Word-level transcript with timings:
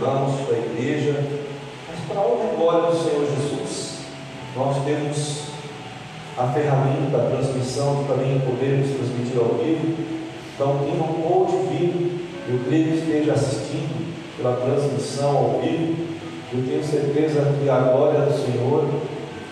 irmãos, 0.00 0.48
da 0.48 0.56
igreja. 0.56 1.22
Mas 1.88 2.00
para 2.08 2.20
honra 2.20 2.52
e 2.52 2.56
glória 2.56 2.90
do 2.90 2.96
Senhor 2.96 3.26
Jesus, 3.26 3.98
nós 4.56 4.84
temos 4.84 5.50
a 6.38 6.46
ferramenta 6.48 7.18
da 7.18 7.30
transmissão 7.30 8.04
também 8.08 8.40
podemos 8.40 8.88
transmitir 8.96 9.38
ao 9.38 9.58
vivo. 9.58 9.94
Então, 10.54 10.80
quem 10.84 10.96
não 10.96 11.08
pôde 11.08 11.56
vir, 11.68 12.28
eu 12.48 12.60
creio 12.66 12.84
que 12.84 12.98
esteja 12.98 13.32
assistindo 13.32 14.14
pela 14.36 14.56
transmissão 14.56 15.36
ao 15.36 15.60
vivo. 15.60 16.10
Eu 16.52 16.64
tenho 16.66 16.82
certeza 16.82 17.52
que 17.60 17.68
a 17.68 17.78
glória 17.78 18.22
do 18.22 18.32
Senhor 18.32 18.88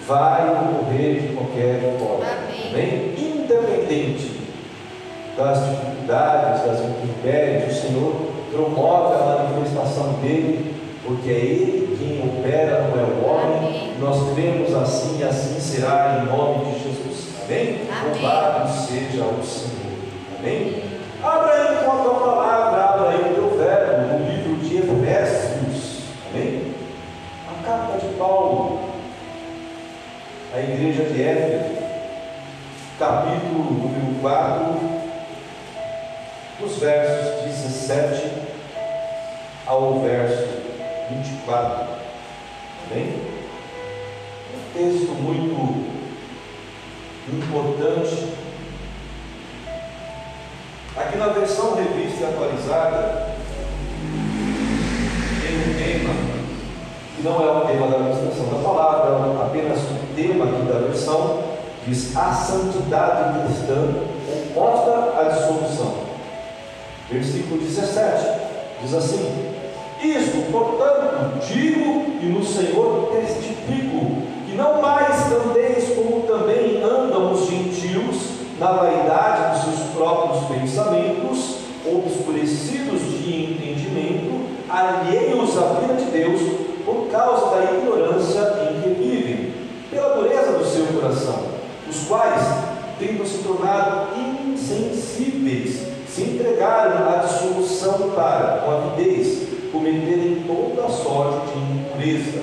vai 0.06 0.48
ocorrer 0.50 1.20
de 1.20 1.34
qualquer 1.34 1.98
forma. 1.98 2.24
Amém? 2.70 3.14
Independente 3.18 4.38
das 5.36 5.58
dificuldades, 5.68 6.64
das 6.64 6.80
intempéries, 6.80 7.76
o 7.76 7.80
Senhor 7.80 8.27
promove 8.50 9.14
a 9.14 9.44
manifestação 9.44 10.14
dele, 10.22 10.74
porque 11.04 11.30
é 11.30 11.34
Ele 11.34 11.96
quem 11.98 12.22
opera, 12.22 12.88
não 12.88 13.00
é 13.00 13.04
o 13.04 13.24
homem. 13.24 13.68
Amém. 13.68 13.94
Nós 14.00 14.34
cremos 14.34 14.74
assim 14.74 15.18
e 15.20 15.24
assim 15.24 15.60
será 15.60 16.22
em 16.22 16.26
nome 16.26 16.66
de 16.66 16.78
Jesus. 16.84 17.34
Amém? 17.44 17.80
Amém. 17.90 18.12
Louvado 18.12 18.70
seja 18.70 19.24
o 19.24 19.44
Senhor. 19.44 19.78
Amém? 20.38 20.84
Abra 21.22 21.52
aí 21.52 21.84
com 21.84 21.90
a 21.90 22.02
tua 22.02 22.14
palavra, 22.14 22.84
abra 22.84 23.08
aí 23.10 23.32
o 23.32 23.34
teu 23.34 23.58
verbo, 23.58 24.18
no 24.18 24.30
livro 24.30 24.56
de 24.56 24.76
Efésios. 24.76 26.02
Amém? 26.32 26.74
A 27.48 27.66
carta 27.66 27.98
de 27.98 28.14
Paulo 28.14 28.88
à 30.54 30.60
igreja 30.60 31.04
de 31.04 31.22
Éfeso, 31.22 31.76
capítulo 32.98 33.64
número 33.64 34.20
4, 34.20 34.97
dos 36.60 36.76
versos 36.78 37.44
17 37.44 38.30
ao 39.66 40.00
verso 40.00 40.48
24. 41.10 41.86
Amém? 42.90 43.22
Um 44.54 44.72
texto 44.74 45.12
muito 45.12 45.98
importante. 47.32 48.34
Aqui 50.96 51.16
na 51.16 51.28
versão 51.28 51.76
revista 51.76 52.26
atualizada, 52.26 53.28
tem 55.40 55.58
um 55.60 55.74
tema 55.78 56.14
que 57.14 57.22
não 57.22 57.40
é 57.40 57.56
o 57.56 57.66
tema 57.66 57.86
da 57.86 57.96
administração 57.98 58.46
da 58.46 58.68
palavra, 58.68 59.44
apenas 59.44 59.78
o 59.78 60.14
tema 60.16 60.46
aqui 60.46 60.62
da 60.62 60.78
versão 60.80 61.44
diz 61.86 62.16
a 62.16 62.32
santidade 62.32 63.46
cristã 63.46 63.94
oposta 64.50 65.20
à 65.20 65.28
dissolução. 65.28 66.07
Versículo 67.10 67.58
17 67.60 68.26
diz 68.82 68.94
assim: 68.94 69.54
Isto, 70.02 70.52
portanto, 70.52 71.40
digo 71.46 72.04
e 72.20 72.26
no 72.26 72.44
Senhor 72.44 73.10
testifico 73.12 74.22
que 74.46 74.54
não 74.54 74.82
mais 74.82 75.32
andeis 75.32 75.94
como 75.94 76.22
também 76.26 76.82
andam 76.82 77.32
os 77.32 77.48
gentios 77.48 78.38
na 78.58 78.72
vaidade 78.72 79.54
dos 79.54 79.76
seus 79.76 79.90
próprios 79.94 80.44
pensamentos, 80.44 81.58
obscurecidos 81.86 83.00
de 83.00 83.52
entendimento, 83.52 84.44
alheios 84.68 85.56
à 85.56 85.80
vida 85.80 85.94
de 85.94 86.10
Deus 86.10 86.40
por 86.84 87.08
causa 87.10 87.56
da 87.56 87.72
ignorância 87.72 88.40
em 88.70 88.82
que 88.82 88.88
vivem, 89.00 89.54
pela 89.90 90.16
dureza 90.16 90.52
do 90.58 90.64
seu 90.64 90.86
coração, 90.86 91.40
os 91.88 92.06
quais, 92.06 92.42
tendo 92.98 93.26
se 93.26 93.38
tornado 93.38 94.08
insensíveis, 94.18 95.07
se 96.18 96.24
entregaram 96.24 97.08
à 97.08 97.16
dissolução 97.18 98.10
para, 98.10 98.62
com 98.64 98.70
avidez, 98.72 99.46
cometerem 99.70 100.42
toda 100.48 100.88
sorte 100.88 101.46
de 101.52 101.78
impureza. 101.78 102.42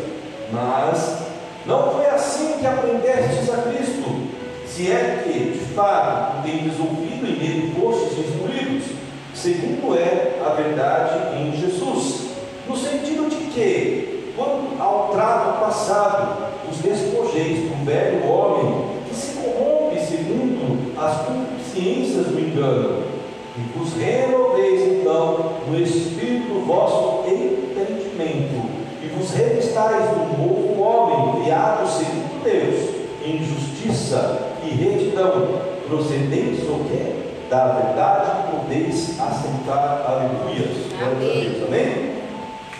Mas 0.50 1.18
não 1.66 1.92
foi 1.92 2.06
assim 2.06 2.58
que 2.58 2.66
aprendestes 2.66 3.54
a 3.54 3.64
Cristo, 3.64 4.30
se 4.66 4.90
é 4.90 5.24
que, 5.26 5.58
de 5.58 5.74
fato, 5.74 6.44
tendes 6.44 6.80
ouvido 6.80 7.28
e 7.28 7.38
nele 7.38 7.76
fostes 7.78 8.18
instruídos, 8.18 8.86
segundo 9.34 9.98
é 9.98 10.40
a 10.46 10.50
verdade 10.52 11.38
em 11.38 11.52
Jesus, 11.60 12.30
no 12.70 12.78
sentido 12.78 13.30
de 13.30 13.52
que, 13.52 14.34
quanto 14.38 14.82
ao 14.82 15.10
trato 15.10 15.60
passado, 15.60 16.46
os 16.72 16.78
despojeis 16.78 17.60
do 17.60 17.86
velho 17.86 18.26
homem, 18.26 18.86
que 19.10 19.16
se 19.16 19.34
corrompe 19.34 20.00
segundo 20.00 20.98
as 20.98 21.26
concupiscências 21.26 22.28
do 22.28 22.40
engano, 22.40 23.15
e 23.58 23.78
vos 23.78 23.94
renoveis 23.94 24.82
então 24.82 25.54
no 25.68 25.80
espírito 25.80 26.54
do 26.54 26.66
vosso 26.66 27.28
entendimento, 27.30 28.70
e 29.02 29.08
vos 29.08 29.32
revistais 29.32 30.10
do 30.10 30.38
novo 30.38 30.82
homem, 30.82 31.44
criado 31.44 31.88
segundo 31.88 32.44
Deus, 32.44 32.96
em 33.26 33.44
justiça 33.44 34.56
e 34.64 34.70
retidão, 34.70 35.48
procedentes 35.88 36.68
ou 36.68 36.80
quê? 36.86 37.26
Da 37.50 37.68
verdade, 37.68 38.52
podeis 38.52 39.20
assentar, 39.20 40.04
aleluias. 40.08 40.92
Amém. 41.02 41.64
Amém? 41.68 42.16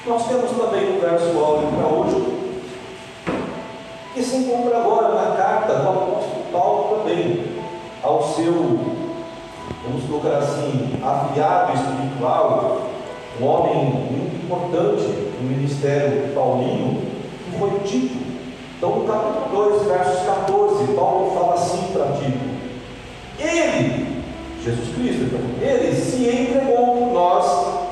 Nós 0.06 0.28
temos 0.28 0.52
também 0.52 0.98
o 0.98 1.02
verso 1.02 1.38
áudio 1.38 1.68
para 1.70 1.88
hoje, 1.88 2.36
que 4.14 4.24
se 4.24 4.38
encontra 4.38 4.78
agora 4.78 5.14
na 5.14 5.36
carta 5.36 5.74
do 5.74 5.90
apóstolo 5.90 6.46
Paulo 6.52 6.98
também, 7.00 7.44
ao 8.04 8.22
seu, 8.22 8.80
vamos 9.88 10.04
colocar 10.06 10.38
assim, 10.38 11.00
afiliado 11.04 11.74
espiritual, 11.74 12.82
um 13.40 13.46
homem 13.46 13.86
muito 13.86 14.44
importante 14.44 15.04
no 15.40 15.50
ministério 15.50 16.34
paulino, 16.34 17.02
que 17.46 17.60
foi 17.60 17.80
Tito. 17.86 18.26
Então, 18.78 19.00
no 19.00 19.08
capítulo 19.08 19.70
2, 19.70 19.88
versos 19.88 20.26
14, 20.26 20.94
Paulo 20.94 21.32
fala 21.34 21.54
assim 21.54 21.92
para 21.94 22.06
Tito: 22.14 22.40
Ele, 23.40 24.24
Jesus 24.64 24.96
Cristo, 24.96 25.24
então, 25.24 25.40
ele 25.62 25.96
se 25.96 26.28
entregou 26.28 26.98
por 26.98 27.14
nós 27.14 27.46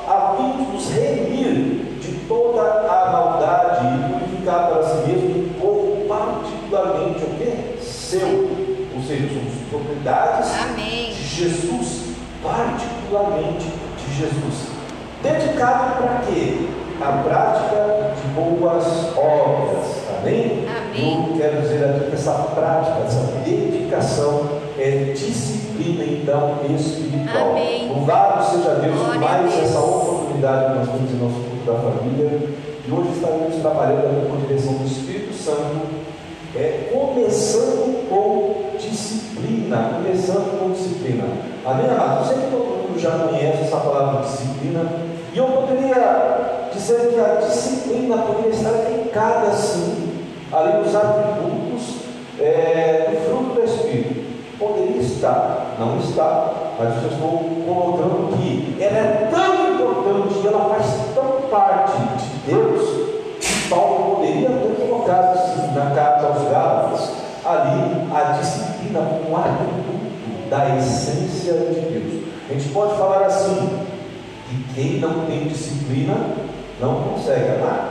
a 0.08 0.34
fim 0.36 0.64
de 0.64 0.72
nos 0.72 0.90
remir 0.90 1.84
de 2.00 2.12
toda 2.28 2.62
a 2.62 3.10
maldade 3.12 3.86
e 3.86 4.12
purificar 4.12 4.68
para 4.68 4.82
si 4.82 5.08
mesmo 5.08 5.38
um 5.38 5.48
povo 5.60 6.04
particularmente 6.08 7.24
o 7.24 7.36
quê? 7.38 7.78
Seu. 7.80 8.64
Ou 8.94 9.02
seja, 9.02 9.28
somos 9.28 9.54
propriedades 9.70 10.50
Amém. 10.62 10.93
De 11.34 11.50
Jesus, 11.50 12.14
particularmente 12.42 13.66
de 13.98 14.14
Jesus. 14.16 14.68
Dedicado 15.20 15.96
para 15.96 16.22
quê? 16.26 16.68
A 17.00 17.10
prática 17.24 18.14
de 18.14 18.28
boas 18.34 18.86
obras. 19.16 20.04
Amém? 20.20 20.64
Amém. 20.68 21.28
Eu 21.30 21.36
quero 21.36 21.62
dizer 21.62 21.84
aqui 21.84 22.10
que 22.10 22.14
essa 22.14 22.32
prática, 22.54 22.98
essa 23.04 23.32
dedicação 23.44 24.48
é 24.78 25.12
disciplina 25.12 26.04
então 26.04 26.60
espiritual. 26.72 27.50
Amém. 27.50 27.88
Louvado 27.88 28.44
seja 28.44 28.76
Deus 28.76 29.00
por 29.00 29.18
mais 29.18 29.58
essa 29.58 29.80
oportunidade 29.80 30.72
que 30.72 30.78
nós 30.78 30.88
temos 30.88 31.10
em 31.10 31.16
nosso 31.16 31.40
culto 31.40 31.66
da 31.66 31.90
família. 31.90 32.48
E 32.86 32.92
hoje 32.92 33.08
estaremos 33.12 33.56
trabalhando 33.56 34.30
com 34.30 34.36
a 34.36 34.46
direção 34.46 34.74
do 34.74 34.86
Espírito 34.86 35.34
Santo, 35.34 36.04
é, 36.54 36.90
começando 36.92 38.08
com 38.08 38.23
disciplina. 39.14 39.90
Começando 39.94 40.58
com 40.58 40.72
disciplina. 40.72 41.24
Amém, 41.64 41.86
amados? 41.86 42.30
Eu 42.30 42.34
sei 42.34 42.44
que 42.44 42.50
todo 42.50 42.88
mundo 42.88 42.98
já 42.98 43.10
conhece 43.10 43.62
essa 43.62 43.76
palavra 43.76 44.22
disciplina. 44.22 44.86
E 45.32 45.38
eu 45.38 45.46
poderia 45.46 46.68
dizer 46.72 47.12
que 47.12 47.20
a 47.20 47.46
disciplina 47.46 48.18
poderia 48.18 48.50
estar 48.50 48.72
linkada 48.90 49.48
assim, 49.48 50.26
ali 50.52 50.78
nos 50.78 50.94
atributos 50.94 51.96
é, 52.40 53.10
do 53.10 53.28
fruto 53.28 53.54
do 53.54 53.64
Espírito. 53.64 54.24
Poderia 54.58 55.00
estar, 55.02 55.76
não 55.78 55.98
está, 55.98 56.52
mas 56.78 57.02
eu 57.02 57.10
estou 57.10 57.28
colocando 57.66 58.36
que 58.36 58.76
ela 58.80 58.98
é 58.98 59.28
tão 59.30 59.74
importante 59.74 60.46
ela 60.46 60.68
faz 60.70 60.86
tão 61.14 61.48
parte 61.50 61.96
de 61.98 62.52
Deus 62.52 63.04
que 63.40 63.68
Paulo 63.68 64.16
poderia 64.16 64.48
ter 64.48 64.86
colocado 64.88 65.36
assim, 65.36 65.74
na 65.74 65.90
carta 65.90 66.26
aos 66.26 66.42
Gálatas 66.48 67.24
ali 67.44 68.03
a 68.98 69.00
disciplina 69.00 69.00
como 69.00 69.30
um 69.30 69.36
atributo 69.36 70.48
da 70.50 70.76
essência 70.76 71.52
de 71.52 71.80
Deus. 71.80 72.24
A 72.48 72.52
gente 72.52 72.68
pode 72.70 72.96
falar 72.96 73.26
assim, 73.26 73.68
que 74.48 74.74
quem 74.74 75.00
não 75.00 75.26
tem 75.26 75.48
disciplina 75.48 76.14
não 76.80 77.02
consegue 77.02 77.50
amar. 77.60 77.90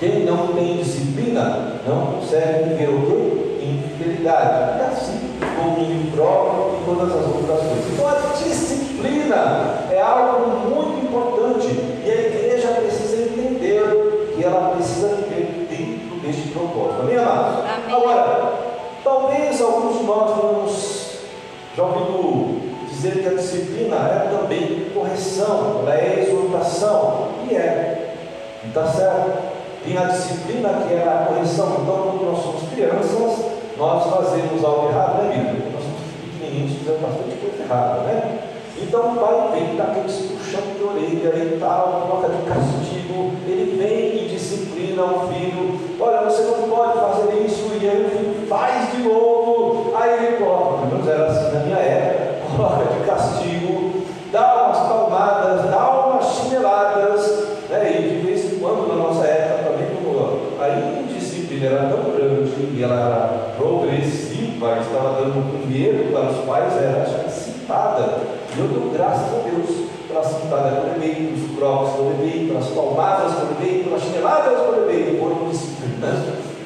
Quem 0.00 0.24
não 0.24 0.48
tem 0.48 0.78
disciplina 0.78 1.80
não 1.86 2.06
consegue 2.06 2.70
viver 2.70 2.88
o 2.88 3.00
quê? 3.06 3.64
Infidelidade. 3.64 4.78
E 4.78 4.82
assim, 4.82 5.30
domínio 5.56 6.10
próprio 6.12 6.78
e 6.80 6.84
todas 6.84 7.14
as 7.14 7.26
outras 7.26 7.60
coisas. 7.60 7.92
Então 7.92 8.08
a 8.08 8.36
disciplina 8.36 9.86
é 9.90 10.00
algo 10.00 10.68
muito 10.68 11.06
importante 11.06 11.68
e 12.04 12.10
a 12.10 12.14
igreja 12.14 12.68
precisa 12.68 13.22
entender 13.22 14.32
que 14.34 14.44
ela 14.44 14.74
precisa 14.74 15.08
viver 15.08 15.66
dentro 15.70 16.18
deste 16.20 16.48
propósito. 16.48 17.02
Amém, 17.02 17.16
amados? 17.16 17.58
Amém. 17.60 17.96
Agora, 17.96 18.73
talvez 19.04 19.60
alguns 19.60 19.98
de 19.98 20.04
nós 20.04 20.36
vamos 20.36 21.04
Já 21.76 21.82
ouviu 21.84 22.60
dizer 22.88 23.22
que 23.22 23.28
a 23.28 23.34
disciplina 23.34 23.96
é 23.96 24.28
também 24.30 24.90
correção, 24.94 25.80
ela 25.80 25.94
é 25.94 26.24
exortação, 26.26 27.28
e 27.48 27.54
é, 27.54 28.14
está 28.66 28.86
certo. 28.86 29.54
Tem 29.84 29.98
a 29.98 30.04
disciplina 30.04 30.84
que 30.86 30.94
é 30.94 31.02
a 31.02 31.26
correção, 31.26 31.76
então 31.82 31.96
quando 31.96 32.30
nós 32.30 32.42
somos 32.42 32.68
crianças, 32.72 33.44
nós 33.76 34.04
fazemos 34.10 34.64
algo 34.64 34.88
errado, 34.88 35.24
né, 35.24 35.34
Bíblia? 35.34 35.72
Nós 35.72 35.82
somos 35.82 36.00
pequenininhos, 36.22 36.78
fazemos 36.78 37.02
bastante 37.02 37.36
coisa 37.36 37.62
errada, 37.62 38.00
né? 38.02 38.44
Então 38.80 39.12
o 39.12 39.16
pai 39.16 39.50
vem, 39.52 39.76
dá 39.76 39.84
aqueles 39.84 40.16
puxão 40.16 40.60
de 40.76 40.82
orelha 40.82 41.44
e 41.44 41.58
tal, 41.60 42.06
coloca 42.08 42.28
de 42.28 42.42
castigo, 42.42 43.32
ele 43.46 43.76
vem 43.78 44.24
e 44.24 44.28
disciplina 44.28 45.04
o 45.04 45.28
filho, 45.28 45.78
olha, 46.00 46.22
você 46.22 46.42
não 46.42 46.68
pode 46.68 46.98
fazer 46.98 47.44
isso, 47.44 47.70
e 47.80 47.88
aí 47.88 48.04
o 48.04 48.10
filho 48.10 48.46
faz 48.48 48.92
de 48.92 49.02
novo, 49.02 49.92
aí 49.96 50.26
ele 50.26 50.36
coloca, 50.36 50.86
pelo 50.86 51.02
menos 51.02 51.08
era 51.08 51.26
assim 51.26 51.56
na 51.56 51.64
minha 51.64 51.78
época, 51.78 52.56
coloca 52.56 52.84
de 52.94 53.06
castigo, 53.06 54.02
dá 54.32 54.66
umas 54.66 54.78
palmadas, 54.78 55.70
dá 55.70 55.90
umas 55.90 56.26
chineladas, 56.34 57.48
né? 57.70 57.96
e 57.96 58.08
de 58.08 58.26
vez 58.26 58.52
em 58.52 58.58
quando 58.58 58.88
na 58.88 58.96
nossa 58.96 59.24
época 59.24 59.70
também, 59.70 59.86
como 59.94 60.40
a 60.60 60.68
indisciplina 61.00 61.66
era 61.66 61.88
tão 61.88 62.10
grande 62.12 62.52
e 62.76 62.82
ela 62.82 62.94
era 62.94 63.54
progressiva, 63.56 64.78
estava 64.78 65.20
dando 65.20 65.68
medo 65.68 66.12
para 66.12 66.30
os 66.30 66.44
pais, 66.44 66.76
era 66.76 67.28
citada 67.30 68.34
e 68.56 68.60
eu 68.60 68.68
dou 68.68 68.90
graças 68.92 69.34
a 69.34 69.48
Deus 69.48 69.88
pela 70.06 70.22
cintada 70.22 70.70
que 70.70 70.76
eu 70.76 70.92
levei, 70.92 71.26
pelos 71.26 71.58
próprios 71.58 71.92
que 71.92 71.98
eu 71.98 72.08
levei, 72.08 72.46
pelas 72.46 72.66
palmadas 72.94 73.32
eu 73.32 73.48
levei, 73.48 73.82
pelas 73.82 74.02
chineladas 74.02 74.52
eu 74.52 74.70
levei, 74.70 75.18
foram 75.18 75.48
disciplinas 75.48 76.20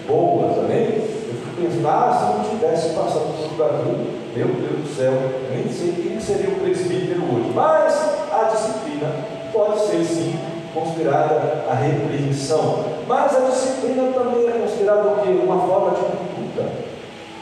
boas, 0.06 0.58
amém? 0.58 0.84
Eu 0.84 1.34
fico 1.34 1.62
pensando, 1.62 1.88
ah, 1.88 2.12
se 2.12 2.38
não 2.38 2.50
tivesse 2.50 2.90
passado 2.90 3.56
por 3.56 3.64
aquilo, 3.64 4.06
meu 4.36 4.46
Deus 4.46 4.82
do 4.84 4.94
céu, 4.94 5.12
nem 5.50 5.72
sei 5.72 5.92
quem 5.92 6.20
seria 6.20 6.50
o 6.50 6.60
presbítero 6.60 7.22
hoje. 7.22 7.50
Mas 7.54 7.94
a 8.30 8.50
disciplina 8.52 9.10
pode 9.52 9.80
ser 9.80 10.04
sim 10.04 10.38
considerada 10.74 11.64
a 11.70 11.74
repreensão. 11.74 12.84
Mas 13.06 13.34
a 13.34 13.40
disciplina 13.48 14.12
também 14.12 14.46
é 14.46 14.60
considerada 14.60 15.08
o 15.08 15.22
quê? 15.22 15.30
Uma 15.30 15.66
forma 15.66 15.90
de 15.92 16.02
conduta, 16.02 16.70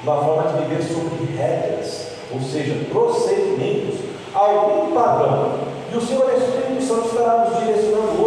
uma 0.05 0.17
forma 0.25 0.53
de 0.53 0.65
viver 0.65 0.83
sobre 0.83 1.37
regras, 1.37 2.12
ou 2.33 2.41
seja, 2.41 2.75
procedimentos 2.91 3.99
algum 4.33 4.93
padrão. 4.94 5.67
E 5.93 5.97
o 5.97 6.00
Senhor 6.00 6.31
Espírito 6.33 6.83
Santo 6.83 7.09
estará 7.09 7.47
nos 7.47 7.59
direcionando 7.59 8.25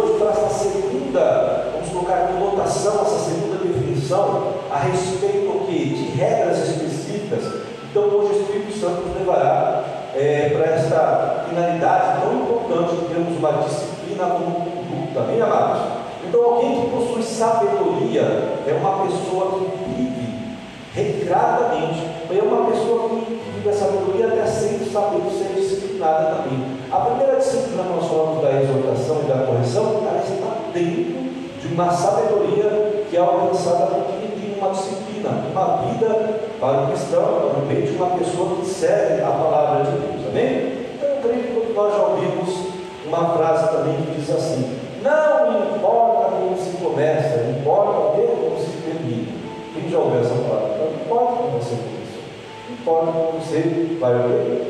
segunda, 1.10 1.70
vamos 1.72 1.88
colocar 1.90 2.30
em 2.30 2.38
votação, 2.38 3.02
essa 3.02 3.30
segunda 3.30 3.56
definição 3.56 4.54
a 4.70 4.78
respeito 4.78 5.66
que, 5.66 5.84
de 5.86 6.16
regras 6.16 6.58
específicas. 6.68 7.44
Então 7.90 8.04
hoje 8.04 8.38
o 8.38 8.42
Espírito 8.42 8.78
Santo 8.78 9.08
nos 9.08 9.16
levará 9.16 9.82
é, 10.14 10.50
para 10.50 10.66
esta 10.66 11.44
finalidade 11.48 12.20
tão 12.20 12.34
importante 12.34 12.96
de 12.96 13.06
termos 13.06 13.36
uma 13.38 13.52
disciplina 13.64 14.24
como 14.26 14.54
conduta, 14.54 15.20
bem 15.22 15.42
amados. 15.42 15.82
Então 16.26 16.44
alguém 16.44 16.80
que 16.80 16.90
possui 16.90 17.22
sabedoria 17.22 18.22
é 18.66 18.78
uma 18.80 19.06
pessoa 19.06 19.58
que 19.58 19.92
vive 19.94 20.56
regradamente, 20.94 22.06
é 22.30 22.42
uma 22.42 22.70
pessoa 22.70 23.08
que 23.08 23.40
vive 23.54 23.68
a 23.68 23.72
sabedoria 23.72 24.26
até 24.28 24.46
sem 24.46 24.78
saber 24.90 25.22
ser 25.30 25.54
disciplinada 25.54 26.36
também. 26.36 26.78
A 26.92 26.96
primeira 27.00 27.36
disciplina 27.36 27.82
que 27.82 27.88
nós 27.88 28.06
falamos 28.06 28.42
da 28.42 28.62
exortação 28.62 29.22
e 29.24 29.28
da 29.28 29.46
correção, 29.46 30.02
ela 30.06 30.22
está 30.22 30.39
dentro 30.72 31.30
de 31.60 31.74
uma 31.74 31.90
sabedoria 31.90 33.04
que 33.08 33.16
é 33.16 33.20
alcançada 33.20 33.86
por 33.86 34.04
quem 34.06 34.30
tem 34.30 34.58
uma 34.58 34.70
disciplina, 34.70 35.30
uma 35.50 35.76
vida 35.82 36.40
para 36.58 36.84
o 36.84 36.86
cristão, 36.88 37.52
meio 37.66 37.86
de 37.86 37.96
uma 37.96 38.10
pessoa 38.18 38.56
que 38.56 38.66
segue 38.66 39.22
a 39.22 39.30
palavra 39.30 39.84
de 39.84 39.90
Deus. 39.90 40.28
Amém? 40.28 40.86
Então 40.94 41.08
eu 41.08 41.16
creio 41.22 41.66
que 41.66 41.72
nós 41.72 41.92
já 41.92 42.02
ouvimos 42.02 42.80
uma 43.06 43.36
frase 43.36 43.76
também 43.76 43.96
que 43.96 44.20
diz 44.20 44.30
assim: 44.30 44.78
Não 45.02 45.76
importa 45.76 46.36
como 46.36 46.56
se 46.56 46.76
começa, 46.76 47.50
importa 47.50 48.16
que 48.16 48.26
como 48.26 48.58
se 48.58 48.70
termina. 48.84 49.32
Quem 49.74 49.90
já 49.90 49.98
ouviu 49.98 50.20
essa 50.20 50.34
palavra? 50.34 50.76
Não 50.78 51.04
importa 51.04 51.42
como 51.42 51.58
você 51.58 51.76
começou, 51.76 52.22
importa 52.70 53.12
como 53.12 53.40
você 53.40 53.96
vai 53.98 54.14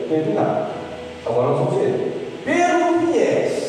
terminar. 0.09 0.71
Agora 1.27 1.49
nós 1.49 1.59
vamos 1.59 1.75
ver. 1.75 2.17
Pelo 2.45 3.13
viés 3.13 3.60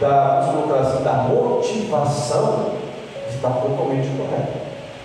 da, 0.00 0.38
assim, 0.38 1.02
da 1.02 1.12
motivação, 1.12 2.72
está 3.28 3.50
totalmente 3.50 4.08
correto. 4.16 4.58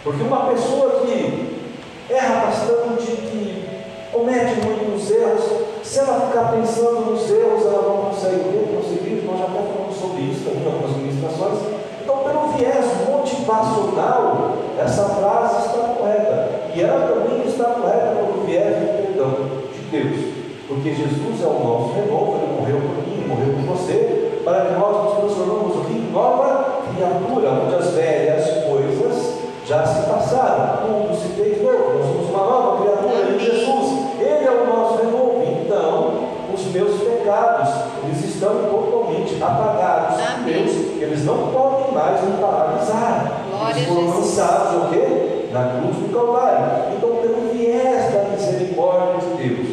Porque 0.03 0.23
uma 0.23 0.47
pessoa 0.47 1.01
que 1.01 1.73
erra 2.09 2.45
bastante, 2.45 3.05
que 3.05 3.65
comete 4.11 4.55
muitos 4.61 5.09
erros, 5.09 5.43
se 5.83 5.99
ela 5.99 6.27
ficar 6.27 6.51
pensando 6.51 7.11
nos 7.11 7.29
erros, 7.29 7.65
ela 7.65 7.83
não 7.83 8.09
consegue 8.09 8.49
ver, 8.49 8.75
conseguir. 8.75 9.25
Nós 9.25 9.39
já 9.39 9.45
até 9.45 9.59
falamos 9.61 9.95
sobre 9.95 10.21
isso 10.23 10.45
também 10.45 10.63
em 10.63 10.65
algumas 10.65 10.97
ministrações. 10.97 11.59
Então, 12.01 12.17
pelo 12.17 12.47
viés 12.57 12.85
motivacional, 13.09 14.53
essa 14.77 15.03
frase 15.09 15.67
está 15.67 15.79
correta. 15.79 16.49
E 16.75 16.81
ela 16.81 17.07
também 17.07 17.47
está 17.47 17.65
correta 17.65 18.15
pelo 18.15 18.45
viés 18.45 18.75
do 18.75 18.97
perdão 18.97 19.31
de 19.73 19.79
Deus. 19.91 20.33
Porque 20.67 20.93
Jesus 20.93 21.41
é 21.41 21.47
o 21.47 21.63
nosso 21.63 21.93
renovo, 21.93 22.39
ele 22.41 22.53
morreu 22.59 22.77
por 22.81 23.07
mim, 23.07 23.27
morreu 23.27 23.53
por 23.53 23.77
você, 23.77 24.22
para 24.43 24.65
que 24.65 24.73
nós 24.73 25.03
nos 25.03 25.17
transformamos 25.17 25.89
em 25.89 26.11
nova 26.11 26.83
criatura, 26.93 27.49
onde 27.65 27.75
as 27.75 27.89
velhas 27.91 28.65
coisas 28.65 29.33
já 29.65 29.85
se 29.85 30.09
passaram, 30.09 30.85
tudo 30.85 31.15
se 31.15 31.29
fez 31.29 31.61
novo, 31.61 31.97
nós 31.97 32.07
somos 32.07 32.29
uma 32.29 32.45
nova 32.45 32.83
criatura 32.83 33.35
em 33.35 33.39
Jesus, 33.39 34.19
Ele 34.19 34.45
é 34.45 34.51
o 34.51 34.67
nosso 34.67 34.97
renovo. 34.97 35.43
Então, 35.43 36.13
os 36.53 36.65
meus 36.65 37.01
pecados, 37.01 37.69
eles 38.03 38.25
estão 38.25 38.55
totalmente 38.69 39.41
apagados 39.41 40.23
Deus, 40.43 40.71
eles 41.01 41.25
não 41.25 41.47
podem 41.47 41.93
mais 41.93 42.21
me 42.21 42.37
paralisar. 42.37 43.43
Glória 43.49 43.75
eles 43.75 43.87
foram 43.87 44.07
lançados 44.07 44.83
o 44.83 44.89
quê? 44.89 45.49
Na 45.51 45.69
cruz 45.69 45.95
do 45.95 46.13
Calvário. 46.13 46.95
Então, 46.95 47.15
pelo 47.15 47.49
viés 47.53 48.13
da 48.13 48.23
misericórdia 48.29 49.21
de 49.21 49.47
Deus, 49.47 49.67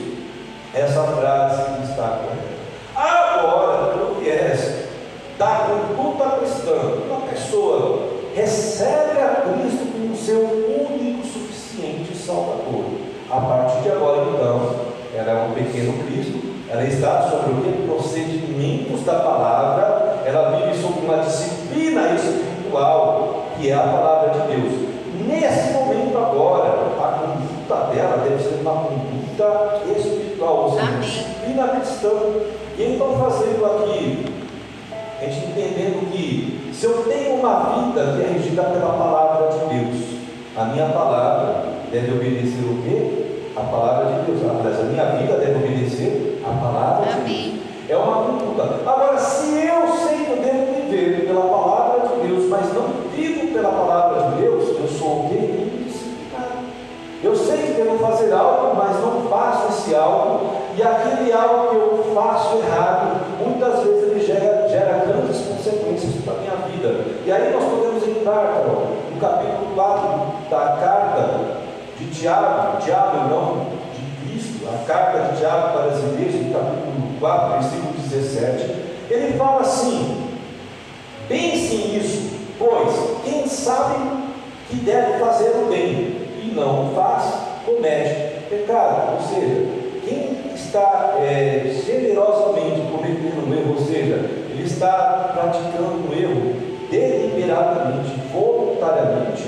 essa 0.75 1.03
frase 1.03 1.83
está 1.83 2.03
correta. 2.03 2.50
Da 5.41 5.71
conduta 5.97 6.37
cristã, 6.37 6.75
uma 7.09 7.21
pessoa 7.23 8.11
recebe 8.37 9.23
a 9.23 9.37
Cristo 9.41 9.91
como 9.91 10.15
seu 10.15 10.39
único 10.43 11.27
suficiente 11.27 12.15
Salvador. 12.15 12.85
A 13.31 13.41
partir 13.41 13.85
de 13.85 13.89
agora, 13.91 14.27
então, 14.35 14.71
ela 15.17 15.31
é 15.31 15.47
um 15.47 15.53
pequeno 15.55 15.95
Cristo, 16.05 16.43
ela 16.69 16.85
está 16.85 17.23
sobre 17.23 17.53
o 17.53 17.63
que? 17.63 17.87
Procedimentos 17.87 19.03
da 19.07 19.15
palavra, 19.15 20.19
ela 20.27 20.59
vive 20.59 20.79
sobre 20.79 21.07
uma 21.07 21.25
disciplina 21.25 22.11
espiritual, 22.17 23.47
que 23.57 23.71
é 23.71 23.73
a 23.73 23.79
palavra 23.79 24.33
de 24.33 24.47
Deus. 24.47 24.73
Nesse 25.27 25.73
momento 25.73 26.19
agora, 26.19 26.69
a 26.69 27.19
conduta 27.19 27.95
dela 27.95 28.25
deve 28.29 28.43
ser 28.43 28.61
uma 28.61 28.73
conduta 28.73 29.81
espiritual, 29.97 30.65
ou 30.65 30.73
seja, 30.73 30.99
disciplina 30.99 31.69
cristã. 31.69 32.11
E 32.77 32.95
então 32.95 33.17
fazendo 33.19 33.65
aqui, 33.65 34.40
a 35.21 35.25
gente 35.25 35.47
entendendo 35.47 36.11
que 36.11 36.71
se 36.73 36.87
eu 36.87 37.05
tenho 37.05 37.35
uma 37.35 37.75
vida 37.75 38.17
que 38.17 38.23
é 38.23 38.33
regida 38.33 38.63
pela 38.63 38.95
palavra 38.95 39.49
de 39.49 39.59
Deus, 39.67 40.21
a 40.57 40.65
minha 40.65 40.87
palavra 40.87 41.65
deve 41.93 42.13
obedecer 42.13 42.65
o 42.65 42.83
quê? 42.83 43.53
A 43.55 43.61
palavra 43.61 44.13
de 44.13 44.23
Deus. 44.23 44.41
Aliás, 44.49 44.81
a 44.81 44.85
minha 44.85 45.05
vida 45.17 45.35
deve 45.35 45.57
obedecer 45.57 46.43
a 46.43 46.49
palavra 46.49 47.13
Amém. 47.13 47.25
de 47.25 47.51
Deus. 47.51 47.61
É 47.91 47.97
uma 47.97 48.23
conduta. 48.23 48.63
Agora, 48.87 49.19
se 49.19 49.67
eu 49.67 49.89
sei 49.99 50.25
que 50.25 50.31
eu 50.31 50.43
devo 50.43 50.89
viver 50.89 51.27
pela 51.27 51.43
palavra 51.43 52.09
de 52.09 52.29
Deus, 52.29 52.49
mas 52.49 52.73
não 52.73 52.85
vivo 53.15 53.53
pela 53.53 53.69
palavra 53.71 54.31
de 54.31 54.41
Deus, 54.41 54.69
eu 54.69 54.89
sou 54.89 55.09
o 55.09 55.29
quê? 55.29 55.71
Eu 57.23 57.37
sei 57.37 57.59
que 57.59 57.73
devo 57.73 57.99
fazer 57.99 58.33
algo, 58.33 58.75
mas 58.75 58.99
não 59.01 59.29
faço 59.29 59.69
esse 59.69 59.95
algo, 59.95 60.53
e 60.75 60.83
aquele 60.83 61.31
algo 61.31 61.69
que 61.69 61.77
eu 61.77 62.15
faço 62.15 62.57
errado, 62.57 63.21
muitas 63.45 63.85
vezes 63.85 64.11
ele 64.11 64.25
gera, 64.25 64.60
minha 66.35 66.57
vida. 66.69 67.05
E 67.25 67.33
aí 67.33 67.53
nós 67.53 67.65
podemos 67.65 68.07
entrar, 68.09 68.63
no 69.13 69.21
capítulo 69.21 69.75
4 69.75 70.49
da 70.51 70.77
carta 70.81 71.61
de 71.99 72.07
Tiago, 72.07 72.79
Tiago 72.81 73.29
não, 73.29 73.67
de 73.95 74.33
Cristo, 74.33 74.69
a 74.69 74.85
carta 74.85 75.33
de 75.33 75.39
Tiago 75.39 75.73
para 75.73 75.87
as 75.87 75.99
igrejas, 75.99 76.47
no 76.47 76.53
capítulo 76.53 77.21
4, 77.21 77.53
versículo 77.53 77.93
17, 78.09 78.91
ele 79.11 79.37
fala 79.37 79.61
assim: 79.61 80.29
pensem 81.29 81.89
nisso, 81.89 82.31
pois 82.59 82.95
quem 83.25 83.47
sabe 83.47 83.97
que 84.69 84.77
deve 84.77 85.19
fazer 85.19 85.51
o 85.51 85.69
bem 85.69 86.29
e 86.43 86.53
não 86.55 86.91
o 86.91 86.95
faz, 86.95 87.25
comete 87.67 88.45
pecado. 88.49 89.17
Ou 89.17 89.29
seja, 89.29 89.67
quem 90.05 90.55
está 90.55 91.17
é, 91.19 91.83
generosamente 91.85 92.81
cometendo 92.91 93.49
um 93.49 93.55
erro, 93.55 93.75
ou 93.79 93.85
seja, 93.85 94.31
ele 94.61 94.69
está 94.69 95.31
praticando 95.33 96.07
um 96.07 96.13
erro 96.13 96.55
deliberadamente, 96.91 98.11
voluntariamente, 98.31 99.43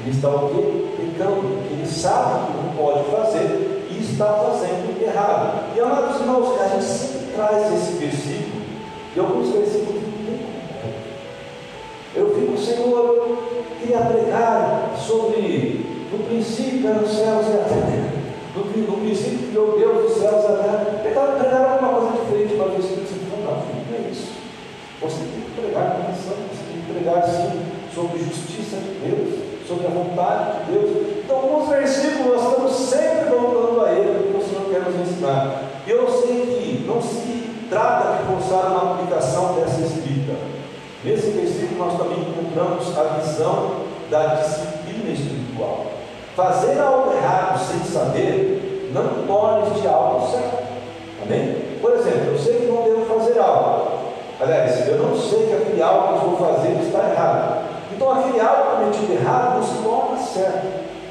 ele 0.00 0.10
está 0.10 0.28
o 0.28 0.50
quê? 0.50 0.84
Pecando, 0.96 1.58
ele 1.70 1.86
sabe 1.86 2.46
que 2.46 2.52
não 2.58 2.76
pode 2.76 3.04
fazer 3.10 3.86
e 3.90 3.98
está 3.98 4.26
fazendo 4.26 5.02
errado. 5.02 5.74
E 5.74 5.80
amados 5.80 6.20
irmãos, 6.20 6.60
a 6.60 6.68
gente 6.68 6.84
sempre 6.84 7.32
traz 7.34 7.72
esse 7.72 7.92
versículo 7.92 8.62
e 9.16 9.20
alguns 9.20 9.48
versículos 9.50 9.98
eu 12.14 12.34
fico, 12.34 12.58
Senhor, 12.58 12.98
eu 12.98 13.38
queria 13.78 13.98
pregar 13.98 14.92
sobre 14.98 15.86
no 16.10 16.24
princípio 16.24 16.88
eram 16.88 17.02
os 17.04 17.10
céus 17.10 17.46
e 17.46 17.52
a 17.52 17.64
terra. 17.64 18.12
No, 18.56 18.64
no 18.64 18.98
princípio 18.98 19.48
criou 19.48 19.78
Deus 19.78 20.10
os 20.10 20.18
céus 20.18 20.42
e 20.42 20.46
a 20.46 20.56
terra. 20.56 21.00
Pregar, 21.02 21.38
pregar 21.38 21.70
alguma 21.72 22.00
coisa 22.00 22.24
diferente, 22.24 22.54
mas 22.56 22.76
o 22.76 22.80
Espírito 22.80 23.08
Santo 23.08 23.24
não, 23.30 23.38
não, 23.44 23.52
não 23.52 24.06
é 24.06 24.10
isso. 24.10 24.38
Você 25.00 25.18
tem 25.18 25.40
que 25.42 25.60
pregar 25.60 25.92
com 25.92 26.02
atenção, 26.02 26.34
você 26.50 26.64
tem 26.72 26.82
que 26.82 26.92
pregar 26.92 27.22
sim 27.22 27.62
sobre 27.94 28.18
justiça 28.18 28.76
de 28.76 28.98
Deus, 29.06 29.38
sobre 29.66 29.86
a 29.86 29.90
vontade 29.90 30.64
de 30.64 30.72
Deus. 30.72 31.06
Então, 31.24 31.36
alguns 31.36 31.68
versículos 31.68 32.26
nós 32.26 32.42
estamos 32.42 32.72
sempre 32.72 33.30
voltando 33.30 33.84
a 33.84 33.92
ele, 33.92 34.32
porque 34.32 34.44
o 34.44 34.48
Senhor 34.48 34.70
quer 34.70 34.82
nos 34.82 35.08
ensinar. 35.08 35.62
Eu 35.86 36.08
sei 36.10 36.46
que 36.46 36.84
não 36.86 37.00
se 37.00 37.48
trata 37.70 38.18
de 38.18 38.24
forçar 38.24 38.72
uma 38.72 38.94
aplicação 38.94 39.54
dessa 39.54 39.80
escrita. 39.82 40.34
Nesse 41.04 41.30
versículo 41.30 41.86
nós 41.86 41.96
também 41.96 42.18
encontramos 42.18 42.98
a 42.98 43.02
visão 43.20 43.82
da 44.10 44.34
disciplina 44.34 45.10
espiritual. 45.10 45.86
Fazer 46.34 46.78
algo 46.80 47.12
errado 47.12 47.58
sem 47.58 47.80
saber 47.84 48.90
não 48.92 49.26
torna 49.26 49.68
este 49.74 49.86
algo 49.86 50.28
certo. 50.28 50.58
Amém? 51.22 51.56
Por 51.80 51.92
exemplo, 51.92 52.32
eu 52.32 52.38
sei 52.38 52.60
que 52.60 52.66
não 52.66 52.82
devo 52.82 53.06
fazer 53.06 53.38
algo. 53.38 53.97
Aliás, 54.40 54.86
eu 54.86 54.98
não 54.98 55.16
sei 55.16 55.46
que 55.46 55.52
aquele 55.52 55.82
algo 55.82 56.06
que 56.06 56.24
eu 56.24 56.30
vou 56.30 56.38
fazer 56.38 56.80
está 56.80 57.10
errado. 57.10 57.64
Então 57.92 58.12
aquele 58.12 58.38
algo 58.38 58.76
cometido 58.76 59.12
errado 59.12 59.56
não 59.56 59.62
se 59.64 59.82
torna 59.82 60.16
certo. 60.16 60.66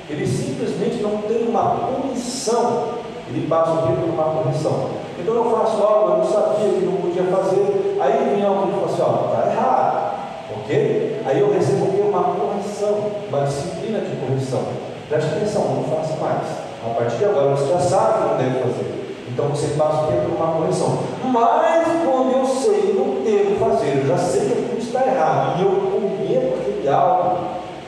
Ele 0.09 0.25
simplesmente 0.25 1.03
não 1.03 1.17
tem 1.23 1.45
uma 1.49 1.75
punição. 1.75 2.95
Ele 3.27 3.45
passa 3.47 3.71
o 3.71 3.77
tempo 3.87 4.01
por 4.01 4.09
uma 4.11 4.23
correção. 4.23 4.91
Então 5.19 5.35
eu 5.35 5.51
faço 5.51 5.83
algo, 5.83 6.11
eu 6.11 6.17
não 6.19 6.25
sabia 6.25 6.69
que 6.69 6.85
não 6.85 6.93
podia 6.93 7.23
fazer. 7.23 7.97
Aí 7.99 8.33
vem 8.33 8.45
algo 8.45 8.69
e 8.69 8.71
fala 8.71 8.85
assim, 8.85 9.01
ó, 9.01 9.33
está 9.33 9.51
errado. 9.51 10.17
Ok? 10.55 11.21
Aí 11.25 11.39
eu 11.41 11.53
recebo 11.53 11.85
uma 12.07 12.23
correção, 12.23 13.11
uma 13.27 13.41
disciplina 13.41 13.99
de 13.99 14.15
correção. 14.15 14.61
Preste 15.09 15.35
atenção, 15.35 15.63
não 15.75 15.83
faça 15.83 16.15
mais. 16.15 16.47
A 16.85 16.93
partir 16.97 17.17
de 17.17 17.25
agora 17.25 17.49
você 17.49 17.73
já 17.73 17.79
sabe 17.79 18.25
o 18.25 18.29
que 18.29 18.43
deve 18.43 18.59
fazer. 18.59 19.06
Então 19.27 19.49
você 19.49 19.75
passa 19.77 20.03
o 20.03 20.07
tempo 20.07 20.29
por 20.29 20.37
uma 20.37 20.53
correção. 20.53 20.99
Mas 21.25 21.87
quando 22.05 22.31
eu 22.31 22.45
sei 22.45 22.81
que 22.81 22.93
não 22.93 23.23
devo 23.23 23.59
fazer, 23.59 23.97
eu 23.97 24.07
já 24.07 24.17
sei 24.17 24.41
que 24.41 24.53
aquilo 24.53 24.79
está 24.79 25.05
errado, 25.05 25.59
e 25.59 25.63
eu 25.63 25.71
cometo 25.71 26.59
aquele 26.59 26.87
algo 26.87 27.37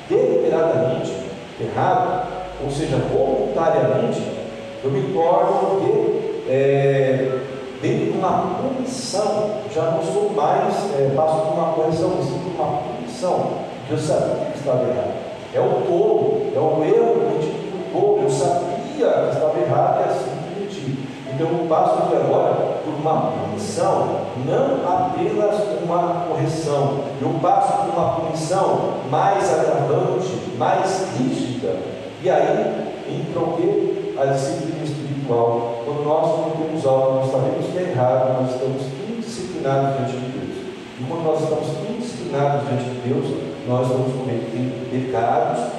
deliberadamente 0.10 1.14
errado, 1.62 2.28
ou 2.64 2.70
seja, 2.70 2.98
voluntariamente, 2.98 4.22
eu 4.84 4.92
me 4.92 5.14
torno 5.14 5.80
de, 5.82 6.52
é, 6.52 7.40
dentro 7.82 8.12
de 8.12 8.18
uma 8.18 8.56
punição, 8.62 9.52
já 9.74 9.84
não 9.92 10.04
sou 10.04 10.32
mais, 10.32 10.74
é, 10.98 11.12
passo 11.16 11.42
por 11.42 11.54
uma 11.54 11.74
correção, 11.74 12.14
mas 12.18 12.28
por 12.28 12.64
uma 12.64 12.82
punição, 12.82 13.52
eu 13.90 13.98
sabia 13.98 14.46
que 14.52 14.60
estava 14.60 14.84
errado. 14.84 15.30
É 15.54 15.60
o 15.60 15.82
tolo, 15.88 16.52
é 16.56 16.60
o 16.60 16.84
erro 16.84 17.22
cometido 17.22 17.54
do 17.54 17.92
tolo, 17.92 18.24
eu 18.24 18.30
sabia 18.30 18.78
que 18.86 19.02
estava 19.02 19.60
errado 19.60 20.02
e 20.02 20.10
assim 20.10 20.30
cometi. 20.30 20.39
Então 21.40 21.58
eu 21.58 21.68
passo 21.70 22.10
de 22.10 22.18
agora 22.18 22.54
por 22.84 22.96
uma 22.96 23.32
punição, 23.32 24.26
não 24.46 24.86
apenas 24.86 25.56
uma 25.82 26.26
correção. 26.28 27.00
Eu 27.22 27.30
passo 27.42 27.78
por 27.78 27.94
uma 27.94 28.16
punição 28.16 28.96
mais 29.10 29.50
agravante, 29.50 30.28
mais 30.58 31.08
rígida. 31.18 31.78
E 32.22 32.30
aí 32.30 32.92
entra 33.08 33.40
o 33.40 33.56
que? 33.56 34.16
A 34.20 34.26
disciplina 34.26 34.84
espiritual. 34.84 35.82
Quando 35.86 36.04
nós 36.04 36.28
não 36.28 36.50
temos 36.50 36.86
algo, 36.86 37.20
nós 37.20 37.32
sabemos 37.32 37.68
que 37.68 37.78
é 37.78 37.92
errado, 37.92 38.42
nós 38.42 38.56
estamos 38.56 38.82
indisciplinados 39.10 39.96
diante 39.96 40.18
de 40.18 40.32
Deus. 40.38 40.58
E 41.00 41.04
quando 41.08 41.24
nós 41.24 41.42
estamos 41.42 41.70
indisciplinados 41.90 42.68
diante 42.68 42.84
de 42.84 43.00
Deus, 43.08 43.26
nós 43.66 43.88
vamos 43.88 44.14
cometer 44.14 44.90
pecados, 44.92 45.72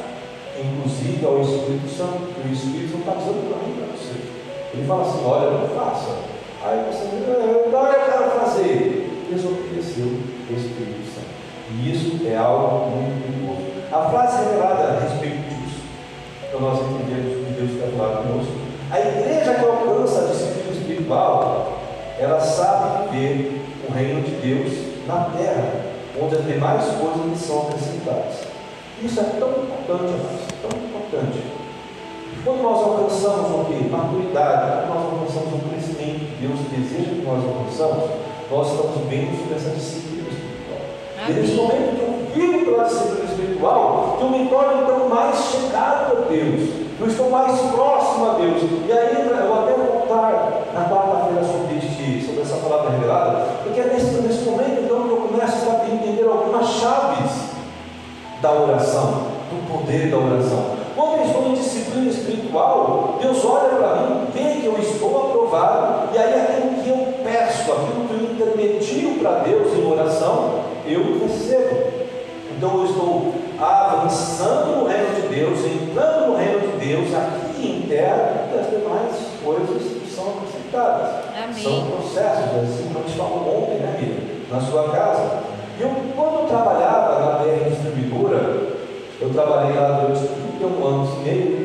inclusive 0.58 1.26
ao 1.26 1.38
Espírito 1.42 1.86
Santo, 1.86 2.32
que 2.32 2.48
o 2.48 2.50
Espírito 2.50 2.92
não 2.92 3.00
está 3.00 3.12
dizendo 3.12 3.52
para 3.52 3.68
mim. 3.68 3.79
Ele 4.72 4.86
fala 4.86 5.02
assim, 5.02 5.24
olha, 5.24 5.50
não 5.50 5.68
faça. 5.68 6.16
Aí 6.62 6.84
você 6.90 7.04
não, 7.04 7.34
eu 7.34 7.70
quero 7.70 8.30
fazer. 8.40 9.26
Desobedeceu 9.30 10.06
o 10.06 10.54
Espírito 10.54 11.06
Santo. 11.14 11.30
E 11.72 11.92
isso 11.92 12.26
é 12.26 12.36
algo 12.36 12.90
muito 12.90 13.22
perigoso. 13.22 13.70
A 13.92 14.10
frase 14.10 14.44
revelada 14.44 14.82
a 14.82 15.00
respeito 15.00 15.48
disso, 15.48 15.82
para 16.50 16.60
nós 16.60 16.78
entendermos 16.80 17.46
que 17.46 17.52
Deus 17.52 17.70
quer 17.80 17.96
falar 17.96 18.22
conosco. 18.22 18.52
A 18.90 18.98
igreja 18.98 19.54
que 19.54 19.64
alcança 19.64 20.20
a 20.20 20.26
disciplina 20.26 20.72
espiritual, 20.72 21.78
ela 22.18 22.40
sabe 22.40 23.08
viver 23.10 23.62
o 23.88 23.92
reino 23.92 24.22
de 24.22 24.32
Deus 24.32 25.06
na 25.06 25.30
terra, 25.36 25.72
onde 26.20 26.36
as 26.36 26.44
demais 26.44 26.84
coisas 26.84 27.40
são 27.40 27.68
acrescentadas. 27.68 28.34
Isso 29.02 29.20
é 29.20 29.24
tão 29.38 29.48
importante, 29.48 30.12
tão 30.60 30.70
importante. 30.78 31.59
Quando 32.44 32.62
nós 32.62 32.78
alcançamos 32.78 33.50
o 33.50 33.64
que? 33.66 33.88
Maturidade, 33.90 34.86
quando 34.86 35.12
nós 35.12 35.36
alcançamos 35.36 35.60
o 35.60 35.68
crescimento 35.68 36.20
que 36.24 36.46
Deus 36.46 36.58
deseja 36.72 37.10
que 37.10 37.26
nós 37.26 37.44
alcançamos, 37.44 38.10
nós 38.50 38.66
estamos 38.70 38.96
vendo 39.08 39.36
sobre 39.36 39.56
essa 39.56 39.70
disciplina 39.70 40.28
espiritual. 40.28 40.80
E 41.28 41.32
nesse 41.32 41.54
momento 41.54 41.96
que 41.96 42.02
eu 42.02 42.12
vivo 42.34 42.64
pela 42.64 42.84
disciplina 42.84 43.24
espiritual, 43.24 44.16
que 44.18 44.24
eu 44.24 44.30
me 44.30 44.48
torno 44.48 44.82
então 44.82 45.08
mais 45.08 45.36
chegado 45.36 46.16
a 46.16 46.20
Deus, 46.28 46.80
eu 47.00 47.06
estou 47.06 47.30
mais 47.30 47.60
próximo 47.60 48.30
a 48.30 48.34
Deus. 48.34 48.62
E 48.88 48.92
aí 48.92 49.28
eu 49.28 49.46
vou 49.46 49.60
até 49.60 49.72
voltar 49.72 50.64
na 50.72 50.88
quarta-feira 50.88 51.44
sobre, 51.44 51.76
este, 51.76 52.26
sobre 52.26 52.42
essa 52.42 52.56
palavra 52.56 52.90
revelada, 52.90 53.46
porque 53.62 53.80
é 53.80 53.84
nesse, 53.84 54.20
nesse 54.22 54.48
momento 54.48 54.80
então 54.82 55.02
que 55.04 55.10
eu 55.10 55.28
começo 55.28 55.68
a 55.68 55.88
entender 55.92 56.26
algumas 56.26 56.66
chaves 56.66 57.50
da 58.40 58.52
oração, 58.52 59.28
do 59.50 59.72
poder 59.72 60.10
da 60.10 60.16
oração. 60.16 60.80
Estou 60.90 61.52
em 61.52 61.56
disciplina 61.90 62.10
espiritual, 62.10 63.18
Deus 63.20 63.44
olha 63.44 63.68
para 63.76 63.96
mim, 63.96 64.26
vê 64.32 64.60
que 64.60 64.66
eu 64.66 64.78
estou 64.78 65.28
aprovado, 65.28 66.14
e 66.14 66.18
aí 66.18 66.34
aquilo 66.34 66.82
que 66.82 66.88
eu 66.88 67.24
peço, 67.24 67.72
aquilo 67.72 68.06
que 68.06 68.14
eu 68.14 68.32
intermedio 68.32 69.18
para 69.18 69.40
Deus 69.40 69.76
em 69.76 69.90
oração, 69.90 70.60
eu 70.86 71.20
recebo. 71.20 71.90
Então 72.56 72.78
eu 72.78 72.84
estou 72.84 73.34
avançando 73.58 74.76
no 74.76 74.86
reino 74.86 75.14
de 75.14 75.34
Deus, 75.34 75.58
entrando 75.60 76.28
no 76.28 76.36
reino 76.36 76.60
de 76.60 76.86
Deus, 76.86 77.14
aqui 77.14 77.66
em 77.66 77.88
terra, 77.88 78.48
e 78.52 78.58
as 78.58 78.70
demais 78.70 79.16
coisas 79.42 79.82
que 79.82 80.10
são 80.10 80.24
acrescentadas. 80.30 81.24
Amém. 81.42 81.62
São 81.62 81.86
processos, 81.86 82.44
assim 82.62 82.90
como 82.92 83.04
a 83.04 83.08
gente 83.08 83.18
falou 83.18 83.62
ontem, 83.62 83.78
né, 83.78 83.96
Miriam? 83.98 84.40
Na 84.50 84.60
sua 84.60 84.90
casa. 84.90 85.50
Eu, 85.78 85.90
quando 86.14 86.40
eu 86.40 86.46
trabalhava 86.46 87.20
na 87.20 87.38
BR 87.38 87.70
Distribuidora, 87.70 88.70
eu 89.20 89.30
trabalhei 89.30 89.76
lá 89.78 90.00
durante 90.00 90.28
31 90.60 90.86
anos 90.86 91.10
e 91.14 91.22
meio, 91.22 91.59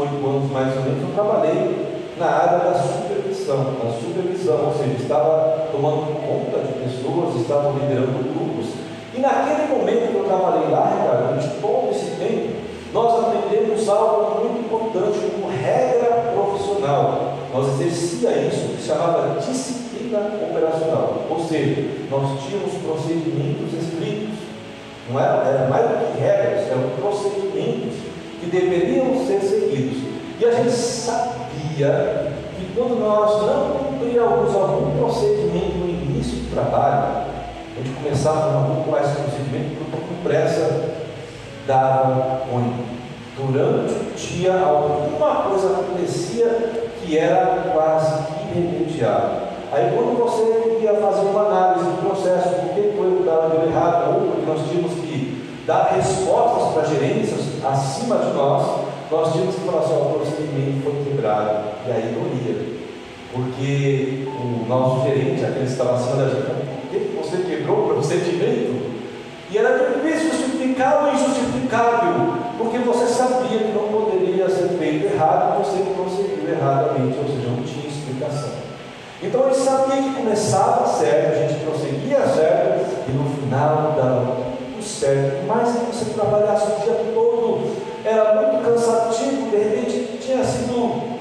28 0.00 0.26
anos 0.26 0.50
mais 0.50 0.76
ou 0.76 0.82
menos, 0.82 1.02
eu 1.02 1.14
trabalhei 1.14 2.00
na 2.18 2.26
área 2.26 2.58
da 2.58 2.74
supervisão, 2.74 3.74
da 3.82 3.90
supervisão, 3.90 4.66
ou 4.66 4.74
seja, 4.74 5.02
estava 5.02 5.68
tomando 5.72 6.20
conta 6.26 6.64
de 6.66 6.72
pessoas, 6.74 7.40
estava 7.40 7.72
liderando 7.78 8.24
grupos. 8.32 8.72
E 9.14 9.20
naquele 9.20 9.68
momento 9.68 10.12
que 10.12 10.18
eu 10.18 10.24
trabalhei 10.24 10.70
lá, 10.70 10.96
Ricardo, 10.96 11.28
durante 11.28 11.60
todo 11.60 11.90
esse 11.90 12.16
tempo, 12.16 12.60
nós 12.92 13.24
aprendemos 13.24 13.88
algo 13.88 14.40
muito 14.40 14.66
importante 14.66 15.18
como 15.32 15.52
regra 15.52 16.32
profissional. 16.34 17.34
Nós 17.52 17.80
exercia 17.80 18.30
isso 18.46 18.76
que 18.76 18.82
chamava 18.82 19.38
disciplina 19.40 20.18
operacional, 20.50 21.26
ou 21.28 21.40
seja, 21.40 22.06
nós 22.10 22.40
tínhamos 22.44 22.74
procedimentos 22.84 23.72
escritos 23.74 24.50
não 25.10 25.18
era, 25.18 25.42
era 25.42 25.68
mais 25.68 25.88
do 25.88 26.12
que 26.12 26.20
regras, 26.20 26.68
eram 26.68 26.90
procedimentos 27.00 28.09
que 28.40 28.46
deveriam 28.46 29.26
ser 29.26 29.40
seguidos. 29.40 30.02
E 30.40 30.44
a 30.44 30.52
gente 30.52 30.70
sabia 30.70 32.32
que 32.56 32.72
quando 32.74 32.98
nós 32.98 33.42
não 33.42 33.76
cumpríamos 33.84 34.54
algum 34.54 34.98
procedimento 34.98 35.76
no 35.76 35.88
início 35.88 36.38
do 36.38 36.54
trabalho, 36.54 37.26
a 37.76 37.82
gente 37.82 37.94
começava 38.02 38.48
a 38.48 38.52
não 38.52 38.82
pular 38.82 39.02
esse 39.02 39.16
procedimento, 39.16 39.76
porque 39.78 40.06
com 40.06 40.22
pressa 40.22 40.90
dava 41.66 42.42
ruim. 42.50 42.72
Durante 43.36 43.94
o 43.94 44.14
dia, 44.16 44.52
alguma 44.60 45.42
coisa 45.48 45.68
acontecia 45.68 46.72
que 47.00 47.16
era 47.16 47.70
quase 47.72 48.24
irremediável. 48.50 49.50
Aí 49.72 49.92
quando 49.94 50.18
você 50.18 50.82
ia 50.82 50.94
fazer 50.94 51.26
uma 51.26 51.46
análise 51.46 51.84
do 51.84 52.06
processo, 52.06 52.48
por 52.48 52.74
que 52.74 52.92
foi 52.96 53.16
que 53.16 53.22
deu 53.22 53.68
errado, 53.68 54.14
ou 54.14 54.20
porque 54.32 54.46
nós 54.46 54.68
tínhamos 54.68 54.92
que 54.94 55.62
dar 55.66 55.92
respostas 55.94 56.72
para 56.72 56.84
gerências 56.84 57.49
acima 57.64 58.16
de 58.18 58.32
nós, 58.32 58.80
nós 59.10 59.32
tínhamos 59.32 59.54
que 59.54 59.60
falar 59.62 59.80
assim, 59.80 59.94
o 59.94 60.18
procedimento 60.18 60.82
foi 60.84 61.04
quebrado. 61.04 61.64
E 61.86 61.90
aí 61.90 62.14
doía. 62.14 62.80
Porque 63.32 64.26
o 64.26 64.66
nosso 64.68 65.06
gerente, 65.06 65.44
aquele 65.44 65.66
que 65.66 65.72
estava 65.72 65.94
acima 65.94 66.16
da 66.16 66.28
gente, 66.28 67.16
você 67.16 67.36
quebrou 67.38 67.84
o 67.84 67.94
procedimento? 67.94 68.90
E 69.50 69.58
era 69.58 69.78
difícil 69.78 70.30
justificar 70.30 71.04
o 71.04 71.14
injustificável, 71.14 72.34
porque 72.56 72.78
você 72.78 73.06
sabia 73.06 73.58
que 73.58 73.72
não 73.72 73.88
poderia 73.88 74.48
ser 74.48 74.68
feito 74.78 75.06
errado 75.06 75.64
você 75.64 75.82
prosseguiu 75.94 76.48
erradamente, 76.48 77.18
ou 77.18 77.24
seja, 77.24 77.48
não 77.48 77.62
tinha 77.64 77.88
explicação. 77.88 78.50
Então 79.22 79.46
ele 79.46 79.54
sabia 79.54 80.02
que 80.02 80.14
começava 80.14 80.86
certo, 80.86 81.32
a 81.32 81.46
gente 81.46 81.64
prosseguia 81.64 82.20
certo 82.26 83.08
e 83.08 83.12
no 83.12 83.24
final 83.28 83.94
tudo 83.94 84.49
certo. 85.00 85.46
Mas 85.46 85.72
que 85.72 85.86
você 85.86 86.12
trabalhasse 86.12 86.66
o 86.66 86.84
dia 86.84 86.94
todo, 87.14 87.76
era 88.04 88.34
muito 88.34 88.64
cansativo, 88.64 89.50
de 89.50 89.56
repente 89.56 90.18
tinha 90.20 90.44
sido 90.44 91.18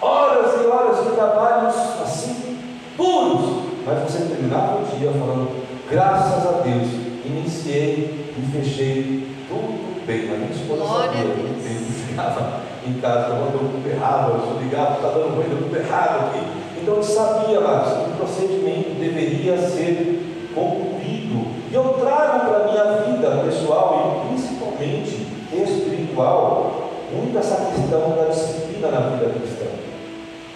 horas 0.00 0.62
e 0.62 0.66
horas 0.66 1.04
de 1.04 1.10
trabalhos 1.12 1.74
assim, 2.02 2.58
puros, 2.96 3.62
mas 3.86 4.02
você 4.02 4.24
terminava 4.26 4.80
o 4.80 4.98
dia 4.98 5.10
falando, 5.10 5.64
graças 5.90 6.46
a 6.46 6.60
Deus, 6.60 6.88
iniciei 7.24 8.34
e 8.36 8.52
fechei 8.52 9.36
tudo 9.48 10.06
bem. 10.06 10.30
A 10.30 10.36
minha 10.36 10.50
esposa 10.50 10.84
sabia 10.84 11.20
a 11.20 11.24
Deus. 11.24 11.38
muito 11.38 11.64
bem 11.64 11.76
que 11.76 12.08
chegava 12.08 12.60
em 12.86 12.94
casa, 13.00 13.28
falando, 13.28 13.58
deu 13.58 13.70
tudo 13.70 13.90
errado, 13.90 14.32
eu 14.34 14.40
sou 14.40 14.62
ligado, 14.62 14.96
está 14.96 15.08
dando 15.08 15.36
ruim, 15.36 15.48
deu 15.48 15.58
tudo 15.58 15.76
errado 15.76 16.28
aqui. 16.28 16.46
Então 16.80 16.94
ele 16.94 17.04
sabia, 17.04 17.60
mas 17.60 17.88
que 17.88 18.10
o 18.10 18.16
procedimento 18.16 19.00
deveria 19.00 19.58
ser 19.58 20.50
concluído. 20.54 21.47
E 21.70 21.74
eu 21.74 21.84
trago 22.00 22.46
para 22.46 22.64
a 22.64 22.72
minha 22.72 22.84
vida 23.02 23.44
pessoal 23.44 24.24
e 24.24 24.28
principalmente 24.28 25.26
espiritual, 25.52 26.90
muito 27.12 27.38
essa 27.38 27.56
questão 27.56 28.16
da 28.16 28.30
disciplina 28.30 28.88
na 28.88 29.00
vida 29.10 29.34
cristã. 29.38 29.66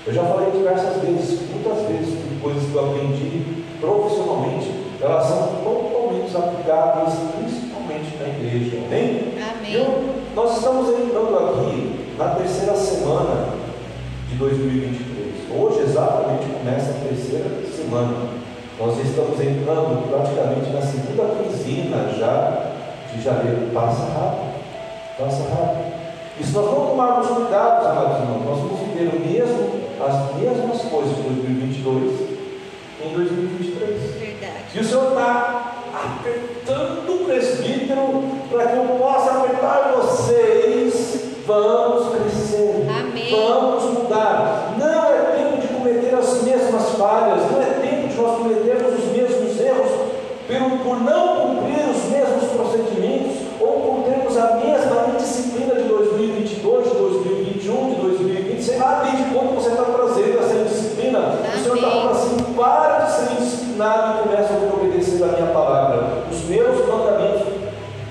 Eu 0.07 0.13
já 0.15 0.25
falei 0.25 0.51
diversas 0.51 1.03
vezes, 1.03 1.41
muitas 1.51 1.87
vezes, 1.87 2.15
que 2.15 2.41
coisas 2.41 2.65
que 2.65 2.75
eu 2.75 2.87
aprendi 2.87 3.65
profissionalmente, 3.79 4.73
elas 5.01 5.27
são 5.27 5.49
totalmente 5.63 6.35
aplicáveis, 6.35 7.15
principalmente 7.37 8.17
na 8.19 8.29
igreja. 8.29 8.79
Amém? 8.87 9.35
Amém. 9.59 9.73
Eu, 9.75 10.15
nós 10.35 10.57
estamos 10.57 10.89
entrando 10.89 11.37
aqui 11.39 12.15
na 12.19 12.29
terceira 12.37 12.75
semana 12.75 13.49
de 14.31 14.37
2023. 14.37 15.61
Hoje, 15.61 15.81
exatamente, 15.81 16.47
começa 16.47 16.91
a 16.91 17.09
terceira 17.09 17.51
semana. 17.71 18.42
Nós 18.83 18.99
estamos 18.99 19.41
entrando 19.41 20.11
praticamente 20.11 20.71
na 20.73 20.83
segunda 20.83 21.37
quinzena 21.37 22.13
já 22.19 22.73
de 23.13 23.23
janeiro. 23.23 23.71
Passa 23.73 24.03
rápido, 24.03 24.55
passa 25.17 25.43
rápido. 25.55 25.93
E 26.41 26.45
se 26.45 26.53
nós 26.53 26.67
não 26.67 26.87
tomarmos 26.87 27.29
cuidado, 27.29 27.87
amados 27.87 28.19
irmãos, 28.23 28.45
nós 28.45 28.59
vamos 28.59 28.81
viver 28.81 29.15
o 29.15 29.21
mesmo, 29.21 29.83
as 30.01 30.35
mesmas 30.35 30.83
coisas 30.83 31.15
de 31.15 31.23
2022 31.23 32.43
em 33.05 33.15
2023. 33.15 34.01
Verdade. 34.19 34.65
E 34.75 34.81
o 34.81 34.85
Senhor 34.85 35.09
está 35.11 35.75
apertando 35.95 37.15
o 37.15 37.25
presbítero 37.25 38.25
para 38.51 38.67
que 38.67 38.77
eu 38.79 38.85
possa 38.99 39.31
apertar 39.31 39.93
vocês. 39.95 41.23
Vamos 41.47 42.17
crescer. 42.17 42.87
Amém. 42.89 43.31
Vamos 43.31 43.85
mudar. 43.99 44.75
Não 44.79 45.15
é 45.15 45.21
tempo 45.37 45.61
de 45.61 45.69
cometer 45.69 46.15
as 46.15 46.43
mesmas 46.43 46.91
falhas. 46.91 47.51
Não 47.51 47.61
é 47.61 47.67
tempo 47.67 48.09
de 48.09 48.15
nós 48.15 48.39
cometermos 48.39 48.99
os 48.99 49.13
mesmos 49.13 49.61
erros 49.61 50.13
por, 50.93 50.99
por 50.99 51.01
não 51.01 51.37
cumprir 51.37 51.89
os 51.89 52.05
mesmos 52.11 52.51
procedimentos 52.53 53.37
ou 53.61 53.69
por 53.69 54.05
termos 54.05 54.37
a 54.37 54.57
mesma 54.57 55.15
indisciplina 55.15 55.75
de 55.75 55.89
2022, 55.89 56.85
de 56.85 56.97
2021, 56.97 57.95
de 57.95 58.01
2020. 58.01 58.63
Sei 58.63 58.79
lá 58.79 59.03
desde 59.05 59.31
quando 59.35 59.55
você 59.55 59.71
está 59.71 59.85
trazendo 59.85 60.39
essa 60.39 60.55
indisciplina. 60.55 61.19
O 61.19 61.63
Senhor 61.63 61.77
está 61.77 61.89
Amém. 61.89 62.01
falando 62.01 62.11
assim: 62.11 62.55
para 62.55 62.99
de 62.99 63.13
ser 63.13 63.33
indisciplinado 63.33 64.19
e 64.19 64.29
começa 64.29 64.53
a 64.53 64.75
obedecer 64.75 65.23
a 65.23 65.27
minha 65.29 65.53
palavra. 65.53 66.25
Os 66.31 66.45
meus 66.45 66.87
mandamentos. 66.87 67.53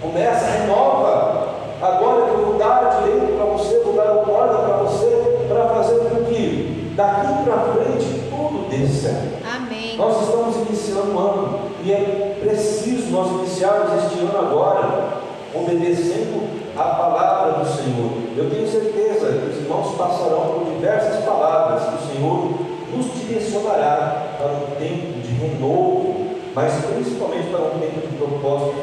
Começa, 0.01 0.45
renova. 0.45 1.47
Agora 1.79 2.25
que 2.25 2.31
eu 2.31 2.45
vou 2.45 2.57
dar 2.57 3.01
direito 3.03 3.37
para 3.37 3.45
você, 3.45 3.79
vou 3.79 3.93
dar 3.93 4.15
corda 4.25 4.57
para 4.57 4.77
você, 4.77 5.45
para 5.47 5.65
fazer 5.65 5.99
com 5.99 6.25
que 6.25 6.93
daqui 6.95 7.43
para 7.43 7.57
frente 7.73 8.21
tudo 8.29 8.67
dê 8.69 8.87
certo. 8.87 9.45
Amém. 9.45 9.95
Nós 9.97 10.21
estamos 10.21 10.55
iniciando 10.67 11.11
um 11.11 11.19
ano 11.19 11.59
e 11.83 11.91
é 11.91 12.37
preciso 12.39 13.09
nós 13.11 13.29
iniciarmos 13.31 14.03
este 14.03 14.19
ano 14.19 14.37
agora, 14.37 15.09
obedecendo 15.53 16.47
a 16.77 16.83
palavra 16.83 17.63
do 17.63 17.65
Senhor. 17.65 18.11
Eu 18.37 18.49
tenho 18.49 18.67
certeza 18.67 19.27
que 19.27 19.49
os 19.49 19.57
irmãos 19.57 19.95
passarão 19.97 20.59
por 20.59 20.73
diversas 20.73 21.23
palavras 21.23 21.83
que 21.83 21.95
o 21.95 22.13
Senhor 22.13 22.53
nos 22.95 23.13
direcionará 23.13 24.35
para 24.37 24.51
um 24.51 24.75
tempo 24.79 25.21
de 25.21 25.33
renovo, 25.33 26.27
mas 26.53 26.73
principalmente 26.85 27.49
para 27.49 27.61
um 27.61 27.79
tempo 27.79 28.07
de 28.07 28.15
propósito, 28.17 28.75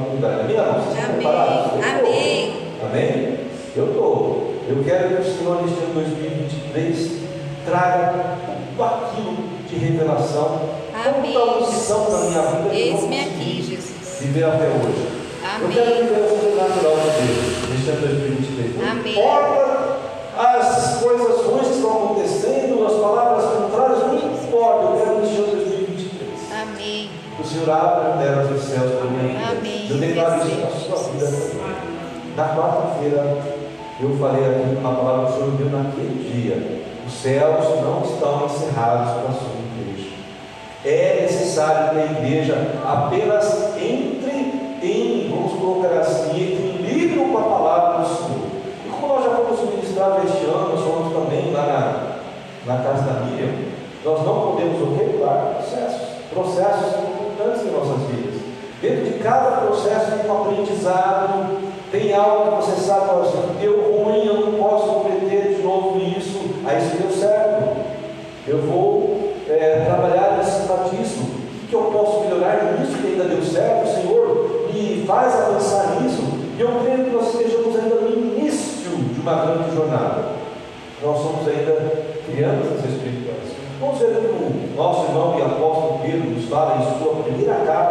de 0.00 0.10
crescimento 0.10 0.18
e 0.18 0.20
maturidade. 0.20 0.40
Amém, 0.40 0.56
irmãos? 0.56 0.84
Vocês 0.84 0.98
estão 0.98 1.14
preparados? 1.14 1.72
Amém. 1.72 2.52
Amém? 2.82 3.38
Eu 3.76 3.86
estou. 3.88 4.54
Eu 4.68 4.84
quero 4.84 5.08
que 5.08 5.14
o 5.14 5.24
Senhor, 5.24 5.62
neste 5.62 5.78
ano 5.84 5.94
2023, 5.94 7.12
traga 7.66 8.36
tudo 8.46 8.82
aquilo 8.84 9.36
de 9.68 9.76
revelação, 9.76 10.60
Amém, 10.94 11.32
tanta 11.32 11.64
unção 11.64 12.10
na 12.10 12.18
minha 12.20 12.42
vida 12.42 12.70
que 12.70 12.88
eu 12.88 12.94
não 12.94 13.00
Eis-me 13.02 13.20
aqui, 13.20 13.62
Jesus. 13.62 14.18
viver 14.20 14.44
até 14.44 14.64
hoje. 14.68 15.24
Eu 15.60 15.68
quero 15.68 15.90
Amém. 15.90 16.02
viver 16.02 16.20
o 16.20 16.28
sobrenatural 16.28 16.96
de 16.96 17.26
Deus 17.26 17.68
neste 17.70 17.90
ano 17.90 18.00
2023. 18.00 18.76
Não 18.76 18.90
Amém. 18.90 19.12
importa 19.12 19.96
as 20.36 20.96
coisas 21.02 21.46
ruins 21.46 21.66
que 21.68 21.74
estão 21.74 21.90
acontecendo, 22.04 22.86
as 22.86 22.92
palavras 22.94 23.44
contrárias, 23.44 23.98
não 24.00 24.14
importa. 24.16 24.84
Eu 24.84 24.96
quero 25.04 25.20
neste 25.20 25.36
ano 25.36 25.46
2023. 25.52 26.30
Amém. 26.62 27.10
O 27.38 27.44
Senhor 27.44 27.70
abre 27.70 28.28
as 28.28 28.48
dos 28.48 28.62
céus 28.62 28.92
para 28.94 29.06
a 29.06 29.10
minha 29.10 29.28
vida. 29.28 29.58
Amém. 29.58 29.86
Eu 29.90 29.96
declaro 29.98 30.48
isso 30.48 30.56
na 30.60 30.70
sua 30.70 31.10
vida 31.12 31.26
também. 31.26 31.94
Na 32.36 32.48
quarta-feira, 32.48 33.38
eu 34.00 34.16
falei 34.18 34.44
aqui 34.44 34.76
uma 34.76 34.92
palavra 34.92 35.26
que 35.26 35.32
o 35.32 35.36
Senhor 35.36 35.50
deu 35.52 35.70
naquele 35.70 36.32
dia. 36.32 36.82
Os 37.06 37.12
céus 37.12 37.64
não 37.80 38.02
estão 38.02 38.46
encerrados 38.46 39.12
para 39.12 39.28
a 39.28 39.32
sua 39.32 39.54
igreja. 39.78 40.10
É 40.84 41.22
necessário 41.22 41.90
que 41.90 41.98
a 41.98 42.04
igreja 42.06 42.72
apenas 42.84 43.76
entre 43.76 44.78
em, 44.82 45.30
vamos 45.30 45.52
colocar 45.52 46.00
assim, 46.00 46.30
equilíbrio 46.30 47.28
com 47.28 47.38
a 47.38 47.42
palavra 47.42 47.98
do 48.02 48.08
Senhor. 48.08 48.48
E 48.84 48.88
como 48.88 49.14
nós 49.14 49.24
já 49.24 49.30
fomos 49.30 49.70
ministrados 49.70 50.24
este 50.24 50.44
ano, 50.44 50.70
nós 50.70 50.80
fomos 50.80 51.12
também 51.12 51.52
lá 51.52 52.18
na, 52.66 52.74
na 52.74 52.82
casa 52.82 53.02
da 53.02 53.20
Miriam, 53.26 53.54
nós 54.04 54.26
não 54.26 54.40
podemos? 54.40 54.74
Dar 55.24 55.54
processos. 55.54 56.08
Processos 56.30 56.92
são 56.92 57.04
importantes 57.04 57.62
em 57.62 57.70
nossas 57.70 58.02
vidas. 58.10 58.40
Dentro 58.82 59.04
de 59.04 59.18
cada 59.20 59.62
processo 59.62 60.10
tem 60.10 60.30
um 60.30 60.42
aprendizado, 60.42 61.63
tem 61.94 62.12
algo 62.12 62.56
que 62.56 62.66
você 62.66 62.80
sabe, 62.80 63.04
aqui 63.04 63.56
deu 63.60 63.80
ruim, 63.80 64.26
eu 64.26 64.34
não 64.34 64.52
posso 64.54 64.86
cometer 64.86 65.54
de 65.54 65.62
novo 65.62 65.96
isso, 65.96 66.40
aí 66.66 66.78
isso 66.78 66.96
deu 66.96 67.10
certo. 67.10 67.76
Eu 68.48 68.58
vou 68.62 69.32
é, 69.48 69.84
trabalhar 69.86 70.42
cima 70.42 70.88
disso. 70.90 71.20
O 71.20 71.66
que 71.68 71.74
eu 71.74 71.82
posso 71.82 72.20
melhorar 72.24 72.76
nisso 72.78 72.98
que 72.98 73.06
ainda 73.06 73.24
deu 73.24 73.42
certo? 73.44 73.84
O 73.84 73.94
Senhor 73.94 74.70
me 74.74 75.04
faz 75.06 75.34
avançar 75.34 76.00
nisso. 76.00 76.22
E 76.58 76.60
eu 76.60 76.80
creio 76.82 77.04
que 77.04 77.10
nós 77.10 77.32
estejamos 77.32 77.76
ainda 77.76 77.94
no 77.94 78.10
início 78.10 78.90
de 78.90 79.20
uma 79.20 79.46
grande 79.46 79.74
jornada. 79.74 80.24
Nós 81.00 81.16
somos 81.18 81.46
ainda 81.46 82.06
crianças 82.26 82.84
espirituais. 82.90 83.54
Vamos 83.80 83.98
ver 84.00 84.08
que 84.08 84.26
o 84.26 84.76
nosso 84.76 85.06
irmão 85.06 85.38
e 85.38 85.42
apóstolo 85.42 86.00
Pedro 86.02 86.30
nos 86.30 86.44
fala 86.46 86.78
em 86.78 86.98
sua 86.98 87.22
primeira 87.22 87.54
carta, 87.64 87.83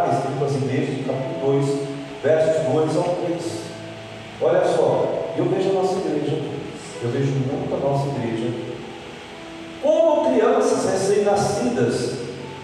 eu 7.04 7.10
vejo 7.10 7.32
muito 7.32 7.74
a 7.74 7.86
nossa 7.86 8.06
igreja 8.16 8.50
como 9.82 10.30
crianças 10.30 10.90
recém-nascidas 10.90 12.14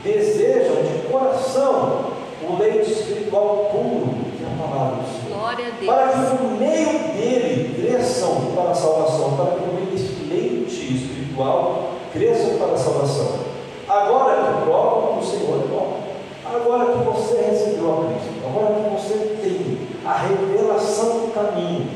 desejam 0.03 0.76
de 0.76 1.12
coração 1.12 2.12
o 2.48 2.57
leite 2.59 2.90
espiritual 2.90 3.68
puro, 3.70 4.14
que 4.38 4.42
é 4.42 4.46
a 4.46 4.66
palavra 4.66 4.96
do 4.96 5.05
Senhor. 5.05 5.38
Glória 5.38 5.66
a 5.68 5.85
Para 5.85 6.07
Deus. 6.07 6.31
que 6.31 6.37
por 6.38 6.50
meio 6.59 6.98
dele 7.12 7.83
cresçam 7.83 8.53
para 8.55 8.70
a 8.70 8.74
salvação, 8.74 9.37
para 9.37 9.57
que 9.57 9.61
por 9.61 9.74
meio 9.74 9.87
desse 9.88 10.24
leite 10.24 10.94
espiritual 10.94 11.90
cresçam 12.11 12.57
para 12.57 12.72
a 12.72 12.79
salvação. 12.79 13.40
Agora 13.87 14.37
que 14.37 14.64
provam, 14.64 15.18
o 15.18 15.22
Senhor 15.22 15.62
prova. 15.68 16.00
Agora 16.46 16.92
que 16.92 17.05
você 17.05 17.42
recebeu 17.42 17.92
a 17.92 18.07
Cristo, 18.07 18.46
agora 18.48 18.74
que 18.74 18.90
você 18.96 19.37
tem 19.42 19.88
a 20.07 20.14
revelação 20.14 21.26
do 21.26 21.35
caminho, 21.35 21.87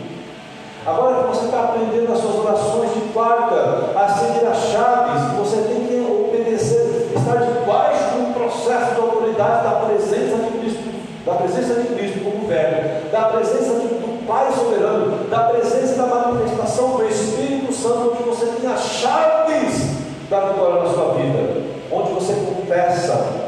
Agora 0.86 1.22
que 1.22 1.28
você 1.28 1.46
está 1.46 1.60
aprendendo 1.60 2.12
as 2.12 2.18
suas 2.18 2.34
orações 2.34 2.92
de 2.92 3.00
quarta 3.14 3.92
a 3.96 4.06
seguir 4.06 4.46
as 4.46 4.64
chaves, 4.64 5.32
você 5.38 5.62
tem 5.62 5.86
que 5.86 6.06
obedecer, 6.06 7.10
estar 7.16 7.36
debaixo 7.36 8.12
de 8.12 8.20
um 8.20 8.32
processo 8.34 8.94
de 8.94 9.00
autoridade 9.00 9.64
da 9.64 9.86
presença 9.86 10.36
de 10.36 10.58
Cristo, 10.58 10.84
da 11.24 11.36
presença 11.54 11.80
de 11.80 11.94
Cristo 11.94 12.24
como 12.24 12.48
verbo, 12.48 13.10
da 13.10 13.22
presença 13.26 13.74
do 13.74 14.26
Pai 14.26 14.50
soberano, 14.52 15.28
da 15.28 15.40
presença 15.50 15.96
da 15.96 16.06
manifestação 16.06 16.96
do 16.96 17.06
Espírito 17.06 17.72
Santo, 17.72 18.12
onde 18.12 18.22
você 18.22 18.46
tem 18.46 18.72
as 18.72 18.80
chaves 18.80 19.90
da 20.30 20.40
vitória 20.40 20.82
na 20.82 20.88
sua 20.88 21.14
vida, 21.14 21.62
onde 21.92 22.12
você 22.12 22.32
confessa 22.32 23.44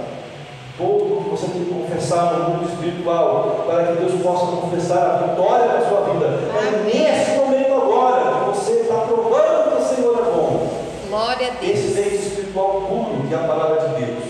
tudo 0.77 1.25
que 1.25 1.31
você 1.31 1.47
tem 1.47 1.65
que 1.65 1.75
confessar 1.75 2.35
no 2.35 2.51
mundo 2.51 2.69
espiritual, 2.69 3.65
para 3.67 3.85
que 3.87 3.93
Deus 3.95 4.21
possa 4.23 4.57
confessar 4.57 4.99
a 4.99 5.27
vitória 5.29 5.67
na 5.67 5.89
sua 5.89 6.01
vida. 6.03 6.27
É 6.27 6.69
Amém. 6.69 7.03
nesse 7.03 7.31
momento 7.39 7.73
agora 7.73 8.41
que 8.41 8.51
você 8.51 8.73
está 8.83 9.07
Glória 11.09 11.49
a 11.49 11.61
Deus. 11.61 11.79
Esse 11.79 11.99
leite 11.99 12.17
espiritual 12.17 12.83
puro 12.83 13.27
que 13.27 13.33
é 13.33 13.39
a 13.39 13.49
palavra 13.49 13.89
de 13.89 14.05
Deus. 14.05 14.25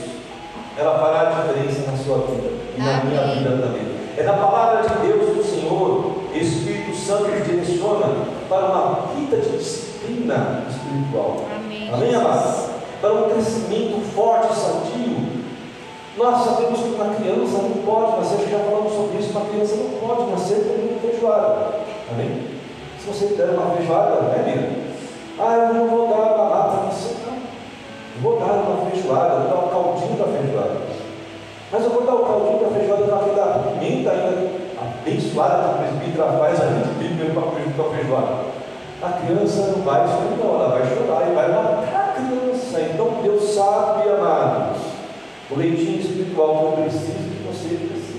Ela 0.78 0.98
fará 0.98 1.20
a 1.22 1.24
diferença 1.24 1.90
na 1.90 1.96
sua 1.96 2.18
vida 2.18 2.55
e 2.76 2.82
na 2.82 3.04
minha 3.04 3.22
vida 3.34 3.50
também. 3.50 3.96
É 4.16 4.22
na 4.22 4.34
palavra 4.34 4.82
de 4.82 5.06
Deus 5.06 5.36
do 5.36 5.44
Senhor, 5.44 6.16
Espírito 6.34 6.94
Santo 6.96 7.28
nos 7.30 7.46
direciona 7.46 8.06
para 8.48 8.66
uma 8.66 9.06
vida 9.14 9.36
de 9.38 9.56
disciplina 9.56 10.64
espiritual. 10.68 11.44
Amém. 11.54 11.90
Amém, 11.92 12.14
amados? 12.14 12.70
Para 13.00 13.12
um 13.12 13.30
crescimento 13.30 14.00
forte 14.14 14.52
e 14.52 14.56
sadio. 14.56 15.36
Nós 16.16 16.44
sabemos 16.44 16.80
que 16.80 16.88
uma 16.88 17.14
criança 17.14 17.58
não 17.58 17.82
pode 17.84 18.16
nascer, 18.16 18.48
já 18.48 18.58
falamos 18.58 18.92
sobre 18.92 19.18
isso, 19.18 19.30
uma 19.30 19.46
criança 19.46 19.76
não 19.76 20.08
pode 20.08 20.30
nascer 20.30 20.64
comendo 20.64 21.00
feijoada. 21.00 21.80
Amém? 22.10 22.48
Se 22.98 23.06
você 23.06 23.34
der 23.34 23.50
uma 23.50 23.76
feijoada, 23.76 24.22
né, 24.22 24.42
Mira? 24.46 24.86
Ah, 25.38 25.68
eu 25.68 25.74
não 25.74 25.88
vou 25.88 26.08
dar 26.08 26.36
mamar 26.36 26.70
para 26.70 26.90
você, 26.90 27.14
não. 27.26 27.36
Vou 28.22 28.40
dar 28.40 28.52
uma 28.52 28.90
feijoada, 28.90 29.40
vou 29.40 29.48
dar 29.48 29.66
o 29.66 29.68
caldinho 29.68 30.16
da 30.18 30.24
feijoada. 30.24 30.85
Mas 31.72 31.82
eu 31.82 31.90
vou 31.90 32.06
dar 32.06 32.14
o 32.14 32.24
caldinho 32.24 32.60
da 32.60 32.78
feijoada 32.78 33.04
com 33.04 33.14
aquela 33.14 33.72
pimenta 33.72 34.10
ainda 34.10 34.66
abençoada 34.78 35.62
que 35.62 35.74
o 35.74 35.78
presbítero 35.78 36.38
faz 36.38 36.60
a 36.60 36.66
gente 36.66 36.88
vive 36.98 37.14
mesmo 37.14 37.42
com 37.42 37.82
a 37.82 37.94
feijoada. 37.94 38.56
A 39.02 39.12
criança 39.12 39.72
não 39.76 39.82
vai 39.84 40.06
sorrir, 40.08 40.42
não, 40.42 40.54
ela 40.54 40.68
vai 40.68 40.82
chorar 40.88 41.30
e 41.30 41.34
vai 41.34 41.48
matar 41.48 41.86
a 41.94 42.20
criança. 42.20 42.80
Então 42.80 43.22
Deus 43.22 43.54
sabe, 43.54 44.08
amados, 44.08 44.78
o 45.50 45.58
leitinho 45.58 46.00
espiritual 46.00 46.58
que 46.58 46.64
eu 46.64 46.84
preciso 46.84 47.12
que 47.12 47.46
você 47.46 47.74
precisa. 47.74 48.16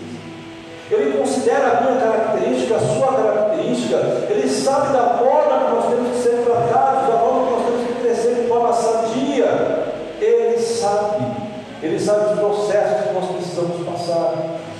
Ele 0.90 1.18
considera 1.18 1.78
a 1.78 1.82
minha 1.82 2.00
característica, 2.00 2.76
a 2.76 2.80
sua 2.80 3.08
característica, 3.08 3.98
ele 4.30 4.48
sabe 4.48 4.94
da 4.94 5.18
forma 5.18 5.66
que 5.66 5.76
nós 5.76 5.86
temos 5.90 6.12
que 6.12 6.24
ser 6.24 6.44
tratados, 6.46 7.10
da 7.10 7.20
forma 7.20 7.46
que 7.46 7.54
nós 7.54 7.66
temos 7.66 7.88
que 7.88 8.02
crescer 8.02 8.36
de 8.36 8.48
forma 8.48 8.72
sadia. 8.72 9.84
Ele 10.22 10.58
sabe, 10.60 11.26
ele 11.84 12.00
sabe 12.00 12.34
os 12.34 12.40
processos 12.40 13.08
que 13.08 13.14
nós 13.14 13.26
precisamos 13.32 13.86
passar. 13.86 14.34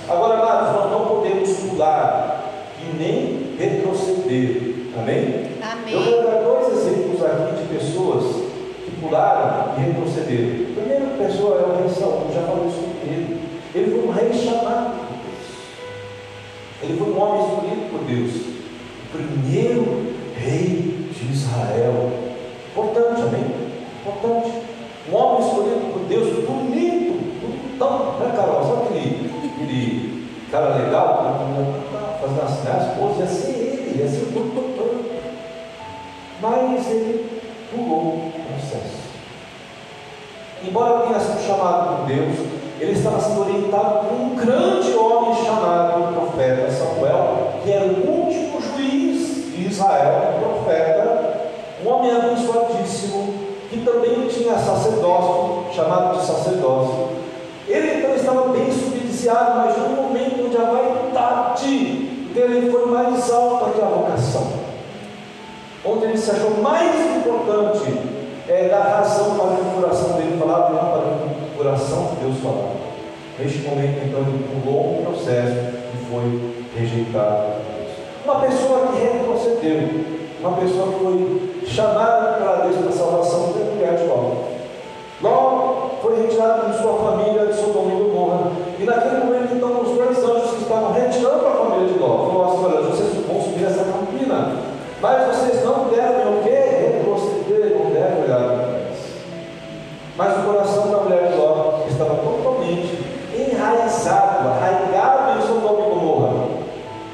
Agora, 0.08 0.34
amados, 0.40 0.76
nós 0.76 0.92
não 0.92 1.06
podemos 1.06 1.50
pular 1.50 2.40
e 2.80 2.96
nem 2.96 3.56
retroceder. 3.58 4.78
Amém? 5.08 5.46
Amém. 5.62 5.94
Eu 5.94 6.22
vou 6.22 6.30
dar 6.30 6.42
dois 6.42 6.86
exemplos 6.86 7.24
aqui 7.24 7.62
de 7.62 7.78
pessoas 7.78 8.42
que 8.84 8.90
pularam 9.00 9.74
e 9.78 9.86
retrocederam. 9.86 10.66
A 10.70 10.80
primeira 10.80 11.06
pessoa 11.16 11.60
é 11.60 11.62
o 11.62 11.80
rei 11.80 11.88
Saul, 11.88 12.26
já 12.34 12.42
falei 12.42 12.68
isso 12.68 12.76
com 12.76 13.06
ele. 13.06 13.40
Ele 13.74 13.90
foi 13.90 14.06
um 14.06 14.12
rei 14.12 14.32
chamado 14.34 14.98
por 14.98 15.16
Deus. 15.24 15.48
Ele 16.82 16.98
foi 16.98 17.08
um 17.10 17.18
homem 17.18 17.40
escolhido 17.40 17.90
por 17.90 18.00
Deus. 18.04 18.34
O 18.34 19.16
primeiro 19.16 20.12
rei 20.36 21.08
de 21.10 21.32
Israel. 21.32 22.10
Importante, 22.70 23.22
amém? 23.22 23.46
Importante. 24.02 24.52
Um 25.10 25.16
homem 25.16 25.48
escolhido 25.48 25.92
por 25.92 26.02
Deus, 26.02 26.44
bonito, 26.44 27.18
bonitão, 27.40 28.18
né, 28.18 28.32
Carol? 28.36 28.62
Sabe 28.62 28.98
aquele, 28.98 29.30
aquele 29.54 30.28
cara 30.50 30.76
legal, 30.76 31.48
fazendo 32.20 32.42
as, 32.42 32.66
as 32.66 32.98
poses, 32.98 33.20
ia 33.20 33.26
ser 33.26 33.58
ele, 33.58 34.02
ia 34.02 34.06
ser 34.06 34.24
o. 34.24 34.67
Mas 36.40 36.86
ele 36.88 37.42
pulou 37.74 38.14
o 38.14 38.32
processo. 38.32 39.08
Embora 40.62 41.06
tenha 41.06 41.20
sido 41.20 41.46
chamado 41.46 41.96
por 41.96 42.06
Deus, 42.06 42.34
ele 42.80 42.92
estava 42.92 43.20
sendo 43.20 43.40
orientado 43.40 44.06
por 44.06 44.14
um 44.14 44.34
grande 44.36 44.92
homem 44.94 45.44
chamado 45.44 46.14
profeta 46.14 46.70
Samuel, 46.70 47.54
que 47.62 47.72
era 47.72 47.84
o 47.84 48.08
último 48.08 48.60
juiz 48.60 49.52
de 49.52 49.66
Israel, 49.66 50.38
profeta, 50.40 51.50
um 51.84 51.88
homem 51.88 52.12
abençoadíssimo, 52.12 53.34
que 53.68 53.80
também 53.80 54.28
tinha 54.28 54.56
sacerdócio, 54.58 55.72
chamado 55.74 56.18
de 56.18 56.26
sacerdócio. 56.26 57.08
Ele 57.66 57.98
então 57.98 58.14
estava 58.14 58.48
bem 58.48 58.70
subsidiado, 58.70 59.58
mas 59.58 59.76
no 59.76 59.88
momento 59.88 60.46
onde 60.46 60.56
a 60.56 60.70
vaidade 60.70 61.78
dele 62.32 62.70
foi 62.70 62.86
mais 62.86 63.30
alta 63.30 63.70
que 63.70 63.80
a 63.82 63.86
vocação 63.86 64.57
onde 65.90 66.04
ele 66.04 66.18
se 66.18 66.30
achou 66.30 66.62
mais 66.62 67.16
importante 67.16 68.18
é, 68.48 68.68
dar 68.68 68.82
razão 68.82 69.36
para 69.36 69.44
o 69.44 69.80
coração 69.80 70.12
dele 70.12 70.38
falar, 70.38 70.70
não 70.70 70.78
para 70.78 70.98
o 70.98 71.56
coração 71.56 72.10
de 72.14 72.24
Deus 72.24 72.38
falar. 72.42 72.72
Neste 73.38 73.58
momento, 73.60 74.00
então, 74.04 74.20
ele 74.20 74.62
pulou 74.62 74.98
um 74.98 75.04
processo 75.04 75.54
e 75.94 76.10
foi 76.10 76.54
rejeitado 76.76 77.52
por 77.52 77.74
Deus. 77.74 77.92
Uma 78.24 78.40
pessoa 78.40 78.88
que 78.88 79.00
retrocedeu, 79.00 79.88
uma 80.40 80.52
pessoa 80.52 80.92
que 80.92 81.04
foi 81.04 81.64
chamada 81.66 82.32
para 82.38 82.66
Deus 82.66 82.76
para 82.76 82.88
a 82.88 82.92
salvação, 82.92 83.52
foi 83.52 83.64
mulher 83.64 83.96
de 83.96 84.06
Ló. 84.06 84.32
Ló 85.22 85.90
foi 86.02 86.22
retirado 86.22 86.70
de 86.70 86.78
sua 86.78 86.94
família 86.94 87.46
de 87.46 87.54
Sodoma 87.54 87.92
e 87.92 88.02
Gomorra. 88.02 88.52
E 88.78 88.84
naquele 88.84 89.24
momento, 89.24 89.54
então, 89.54 89.80
os 89.82 89.96
dois 89.96 90.18
anjos 90.18 90.50
que 90.50 90.62
estavam 90.62 90.92
retirando 90.92 91.46
a 91.46 91.50
família 91.50 91.92
de 91.92 91.98
Ló, 91.98 92.30
falaram 92.30 92.54
assim: 92.54 92.64
olha, 92.64 92.88
vocês 92.88 93.26
vão 93.26 93.42
subir 93.42 93.64
essa 93.64 93.84
campina. 93.84 94.67
Mas 95.00 95.26
vocês 95.28 95.64
não 95.64 95.88
devem 95.88 96.26
o 96.26 96.42
quê? 96.42 96.50
Retroceder, 96.50 97.78
não 97.78 97.90
devem 97.90 98.24
olhar 98.24 98.40
para 98.40 98.56
trás. 98.56 98.98
Mas 100.16 100.38
o 100.38 100.42
coração 100.42 100.90
da 100.90 100.98
mulher 100.98 101.28
de 101.28 101.36
Ló 101.36 101.84
estava 101.88 102.16
totalmente 102.16 102.98
enraizado, 103.32 104.48
arraigado 104.48 105.38
em 105.38 105.42
Sodoma 105.42 105.86
e 105.86 105.90
Gomorra. 105.90 106.48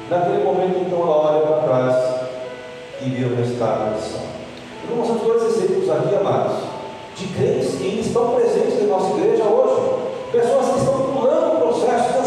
Naquele 0.09 0.43
momento, 0.43 0.79
então, 0.79 1.01
ela 1.01 1.31
olha 1.31 1.45
para 1.45 1.61
trás 1.67 2.15
e 3.01 3.09
vê 3.09 3.25
o 3.25 3.35
resultado 3.35 3.85
da 3.85 3.95
lição. 3.95 4.21
Irmãos, 4.89 5.07
são 5.07 5.17
dois 5.17 5.43
exemplos 5.43 5.89
aqui, 5.89 6.15
amados, 6.15 6.57
de 7.15 7.27
crentes 7.27 7.75
que 7.75 7.99
estão 7.99 8.29
presentes 8.31 8.81
em 8.81 8.87
nossa 8.87 9.15
igreja 9.15 9.43
hoje. 9.43 10.05
Pessoas 10.31 10.69
que 10.69 10.79
estão 10.79 11.01
pulando 11.01 11.53
o 11.53 11.59
processo, 11.59 12.24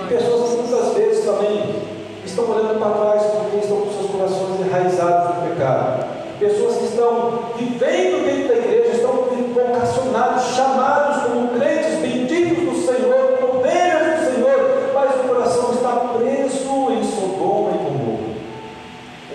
E 0.00 0.08
pessoas 0.08 0.50
que 0.50 0.56
muitas 0.56 0.94
vezes 0.94 1.24
também 1.24 1.82
estão 2.24 2.50
olhando 2.50 2.78
para 2.78 2.90
trás 2.90 3.22
porque 3.22 3.56
estão 3.58 3.80
com 3.80 3.92
seus 3.92 4.10
corações 4.10 4.60
enraizados 4.60 5.36
no 5.36 5.48
pecado. 5.48 6.16
Pessoas 6.38 6.76
que 6.76 6.84
estão 6.84 7.50
vivendo 7.56 8.24
dentro 8.26 8.48
da 8.48 8.54
igreja, 8.58 8.96
estão 8.96 9.26
vocacionados, 9.56 10.54
chamados 10.54 11.22
como 11.22 11.48
crentes, 11.58 11.98
benditos 12.00 12.64
do 12.64 12.86
Senhor, 12.86 13.38
ovelhas 13.42 14.20
do 14.20 14.34
Senhor, 14.34 14.92
mas 14.94 15.14
o 15.14 15.28
coração 15.28 15.72
está 15.72 15.90
preso 16.18 16.90
em 16.92 17.04
Sodoma 17.04 17.70
e 17.70 17.78
Gomorra. 17.78 18.34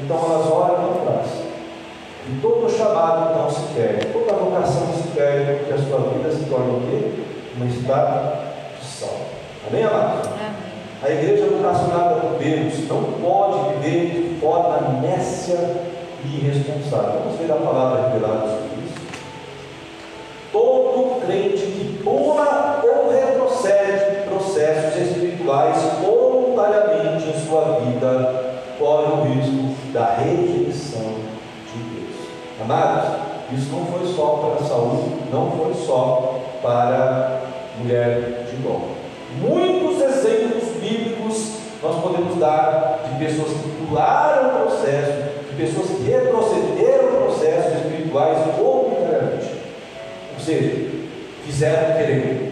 Então 0.01 0.17
elas 0.17 0.51
olham 0.51 0.93
para 0.93 1.11
trás. 1.11 1.27
E 2.27 2.39
todo 2.39 2.69
chamado 2.69 3.31
então 3.31 3.49
se 3.49 3.73
perde, 3.73 4.05
toda 4.07 4.33
vocação 4.33 4.87
se 4.93 5.07
perde, 5.09 5.59
porque 5.59 5.73
a 5.73 5.77
sua 5.77 5.99
vida 6.09 6.31
se 6.31 6.45
torna 6.45 6.73
o 6.73 6.81
quê? 6.81 7.23
Uma 7.55 7.65
estátua 7.65 8.37
de 8.79 8.85
sal. 8.85 9.17
Amém, 9.67 9.83
amados? 9.83 10.30
A 11.03 11.09
igreja 11.09 11.47
vocacionada 11.47 12.21
por 12.21 12.37
Deus 12.37 12.87
não 12.87 13.03
pode 13.19 13.73
viver 13.73 14.11
de 14.11 14.39
forma 14.39 14.99
nécia 15.01 15.57
e 16.23 16.37
irresponsável. 16.37 17.21
Vamos 17.23 17.39
ver 17.39 17.51
a 17.51 17.55
palavra 17.55 18.09
revelada 18.09 18.41
sobre 18.41 18.85
isso. 18.85 19.01
Todo 20.51 21.25
crente 21.25 21.57
que 21.57 22.03
pula 22.03 22.83
ou 22.83 23.11
retrocede 23.11 24.29
processos 24.29 25.01
espirituais 25.01 25.77
voluntariamente 26.03 27.29
em 27.29 27.47
sua 27.47 27.79
vida 27.79 28.61
corre 28.77 29.11
o 29.11 29.33
risco 29.33 29.91
da 29.91 30.17
rejeição 30.17 31.15
de 31.65 31.81
Deus. 31.81 32.27
Amados, 32.61 33.09
isso 33.51 33.71
não 33.71 33.87
foi 33.87 34.05
só 34.05 34.55
para 34.55 34.67
Saul, 34.67 35.13
não 35.31 35.49
foi 35.49 35.73
só 35.73 36.41
para 36.61 37.41
mulher 37.79 38.45
de 38.47 38.51
exemplos 38.55 39.01
bíblicos 39.39 39.70
nós 42.41 42.47
podemos 42.47 42.49
dar 42.49 42.99
de 43.07 43.25
pessoas 43.25 43.49
que 43.51 43.85
pularam 43.85 44.47
o 44.47 44.67
processo, 44.67 45.11
de 45.49 45.55
pessoas 45.55 45.87
que 45.87 46.03
retrocederam 46.03 47.21
processos 47.23 47.73
espirituais 47.75 48.37
voluntariamente. 48.57 49.51
Ou 50.33 50.39
seja, 50.43 50.89
fizeram 51.45 51.97
querer. 51.97 52.51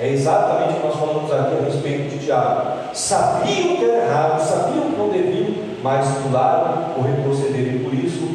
É 0.00 0.08
exatamente 0.08 0.74
o 0.74 0.80
que 0.80 0.86
nós 0.86 0.96
falamos 0.96 1.32
aqui 1.32 1.56
a 1.56 1.64
respeito 1.64 2.10
de 2.10 2.24
Tiago. 2.24 2.78
Sabiam 2.92 3.76
que 3.76 3.84
era 3.84 4.04
errado, 4.04 4.40
sabiam 4.40 4.90
que 4.90 4.96
não 4.96 5.08
deviam, 5.08 5.54
mas 5.82 6.06
pularam 6.18 6.94
ou 6.96 7.02
retrocederam 7.02 7.74
e 7.74 7.78
por 7.80 7.94
isso 7.94 8.28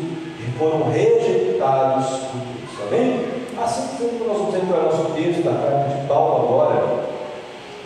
foram 0.57 0.89
rejeitados 0.89 2.05
por 2.05 2.39
Deus. 2.39 2.87
Amém? 2.87 3.25
Assim 3.61 3.97
como 3.97 4.25
nós 4.27 4.37
vamos 4.37 4.55
entrar 4.55 4.77
no 4.77 4.85
nosso 4.85 5.13
texto 5.13 5.43
da 5.43 5.51
carta 5.51 5.95
de 5.95 6.07
Paulo 6.07 6.45
agora, 6.45 7.03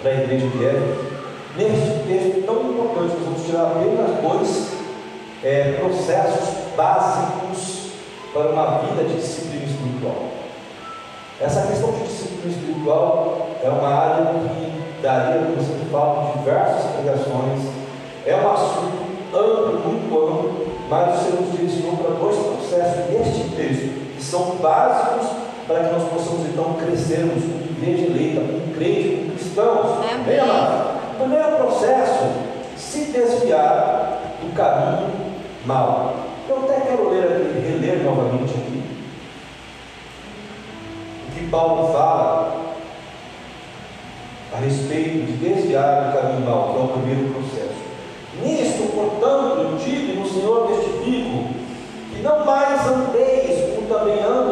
para 0.02 0.12
a 0.12 0.14
igreja 0.16 0.48
de 0.48 0.66
Éfeso, 0.66 1.07
neste 1.58 2.08
texto 2.08 2.46
tão 2.46 2.72
importante, 2.72 3.16
nós 3.16 3.26
vamos 3.26 3.46
tirar 3.46 3.64
apenas 3.64 4.22
dois 4.22 4.68
é, 5.44 5.80
processos 5.80 6.50
básicos 6.76 7.92
para 8.32 8.50
uma 8.50 8.78
vida 8.80 9.04
de 9.04 9.16
disciplina 9.16 9.66
espiritual. 9.66 10.28
Essa 11.42 11.68
questão 11.68 11.92
de 11.92 12.04
disciplina 12.04 12.56
espiritual 12.56 13.48
é 13.64 13.70
uma 13.70 13.90
área 13.90 14.26
que 14.26 15.02
daria 15.02 15.42
para 15.42 15.56
você 15.56 15.74
falar 15.92 16.34
diversas 16.38 16.92
pregações, 16.92 17.62
é 18.26 18.36
um 18.36 18.52
assunto 18.52 19.08
amplo, 19.34 19.80
muito 19.80 20.18
amplo, 20.18 20.68
mas 20.90 21.16
o 21.16 21.24
Senhor 21.24 21.42
nos 21.42 21.52
direcionou 21.52 21.98
para 21.98 22.16
dois 22.16 22.38
processos 22.38 23.10
neste 23.10 23.56
texto, 23.56 24.16
que 24.16 24.24
são 24.24 24.58
básicos 24.62 25.28
para 25.68 25.84
que 25.84 25.94
nós 25.94 26.10
possamos 26.10 26.48
então 26.48 26.74
crescermos 26.74 27.44
como 27.44 27.64
igreja 27.78 28.06
eleita, 28.06 28.42
como 28.42 28.74
crente, 28.76 29.18
como 29.18 29.32
cristãos. 29.34 30.06
Amém. 30.12 30.24
Bem, 30.26 30.40
amado? 30.40 30.97
Primeiro 31.18 31.58
processo, 31.58 32.26
se 32.78 33.06
desviar 33.06 34.20
do 34.40 34.54
caminho 34.56 35.12
mau. 35.66 36.16
Eu 36.48 36.64
até 36.64 36.82
quero 36.82 37.10
ler 37.10 37.24
aqui, 37.24 37.60
reler 37.60 38.04
novamente 38.04 38.54
aqui 38.54 38.84
o 41.28 41.32
que 41.32 41.48
Paulo 41.50 41.92
fala 41.92 42.68
a 44.56 44.60
respeito 44.60 45.26
de 45.26 45.34
desviar 45.34 46.06
do 46.06 46.18
caminho 46.18 46.46
mau, 46.46 46.74
que 46.74 46.80
é 46.80 46.84
o 46.84 46.88
primeiro 47.00 47.34
processo. 47.34 47.88
Nisto, 48.42 48.94
portanto, 48.94 49.58
eu 49.60 49.78
digo 49.78 50.22
no 50.22 50.30
Senhor 50.30 50.68
testifico 50.68 51.50
que 52.14 52.22
não 52.22 52.46
mais 52.46 52.88
andeis 52.88 53.76
como 53.76 53.88
também 53.88 54.20
andeis, 54.24 54.47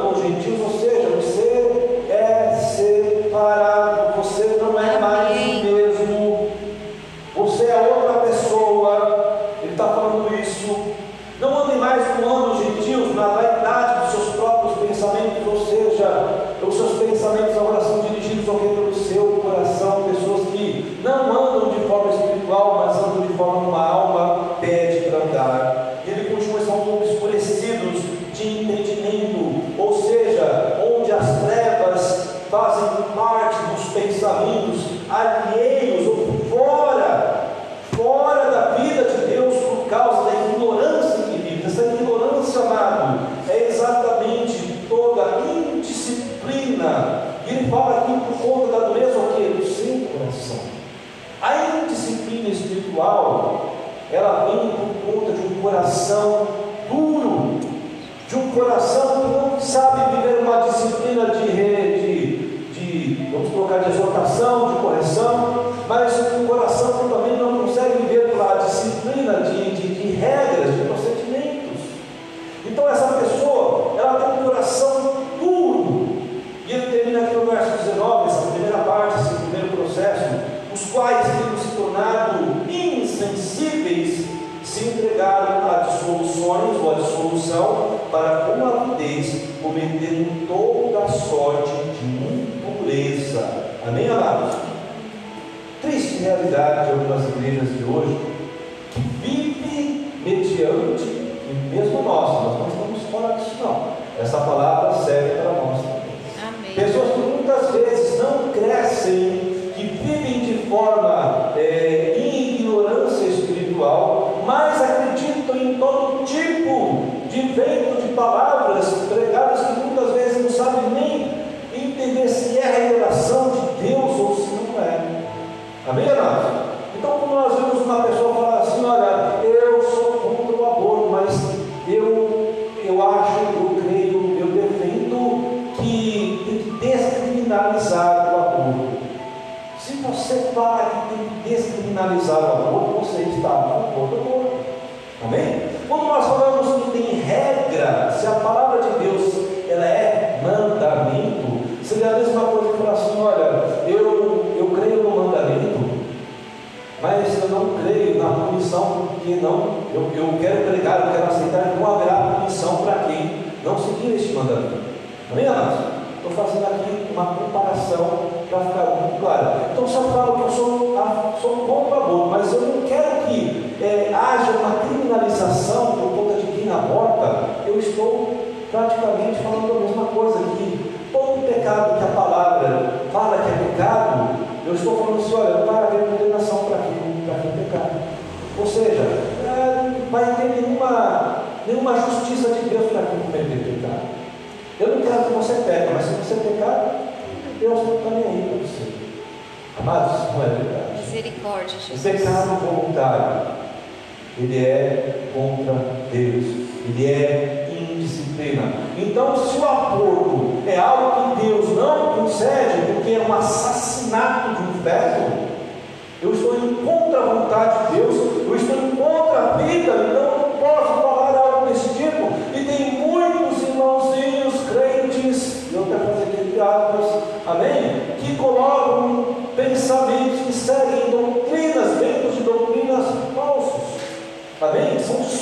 Não 11.40 11.64
andem 11.64 11.78
mais 11.78 12.06
com 12.08 12.24
homens 12.26 12.64
gentios, 12.64 13.14
mas 13.14 13.34
vai 13.34 13.55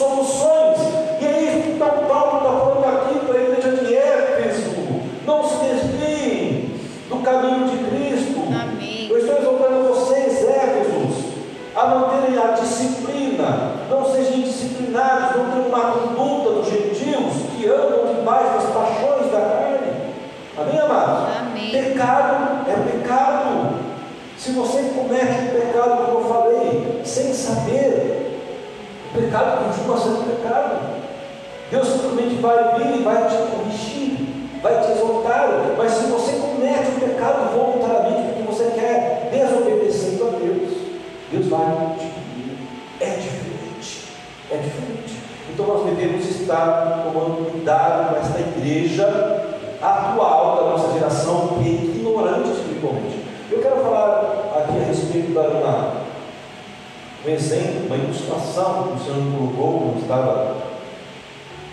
soluções. 0.04 0.80
E 1.22 1.26
aí, 1.26 1.76
o 1.76 2.08
Paulo 2.08 2.38
está 2.38 2.50
falando 2.50 2.86
aqui 2.86 3.20
para 3.26 3.40
a 3.40 3.44
igreja 3.44 3.86
de 3.86 3.96
Éfeso: 3.96 4.72
não 5.26 5.48
se 5.48 5.56
desviem 5.58 6.72
do 7.10 7.18
caminho 7.24 7.70
de 7.70 7.78
Cristo. 7.86 8.42
Amém. 8.48 9.08
Eu 9.10 9.18
estou 9.18 9.38
exaltando 9.38 9.88
vocês, 9.88 10.44
Éfesos, 10.44 11.26
a 11.76 11.86
manterem 11.88 12.38
a 12.38 12.52
disciplina. 12.52 13.74
Não 13.90 14.06
sejam 14.06 14.40
indisciplinados, 14.40 15.38
não 15.38 15.52
tenham 15.52 15.68
uma 15.68 15.92
conduta 15.92 16.50
dos 16.56 16.68
gentios 16.68 17.34
que 17.56 17.68
andam 17.68 18.14
demais 18.14 18.54
das 18.54 18.66
paixões 18.74 19.32
da 19.32 19.40
carne. 19.40 19.94
Amém, 20.58 20.80
amados? 20.80 21.38
Amém. 21.38 21.72
Pecado 21.72 22.70
é 22.70 22.92
pecado. 22.92 23.84
Se 24.38 24.52
você 24.52 24.92
comete 24.96 25.46
o 25.46 25.62
pecado, 25.62 26.06
como 26.06 26.20
eu 26.20 26.28
falei, 26.28 27.02
sem 27.06 27.34
saber, 27.34 27.93
pecado 29.34 29.66
continua 29.66 29.98
sendo 29.98 30.28
pecado. 30.28 30.94
Deus 31.72 31.88
simplesmente 31.88 32.36
vai 32.36 32.76
vir 32.76 33.00
e 33.00 33.04
vai 33.04 33.28
te 33.28 33.36
corrigir, 33.36 34.60
vai 34.62 34.80
te 34.80 34.92
exortar, 34.92 35.74
mas 35.76 35.92
se 35.92 36.06
você 36.06 36.34
comete 36.34 36.92
o 36.92 37.00
pecado 37.00 37.58
voluntariamente 37.58 38.28
porque 38.28 38.44
você 38.44 38.66
quer 38.76 39.30
desobedecer 39.32 40.22
a 40.22 40.38
Deus, 40.38 40.74
Deus 41.32 41.48
vai 41.48 41.96
te 41.98 42.06
punir. 42.06 42.58
É 43.02 43.10
diferente, 43.16 44.04
é 44.52 44.58
diferente. 44.58 45.18
Então 45.52 45.66
nós 45.66 45.84
devemos 45.84 46.30
estar 46.30 47.04
tomando 47.04 47.52
cuidado 47.52 48.14
com 48.14 48.20
esta 48.20 48.40
igreja 48.40 49.08
atual 49.82 50.56
da 50.58 50.70
nossa 50.70 50.94
geração 50.94 51.58
que 51.58 51.70
é 51.70 51.72
ignorante 51.72 52.52
espiritualmente. 52.52 53.24
Eu 53.52 53.60
quero 53.60 53.78
falar 53.78 54.54
aqui 54.58 54.78
a 54.80 54.86
respeito 54.86 55.34
da, 55.34 56.03
um 57.26 57.30
exemplo, 57.30 57.86
uma 57.88 57.96
ilustração 57.96 58.84
que 58.84 59.02
o 59.02 59.06
Senhor 59.06 59.32
colocou, 59.32 59.80
quando 59.80 60.02
estava 60.02 60.56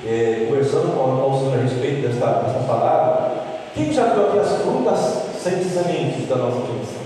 é, 0.07 0.47
conversando 0.49 0.95
com 0.95 1.31
o 1.31 1.39
Senhor 1.39 1.59
a 1.59 1.63
respeito 1.63 2.03
desta, 2.03 2.27
desta 2.27 2.61
palavra. 2.61 3.33
Quem 3.75 3.93
já 3.93 4.13
viu 4.15 4.29
aqui 4.29 4.39
as 4.39 4.63
frutas 4.63 4.99
sem 5.43 5.63
sementes 5.63 6.29
da 6.29 6.37
nossa 6.37 6.61
produção? 6.61 7.01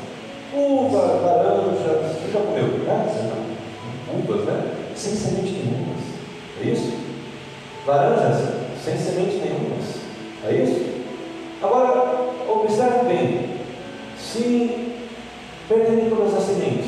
Uva, 0.55 0.99
laranja, 0.99 2.03
você 2.03 2.33
já 2.33 2.41
comeu, 2.41 2.69
né? 2.85 3.33
Uvas, 4.15 4.45
né? 4.45 4.75
Sem 4.95 5.13
semente 5.15 5.53
nenhuma. 5.53 5.95
É 6.63 6.67
isso? 6.67 6.93
Laranjas 7.87 8.65
sem 8.85 8.97
semente 8.97 9.37
nenhuma. 9.37 9.77
É 10.47 10.53
isso? 10.53 10.85
Agora, 11.63 12.33
observe 12.49 13.07
bem. 13.07 13.55
Se 14.19 14.95
perderem 15.69 16.11
todas 16.11 16.35
as 16.35 16.43
sementes, 16.45 16.84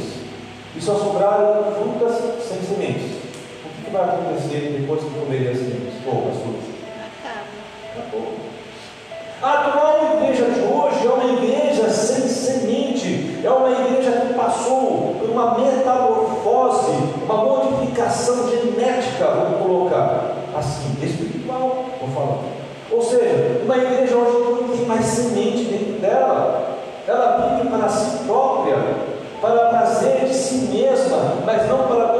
e 0.76 0.80
só 0.80 0.94
sobraram 0.94 1.72
frutas 1.72 2.16
sem 2.46 2.60
sementes. 2.60 3.16
O 3.64 3.84
que 3.84 3.90
vai 3.90 4.02
acontecer 4.02 4.76
depois 4.78 5.02
que 5.02 5.10
comerem 5.10 5.48
as 5.48 5.56
sementes? 5.56 5.94
Ou 6.06 6.28
as 6.28 6.36
frutas? 6.36 6.76
Acabou. 7.96 8.46
A 9.42 9.52
atual 9.52 10.16
igreja 10.16 10.44
de 10.46 10.60
hoje 10.60 11.06
é 11.06 11.10
uma 11.10 11.32
igreja 11.32 11.90
sem 11.90 12.28
semente, 12.28 13.38
é 13.44 13.50
uma 13.50 13.70
igreja 13.70 14.10
que 14.12 14.34
passou 14.34 15.16
por 15.20 15.28
uma 15.30 15.58
metamorfose, 15.58 16.92
uma 17.22 17.44
modificação 17.44 18.48
genética, 18.48 19.26
vamos 19.26 19.58
colocar 19.58 20.36
assim, 20.56 20.96
espiritual, 21.02 21.84
vou 22.00 22.08
falar. 22.14 22.38
Ou 22.90 23.02
seja, 23.02 23.60
uma 23.62 23.76
igreja 23.76 24.16
hoje 24.16 24.38
não 24.38 24.68
tem 24.68 24.86
mais 24.86 25.04
semente 25.04 25.64
dentro 25.64 26.00
dela, 26.00 26.75
si 30.57 30.66
mesma, 30.69 31.35
mas 31.45 31.69
não 31.69 31.87
para 31.87 32.15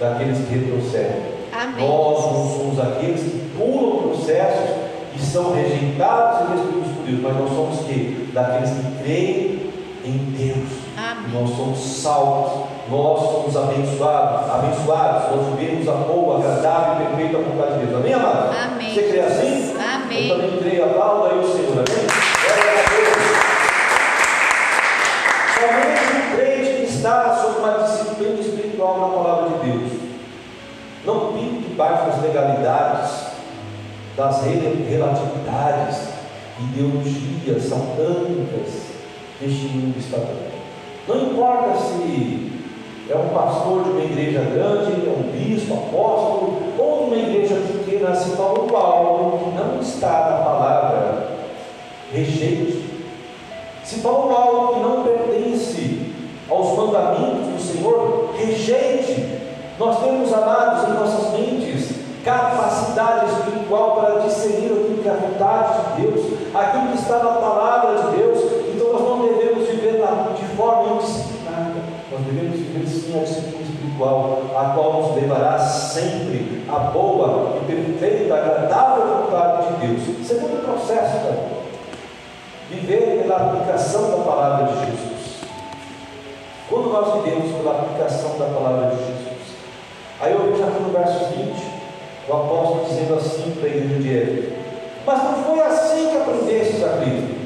daqueles 0.00 0.38
que 0.38 0.54
retrocedem. 0.54 1.38
Amém. 1.52 1.86
Nós 1.86 2.24
não 2.24 2.48
somos 2.48 2.80
aqueles 2.80 3.20
que 3.20 3.50
pulam 3.56 4.08
processos 4.08 4.76
e 5.16 5.20
são 5.20 5.54
rejeitados 5.54 6.40
e 6.40 6.52
destruídos 6.52 6.92
por 6.92 7.04
Deus, 7.04 7.20
mas 7.22 7.36
nós 7.36 7.50
somos 7.50 7.80
que? 7.86 8.30
Daqueles 8.32 8.70
que 8.70 9.02
creem 9.02 9.72
em 10.04 10.18
Deus. 10.36 10.68
Amém. 10.96 11.32
Nós 11.32 11.56
somos 11.56 11.78
salvos, 11.78 12.66
nós 12.88 13.20
somos 13.20 13.56
abençoados, 13.56 14.50
abençoados, 14.50 15.36
nós 15.36 15.46
vivemos 15.54 15.88
a 15.88 15.92
boa, 15.92 16.38
agradável 16.38 17.04
e 17.04 17.16
perfeita 17.16 17.38
vontade 17.38 17.78
de 17.80 17.86
Deus. 17.86 18.00
Amém, 18.00 18.14
amado? 18.14 18.50
Amém. 18.56 18.94
Você 18.94 19.02
crê 19.02 19.20
assim? 19.20 19.74
Amém. 19.78 20.28
Eu 20.28 20.36
também 20.36 20.58
creio, 20.58 20.84
aplauda 20.84 21.34
aí 21.34 21.38
o 21.38 21.46
Senhor, 21.46 21.72
amém? 21.72 22.06
Glória 22.44 22.72
a 22.72 22.88
Deus. 22.90 23.18
Somente 25.58 26.02
um 26.16 26.36
crente 26.36 26.70
que 26.76 26.86
está 26.94 27.36
sob 27.36 27.58
uma 27.58 27.72
disciplina 27.82 28.40
espiritual 28.40 29.00
na 29.00 29.08
palavra 29.08 29.48
de 29.50 29.70
Deus. 29.70 29.77
Debaixo 31.78 32.06
das 32.06 32.22
legalidades, 32.22 33.10
das 34.16 34.42
rel- 34.42 34.84
relatividades, 34.90 36.08
ideologias 36.58 37.62
satânicas 37.62 38.82
deste 39.40 39.66
mundo 39.66 39.96
dando. 39.96 40.50
Não 41.06 41.30
importa 41.30 41.78
se 41.78 42.50
é 43.08 43.14
um 43.14 43.28
pastor 43.28 43.84
de 43.84 43.90
uma 43.90 44.02
igreja 44.02 44.40
grande, 44.40 45.06
é 45.06 45.16
um 45.16 45.30
bispo, 45.30 45.74
apóstolo, 45.74 46.62
ou 46.76 46.98
de 46.98 47.14
uma 47.14 47.16
igreja 47.16 47.54
pequena, 47.54 48.08
assim 48.08 48.34
como 48.34 48.66
Paulo, 48.66 49.38
que 49.38 49.50
não 49.56 49.80
está 49.80 50.30
na 50.30 50.44
palavra, 50.44 51.28
rejeite. 52.12 52.86
Se 53.84 54.00
Paulo 54.00 54.74
que 54.74 54.80
não 54.80 55.04
pertence 55.04 56.10
aos 56.50 56.76
mandamentos 56.76 57.46
do 57.46 57.60
Senhor, 57.60 58.30
rejeite. 58.36 59.37
Nós 59.78 60.00
temos, 60.00 60.32
amados, 60.32 60.88
em 60.88 60.92
nossas 60.92 61.32
mentes, 61.32 61.90
capacidade 62.24 63.26
espiritual 63.32 63.94
para 63.96 64.20
discernir 64.20 64.72
aquilo 64.72 65.02
que 65.02 65.08
é 65.08 65.12
a 65.12 65.14
vontade 65.14 65.94
de 65.94 66.02
Deus, 66.02 66.24
aquilo 66.52 66.88
que 66.88 66.98
está 66.98 67.18
na 67.18 67.32
palavra 67.34 68.02
de 68.02 68.16
Deus. 68.16 68.38
Então 68.74 68.92
nós 68.92 69.02
não 69.02 69.26
devemos 69.26 69.68
viver 69.68 70.02
de 70.36 70.56
forma 70.56 70.94
indisciplinada. 70.94 71.80
Nós 72.10 72.20
devemos 72.22 72.56
viver 72.58 72.88
sim 72.88 73.20
a 73.20 73.22
disciplina 73.22 73.62
espiritual, 73.62 74.42
a 74.56 74.64
qual 74.74 75.02
nos 75.02 75.14
levará 75.14 75.58
sempre 75.60 76.64
à 76.68 76.78
boa 76.90 77.56
e 77.62 77.64
perfeita, 77.64 78.34
agradável 78.34 79.06
vontade 79.22 79.74
de 79.74 79.86
Deus. 79.86 80.26
Segundo 80.26 80.64
processo, 80.64 81.18
viver 82.68 83.22
pela 83.22 83.36
aplicação 83.36 84.10
da 84.10 84.24
palavra 84.24 84.66
de 84.66 84.74
Jesus. 84.86 85.18
Quando 86.68 86.92
nós 86.92 87.22
vivemos 87.22 87.56
pela 87.56 87.78
aplicação 87.78 88.38
da 88.38 88.46
palavra 88.46 88.90
de 88.90 88.96
Jesus, 88.96 89.17
aí 90.20 90.32
eu 90.32 90.50
vejo 90.52 90.62
aqui 90.64 90.82
no 90.82 90.90
verso 90.90 91.24
20, 91.34 91.52
o 92.28 92.32
apóstolo 92.32 92.84
dizendo 92.88 93.14
assim 93.14 93.50
para 93.58 93.68
igreja 93.68 93.94
de 94.02 94.18
Éfeso: 94.18 94.52
Mas 95.06 95.22
não 95.22 95.34
foi 95.44 95.60
assim 95.60 96.08
que 96.10 96.16
aprendestes 96.16 96.84
a 96.84 96.88
Cristo. 96.98 97.38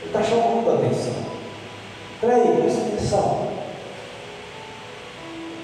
Ele 0.00 0.06
está 0.06 0.22
chamando 0.22 0.70
a 0.70 0.74
atenção. 0.74 1.12
Peraí, 2.20 2.56
presta 2.60 2.80
atenção. 2.80 3.48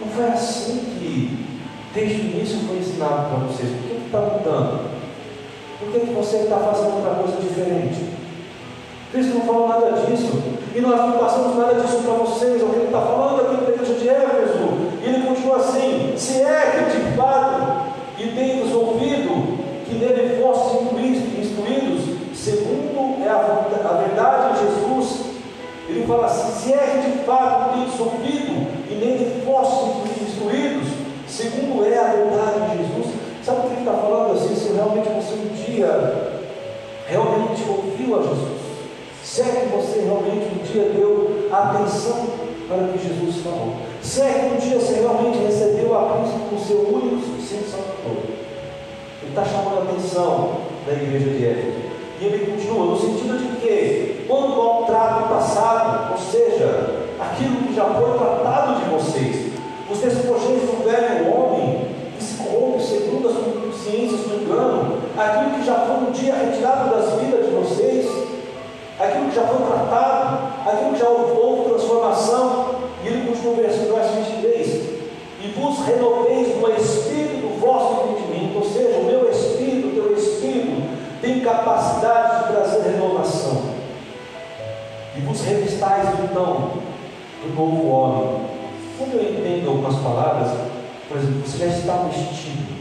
Não 0.00 0.08
foi 0.08 0.24
assim 0.26 0.78
que 0.98 1.46
desde 1.94 2.20
o 2.20 2.24
início 2.24 2.58
foi 2.66 2.76
ensinado 2.78 3.28
para 3.28 3.46
vocês. 3.46 3.70
Por 3.70 3.88
que 3.88 4.06
está 4.06 4.18
mudando? 4.20 4.90
Por 5.78 5.92
que 5.92 5.98
você 6.12 6.36
está 6.38 6.56
fazendo 6.58 6.96
outra 6.96 7.14
coisa 7.22 7.40
diferente? 7.40 8.14
Cristo 9.12 9.34
não 9.34 9.42
falou 9.46 9.68
nada 9.68 9.92
disso. 9.92 10.42
E 10.74 10.80
nós 10.80 10.96
não 10.96 11.12
passamos 11.18 11.56
nada 11.56 11.74
disso 11.74 11.98
para 12.02 12.14
vocês. 12.14 12.60
É 12.60 12.64
o 12.64 12.68
que 12.70 12.76
ele 12.76 12.84
está 12.86 13.00
falando 13.00 13.40
aqui 13.42 13.56
na 13.62 13.70
igreja 13.70 13.94
de 13.94 14.08
Éfeso. 14.08 14.64
E 15.02 15.08
ele 15.08 15.26
continua 15.26 15.56
assim: 15.56 16.14
se 16.16 16.42
é 16.42 16.88
que 16.90 16.98
de 16.98 17.16
fato, 17.16 17.92
e 18.18 18.28
tendes 18.28 18.72
ouvido 18.74 19.58
que 19.86 19.94
nele 19.94 20.42
fostes 20.42 20.82
instruídos, 20.82 21.38
instruídos, 21.38 22.36
segundo 22.36 23.22
é 23.24 23.28
a, 23.28 23.36
vonta- 23.38 23.88
a 23.88 23.92
verdade 24.02 24.54
de 24.54 24.60
Jesus, 24.64 25.20
fala 26.06 26.26
assim: 26.26 26.52
se 26.60 26.72
é 26.72 27.02
que 27.02 27.18
de 27.18 27.24
fato 27.24 27.74
tendes 27.74 28.00
ouvido 28.00 28.66
e 28.90 28.94
nele 28.94 29.42
fostes 29.44 30.28
instruídos, 30.28 30.88
segundo 31.28 31.84
é 31.84 31.98
a 31.98 32.12
verdade 32.12 32.70
de 32.70 32.78
Jesus. 32.78 33.14
Sabe 33.44 33.58
o 33.58 33.62
que 33.62 33.72
ele 33.72 33.80
está 33.80 33.92
falando 33.92 34.32
assim? 34.32 34.54
Se 34.54 34.72
realmente 34.72 35.08
você 35.08 35.34
um 35.34 35.54
dia 35.54 36.40
realmente 37.06 37.62
ouviu 37.68 38.18
a 38.18 38.22
Jesus. 38.22 38.64
Se 39.22 39.42
é 39.42 39.44
que 39.44 39.76
você 39.76 40.00
realmente 40.00 40.46
um 40.54 40.62
dia 40.62 40.90
deu 40.90 41.48
atenção 41.52 42.26
para 42.68 42.78
o 42.78 42.88
que 42.92 43.06
Jesus 43.06 43.42
falou. 43.42 43.74
Se 44.02 44.20
é 44.20 44.32
que 44.32 44.54
um 44.54 44.68
dia 44.68 44.78
você 44.78 44.94
realmente 45.00 45.38
recebeu 45.38 45.96
a 45.98 46.18
Cristo 46.18 46.40
como 46.48 46.60
seu 46.60 46.78
único 46.78 47.24
suficiente 47.24 47.70
Salvador. 47.70 48.22
Ele 49.22 49.30
está 49.30 49.44
chamando 49.44 49.78
a 49.78 49.90
atenção 49.90 50.60
da 50.86 50.92
igreja 50.92 51.30
de 51.30 51.46
Éfeso. 51.46 51.84
E 52.20 52.24
ele 52.24 52.52
continua 52.52 52.86
no 52.86 53.00
sentido 53.00 53.38
de 53.38 53.56
que, 53.60 54.13
quando 54.26 54.60
ao 54.60 54.84
trato 54.84 55.28
passado, 55.28 56.12
ou 56.12 56.18
seja, 56.18 57.04
aquilo 57.20 57.56
que 57.66 57.74
já 57.74 57.84
foi 57.84 58.18
tratado 58.18 58.80
de 58.80 58.90
vocês, 58.90 59.52
os 59.90 59.98
despojeis 59.98 60.62
do 60.62 60.84
velho 60.84 61.34
homem, 61.34 61.88
que 62.16 62.24
se 62.24 62.36
corrompe 62.36 62.82
segundo 62.82 63.28
as 63.28 63.34
consciências 63.34 64.20
do 64.20 64.42
engano, 64.42 64.98
aquilo 65.16 65.58
que 65.58 65.66
já 65.66 65.74
foi 65.74 65.96
um 65.96 66.10
dia 66.10 66.34
retirado 66.34 66.90
das 66.90 67.20
vidas 67.20 67.44
de 67.46 67.50
vocês, 67.52 68.06
aquilo 68.98 69.28
que 69.28 69.34
já 69.34 69.42
foi 69.42 69.66
tratado, 69.66 70.38
aquilo 70.66 70.92
que 70.92 70.98
já 70.98 71.08
houve 71.08 71.34
transformação, 71.68 72.66
e 73.02 73.08
ele 73.08 73.28
continua 73.28 73.56
versículo 73.56 73.96
verso 73.96 74.12
23, 74.14 74.66
e 75.42 75.48
vos 75.56 75.78
renoveis 75.86 76.56
no 76.56 76.70
espírito 76.74 77.42
do 77.42 77.60
vosso 77.60 78.08
entendimento, 78.08 78.58
ou 78.58 78.64
seja, 78.64 78.98
o 78.98 79.04
meu 79.04 79.30
espírito, 79.30 79.88
o 79.88 79.92
teu 79.92 80.16
espírito, 80.16 80.82
tem 81.20 81.40
capacidade 81.40 82.44
de 82.44 82.52
trazer 82.52 82.90
renovação, 82.90 83.73
e 85.16 85.20
vos 85.20 85.40
revistais 85.42 86.08
então 86.24 86.72
do 87.42 87.54
novo 87.54 87.88
homem. 87.88 88.40
Quando 88.98 89.14
eu 89.14 89.22
entendo 89.22 89.68
algumas 89.68 89.96
palavras, 89.96 90.50
por 91.08 91.18
exemplo, 91.18 91.42
você 91.44 91.58
já 91.58 91.66
está 91.66 91.96
vestido, 92.08 92.74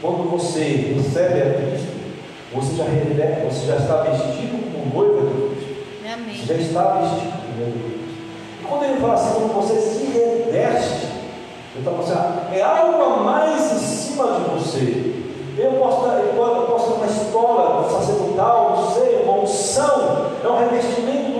quando 0.00 0.30
você 0.30 0.94
recebe 0.96 1.40
a 1.40 1.54
Cristo, 1.54 1.92
você 2.52 2.76
já, 2.76 2.84
reveste, 2.84 3.44
você 3.44 3.66
já 3.66 3.76
está 3.76 4.02
vestido 4.02 4.72
como 4.72 4.94
noiva 4.94 5.26
de 5.28 5.54
Cristo. 5.54 5.84
Amém. 6.12 6.36
Você 6.36 6.54
já 6.54 6.60
está 6.60 6.82
vestido 7.00 7.32
como 7.32 7.58
noiva 7.58 7.78
de 7.78 7.84
Cristo. 7.84 8.12
E 8.60 8.64
quando 8.64 8.84
ele 8.84 9.00
fala 9.00 9.14
assim, 9.14 9.34
quando 9.34 9.54
você 9.54 9.80
se 9.80 10.04
reveste, 10.06 11.06
ele 11.74 11.78
está 11.78 11.90
falando 11.90 12.02
assim, 12.02 12.12
ah, 12.14 12.54
é 12.54 12.62
algo 12.62 13.24
mais 13.24 13.72
em 13.72 13.78
cima 13.78 14.26
de 14.26 14.50
você. 14.50 15.22
Eu 15.58 15.72
posso, 15.72 16.06
eu 16.06 16.66
posso, 16.66 16.94
uma 16.94 17.06
escola 17.06 17.88
sacerdotal, 17.88 18.76
não 18.76 18.90
sei, 18.90 19.22
uma 19.22 19.40
unção, 19.40 20.32
é 20.42 20.48
um 20.48 20.58
revestimento 20.58 21.31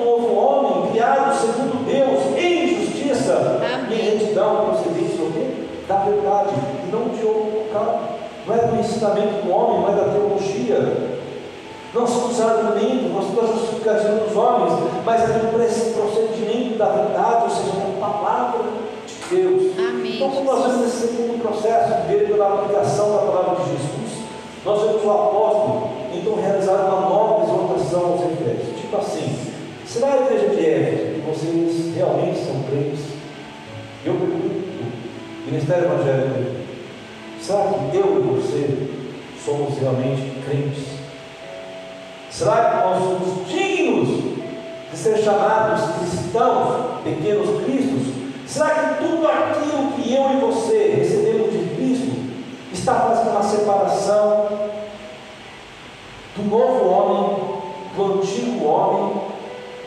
segundo 1.34 1.84
Deus, 1.84 2.38
em 2.38 2.86
justiça 2.86 3.60
e 3.90 3.94
em 3.94 4.18
retidão, 4.18 4.66
procedente 4.66 5.16
do 5.16 5.32
quê? 5.32 5.66
Da 5.88 5.96
verdade, 5.96 6.50
e 6.86 6.90
não 6.92 7.08
de 7.08 7.24
outro 7.24 7.66
local. 7.66 8.00
Não 8.46 8.54
é 8.54 8.58
do 8.58 8.76
ensinamento 8.76 9.44
do 9.44 9.52
homem, 9.52 9.80
não 9.80 9.88
é 9.88 9.96
da 9.96 10.12
teologia. 10.12 11.12
Não 11.94 12.06
são 12.06 12.28
os 12.28 12.40
argumentos, 12.40 13.12
não 13.12 13.22
são 13.22 13.34
da 13.34 13.52
justificativa 13.52 14.14
dos 14.14 14.36
homens, 14.36 14.72
mas 15.04 15.22
é 15.22 15.26
do 15.26 15.52
procedimento 15.52 16.78
da 16.78 16.86
verdade, 16.86 17.44
ou 17.44 17.50
seja, 17.50 17.72
da 17.76 18.06
palavra 18.06 18.60
de 19.06 19.36
Deus. 19.36 19.78
Amém, 19.78 20.16
Então, 20.16 20.30
quando 20.30 20.44
nós 20.46 20.64
vemos 20.64 20.86
esse 20.86 21.08
segundo 21.08 21.42
processo, 21.42 22.08
ver 22.08 22.28
pela 22.28 22.54
aplicação 22.54 23.12
da 23.12 23.18
palavra 23.18 23.56
de 23.56 23.70
Jesus, 23.72 24.22
nós 24.64 24.82
vemos 24.82 25.04
o 25.04 25.10
apóstolo, 25.10 25.90
então, 26.14 26.34
realizar 26.36 26.72
uma 26.72 27.08
nova 27.08 27.44
exortação 27.44 28.12
aos 28.12 28.20
Efésios. 28.22 28.80
Tipo 28.80 28.96
assim, 28.96 29.51
será 29.92 30.14
a 30.14 30.22
igreja 30.22 30.48
de 30.48 30.66
Éfeso 30.70 31.14
que 31.14 31.20
vocês 31.20 31.94
realmente 31.94 32.38
são 32.38 32.62
crentes? 32.62 33.04
Eu 34.06 34.14
pergunto, 34.14 34.64
Ministério 35.44 35.84
Evangélico, 35.84 36.56
será 37.38 37.64
que 37.64 37.96
eu 37.96 38.18
e 38.18 38.40
você 38.40 38.88
somos 39.44 39.78
realmente 39.78 40.32
crentes? 40.46 40.84
Será 42.30 42.70
que 42.70 42.86
nós 42.86 43.04
somos 43.04 43.46
dignos 43.46 44.08
de 44.90 44.96
ser 44.96 45.18
chamados 45.18 45.82
cristãos, 45.98 47.02
pequenos 47.04 47.62
cristos? 47.62 48.14
Será 48.46 48.70
que 48.70 49.04
tudo 49.04 49.28
aquilo 49.28 49.92
que 49.92 50.14
eu 50.14 50.32
e 50.32 50.36
você 50.40 50.94
recebemos 50.96 51.52
de 51.52 51.74
Cristo 51.76 52.16
está 52.72 52.94
fazendo 52.94 53.30
uma 53.30 53.42
separação 53.42 54.48
do 56.34 56.48
novo 56.48 56.88
homem, 56.88 57.36
do 57.94 58.14
antigo 58.14 58.64
homem? 58.64 59.31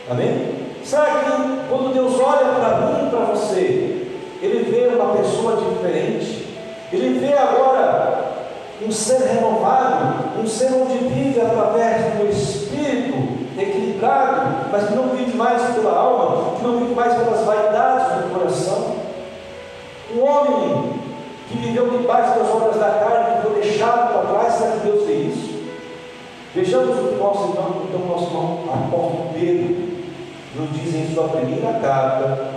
Amém? 0.08 0.54
Será 0.84 1.04
que 1.04 1.68
quando 1.68 1.92
Deus 1.92 2.14
olha 2.20 2.54
para 2.54 2.76
mim 2.78 3.06
e 3.06 3.10
para 3.10 3.24
você, 3.24 4.06
Ele 4.40 4.70
vê 4.70 4.94
uma 4.94 5.16
pessoa 5.16 5.56
diferente? 5.56 6.46
Ele 6.92 7.18
vê 7.18 7.32
agora 7.32 8.24
um 8.86 8.92
ser 8.92 9.18
renovado, 9.18 10.40
um 10.40 10.46
ser 10.46 10.72
onde 10.74 10.98
vive 11.08 11.40
através 11.40 12.14
do 12.14 12.30
Espírito 12.30 13.16
equilibrado, 13.58 14.68
mas 14.70 14.86
que 14.86 14.94
não 14.94 15.08
vive 15.08 15.36
mais 15.36 15.74
pela 15.74 15.98
alma, 15.98 16.56
que 16.56 16.64
não 16.64 16.78
vive 16.78 16.94
mais 16.94 17.14
pelas 17.14 17.44
vaidades 17.44 18.06
do 18.06 18.34
coração. 18.34 18.96
Um 20.14 20.22
homem 20.22 20.92
que 21.48 21.58
viveu 21.58 21.90
debaixo 21.90 22.38
das 22.38 22.48
obras 22.48 22.76
da 22.76 22.90
carne, 22.90 23.36
que 23.36 23.42
foi 23.42 23.60
deixado 23.60 24.12
para 24.12 24.32
trás, 24.32 24.52
será 24.54 24.70
que 24.72 24.86
Deus 24.86 25.04
vê 25.04 25.14
isso? 25.14 25.56
Vejamos 26.54 26.96
o 26.96 27.08
que 27.08 27.14
nosso 27.16 27.48
irmão, 27.48 27.82
então, 27.88 28.06
nosso 28.06 28.26
irmão 28.26 28.60
apóstolo 28.72 29.30
Pedro 29.34 29.85
nos 30.56 30.72
diz 30.72 30.94
em 30.94 31.14
sua 31.14 31.28
primeira 31.28 31.74
carta, 31.80 32.50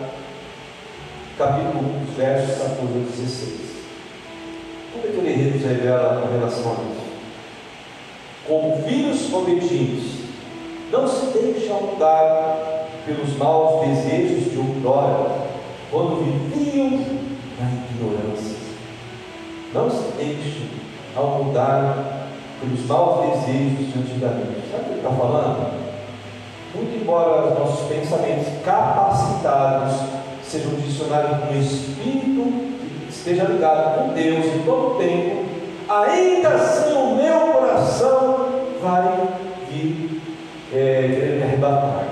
capítulo 1.37 1.83
1, 2.09 2.15
versos 2.15 2.57
14 2.57 2.81
a 2.81 3.11
16. 3.11 3.69
Como 4.93 5.05
é 5.05 5.11
que 5.11 5.17
ele 5.27 5.51
nos 5.51 5.63
revela 5.63 6.21
com 6.21 6.33
relação 6.33 6.71
a 6.71 6.75
isso? 6.91 7.09
Como 8.47 8.83
filhos 8.83 9.33
obedientes, 9.33 10.19
não 10.91 11.07
se 11.07 11.37
deixem 11.37 11.69
mudar 11.69 12.87
pelos 13.05 13.37
maus 13.37 13.85
desejos 13.87 14.51
de 14.51 14.57
outrora, 14.57 15.49
quando 15.91 16.23
viviam 16.23 16.89
na 17.59 17.69
ignorância. 17.91 18.57
Não 19.73 19.89
se 19.89 20.11
deixem 20.17 20.69
mudar 21.15 22.29
pelos 22.59 22.85
maus 22.85 23.29
desejos 23.29 23.93
de 23.93 23.99
antigamente. 23.99 24.71
Sabe 24.71 24.83
o 24.83 24.85
que 24.85 24.89
ele 24.91 24.99
está 24.99 25.11
falando? 25.11 25.79
Muito 26.75 27.01
embora 27.01 27.47
os 27.47 27.59
nossos 27.59 27.87
pensamentos 28.09 28.47
capacitados 28.65 29.93
sejam 30.43 30.71
direcionados 30.71 31.43
com 31.43 31.53
o 31.53 31.59
Espírito 31.59 32.69
esteja 33.07 33.43
ligado 33.43 33.99
com 33.99 34.13
Deus 34.13 34.45
em 34.45 34.63
todo 34.63 34.95
o 34.95 34.97
tempo, 34.97 35.45
ainda 35.87 36.49
assim 36.49 36.93
o 36.93 37.15
meu 37.15 37.39
coração 37.53 38.47
vai 38.81 39.27
vir 39.69 40.21
é, 40.73 41.01
querer 41.01 41.37
me 41.37 41.43
arrebatar. 41.43 42.05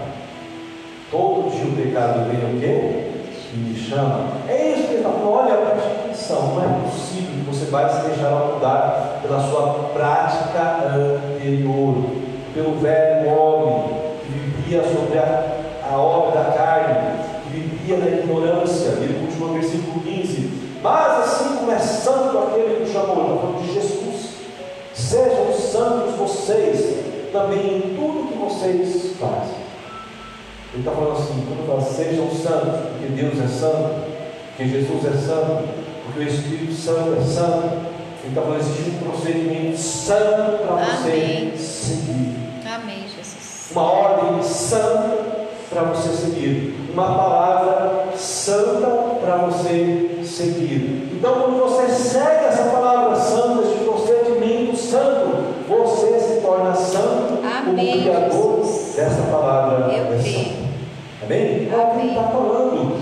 Todo 1.10 1.50
dia 1.50 1.66
o 1.66 1.76
pecado 1.76 2.30
vem 2.30 2.56
o 2.56 2.60
quê? 2.60 3.12
E 3.54 3.58
me 3.58 3.76
chama. 3.76 4.32
É 4.48 4.74
isso 4.74 4.88
que 4.88 4.94
ele 4.94 4.98
está 4.98 5.10
falando. 5.10 5.32
Olha, 5.32 5.58
preste 5.58 5.88
atenção. 5.88 6.56
Não 6.56 6.64
é 6.64 6.82
possível 6.84 7.32
que 7.32 7.50
você 7.50 7.66
vai 7.72 7.90
se 7.90 8.08
deixar 8.08 8.32
mudar 8.32 9.20
pela 9.22 9.40
sua 9.40 9.90
prática 9.94 10.94
anterior, 10.94 12.04
pelo 12.54 12.80
velho 12.80 13.30
homem 13.30 13.98
que 14.26 14.34
vivia 14.34 14.84
sobre 14.84 15.18
a, 15.18 15.57
a 15.90 15.98
obra 15.98 16.42
da 16.42 16.52
carne, 16.52 17.20
que 17.44 17.60
vivia 17.60 17.98
na 17.98 18.08
ignorância. 18.08 18.90
Ele 18.90 19.26
continua 19.26 19.50
no 19.50 19.54
versículo 19.56 20.00
15 20.02 20.68
mas 20.82 21.20
assim 21.20 21.58
como 21.58 21.72
é 21.72 21.80
santo 21.80 22.38
aquele 22.38 22.76
que 22.76 22.84
o 22.84 22.94
chamou, 22.94 23.24
está 23.24 23.42
falando 23.42 23.62
de 23.62 23.74
Jesus, 23.74 24.30
sejam 24.94 25.54
santos 25.54 26.16
vocês 26.16 27.30
também 27.32 27.78
em 27.78 27.82
tudo 27.96 28.30
que 28.32 28.38
vocês 28.38 29.14
fazem. 29.20 29.68
Ele 30.74 30.80
está 30.80 30.92
falando 30.92 31.14
assim, 31.14 31.46
quando 31.48 31.68
fala 31.68 31.82
sejam 31.82 32.30
santos, 32.30 32.92
porque 32.92 33.08
Deus 33.08 33.40
é 33.40 33.48
santo, 33.48 34.02
porque 34.50 34.70
Jesus 34.70 35.06
é 35.06 35.18
santo, 35.18 35.64
porque 36.06 36.20
o 36.20 36.28
Espírito 36.28 36.74
Santo 36.74 37.18
é 37.20 37.24
santo. 37.24 37.98
Ele 38.24 38.30
está 38.30 38.42
falando, 38.42 38.60
existe 38.60 38.90
um 38.90 39.10
procedimento 39.10 39.78
santo 39.78 40.58
para 40.64 40.86
você 40.86 41.54
seguir. 41.58 42.36
Amém, 42.66 43.06
Jesus. 43.16 43.72
Uma 43.72 43.92
ordem 43.92 44.44
santa 44.44 45.37
para 45.70 45.82
você 45.84 46.10
seguir. 46.10 46.76
Uma 46.94 47.06
palavra 47.16 48.06
santa 48.16 48.88
para 49.22 49.36
você 49.38 50.20
seguir. 50.24 51.10
Então, 51.14 51.34
quando 51.42 51.60
você 51.60 51.88
segue 51.90 52.46
essa 52.46 52.64
palavra 52.70 53.16
santa, 53.16 53.64
esse 53.64 53.84
procedimento 53.84 54.76
santo, 54.78 55.38
você 55.68 56.20
se 56.20 56.42
torna 56.42 56.74
santo 56.74 57.40
Amém, 57.44 57.92
como 57.92 58.02
criador 58.02 58.64
Jesus. 58.64 58.96
dessa 58.96 59.22
palavra 59.32 59.94
Eu 59.94 60.14
é 60.14 60.20
creio. 60.22 60.68
Amém? 61.24 61.70
É 61.72 61.76
o 61.76 61.92
que 61.92 62.00
ele 62.00 62.10
está 62.10 62.24
falando. 62.24 62.98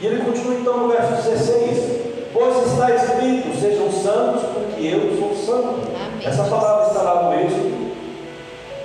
E 0.00 0.06
ele 0.06 0.24
continua 0.24 0.54
então 0.54 0.76
no 0.78 0.88
verso 0.88 1.28
16: 1.28 2.00
Pois 2.32 2.66
está 2.66 2.90
escrito: 2.94 3.60
Sejam 3.60 3.90
santos, 3.90 4.42
porque 4.54 4.86
eu 4.86 5.18
sou 5.18 5.34
santo. 5.36 5.80
Amém, 5.94 6.26
Essa 6.26 6.44
palavra 6.44 6.86
está 6.86 7.02
lá 7.02 7.22
no 7.24 7.34
Êxodo, 7.40 7.90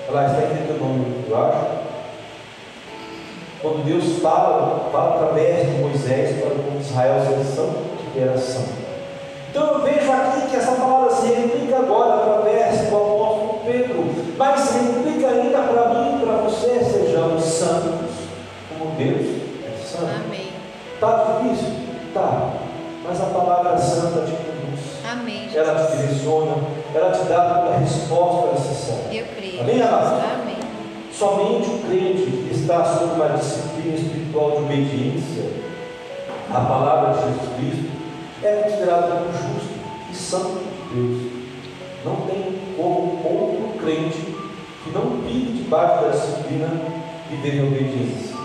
ela 0.10 0.26
está 0.26 0.42
em 0.42 0.56
Deuteronômio, 0.56 1.06
eu 1.30 1.38
acho. 1.38 1.85
Quando 3.66 3.84
Deus 3.84 4.22
fala, 4.22 4.90
fala 4.92 5.16
através 5.16 5.66
de 5.66 5.82
Moisés 5.82 6.40
para 6.40 6.50
o 6.50 6.60
povo 6.60 6.78
de 6.78 6.86
Israel 6.86 7.16
ser 7.20 7.44
santo, 7.44 7.80
porque 7.98 8.20
era 8.20 8.38
santo. 8.38 8.70
Então 9.50 9.74
eu 9.74 9.80
vejo 9.82 10.12
aqui 10.12 10.50
que 10.52 10.56
essa 10.56 10.74
palavra 10.74 11.10
se 11.10 11.34
replica 11.34 11.78
agora 11.78 12.14
através 12.14 12.82
do 12.82 12.96
apóstolo 12.96 13.62
Pedro, 13.66 14.06
mas 14.38 14.60
se 14.60 14.78
replica 14.78 15.30
ainda 15.30 15.58
para 15.64 15.90
mim 15.96 16.16
e 16.16 16.24
para 16.24 16.36
você, 16.44 16.80
sejamos 16.84 17.44
santos, 17.44 18.12
como 18.70 18.92
Deus 18.98 19.42
é 19.66 19.84
santo. 19.84 20.12
Amém. 20.28 20.50
Está 20.94 21.40
difícil? 21.42 21.74
Tá. 22.14 22.52
Mas 23.04 23.20
a 23.20 23.26
palavra 23.26 23.78
santa 23.80 24.28
te 24.28 24.32
conduz. 24.34 24.80
Amém. 25.12 25.50
Ela 25.56 25.88
te 25.88 25.98
direciona, 25.98 26.54
ela 26.94 27.12
te 27.12 27.24
dá 27.24 27.42
a 27.42 27.78
resposta 27.80 28.52
necessária. 28.52 29.06
Eu 29.12 29.26
creio. 29.36 29.62
Amém? 29.62 29.82
Amém. 29.82 30.45
Somente 31.18 31.70
o 31.70 31.80
crente 31.88 32.50
está 32.52 32.84
sob 32.84 33.14
uma 33.14 33.38
disciplina 33.38 33.96
espiritual 33.96 34.52
de 34.52 34.58
obediência 34.58 35.46
à 36.54 36.60
palavra 36.60 37.14
de 37.14 37.20
Jesus 37.22 37.56
Cristo 37.56 37.92
é 38.44 38.56
considerado 38.64 39.10
como 39.12 39.32
justo 39.32 39.74
e 40.12 40.16
santo 40.16 40.60
de 40.60 40.94
Deus. 40.94 41.32
Não 42.04 42.28
tem 42.28 42.60
como 42.76 43.22
outro 43.24 43.80
crente 43.80 44.36
que 44.84 44.92
não 44.94 45.22
vive 45.22 45.64
debaixo 45.64 46.04
da 46.04 46.10
disciplina 46.10 46.68
viver 47.30 47.56
em 47.56 47.68
obediência. 47.68 48.36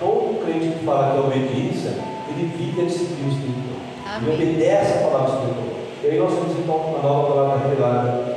Todo 0.00 0.44
crente 0.44 0.78
que 0.78 0.84
fala 0.84 1.12
que 1.12 1.16
é 1.18 1.20
obediência, 1.20 1.90
ele 2.28 2.52
vive 2.56 2.80
a 2.80 2.84
disciplina 2.86 3.28
espiritual. 3.28 3.76
Ele 4.20 4.32
Amém. 4.32 4.34
obedece 4.34 4.98
a 4.98 5.08
palavra 5.08 5.32
espiritual. 5.32 5.76
E 6.02 6.06
aí 6.08 6.18
nós 6.18 6.34
temos 6.34 6.58
então 6.58 6.74
uma 6.74 6.98
nova 6.98 7.34
palavra 7.34 7.68
revelada. 7.68 8.36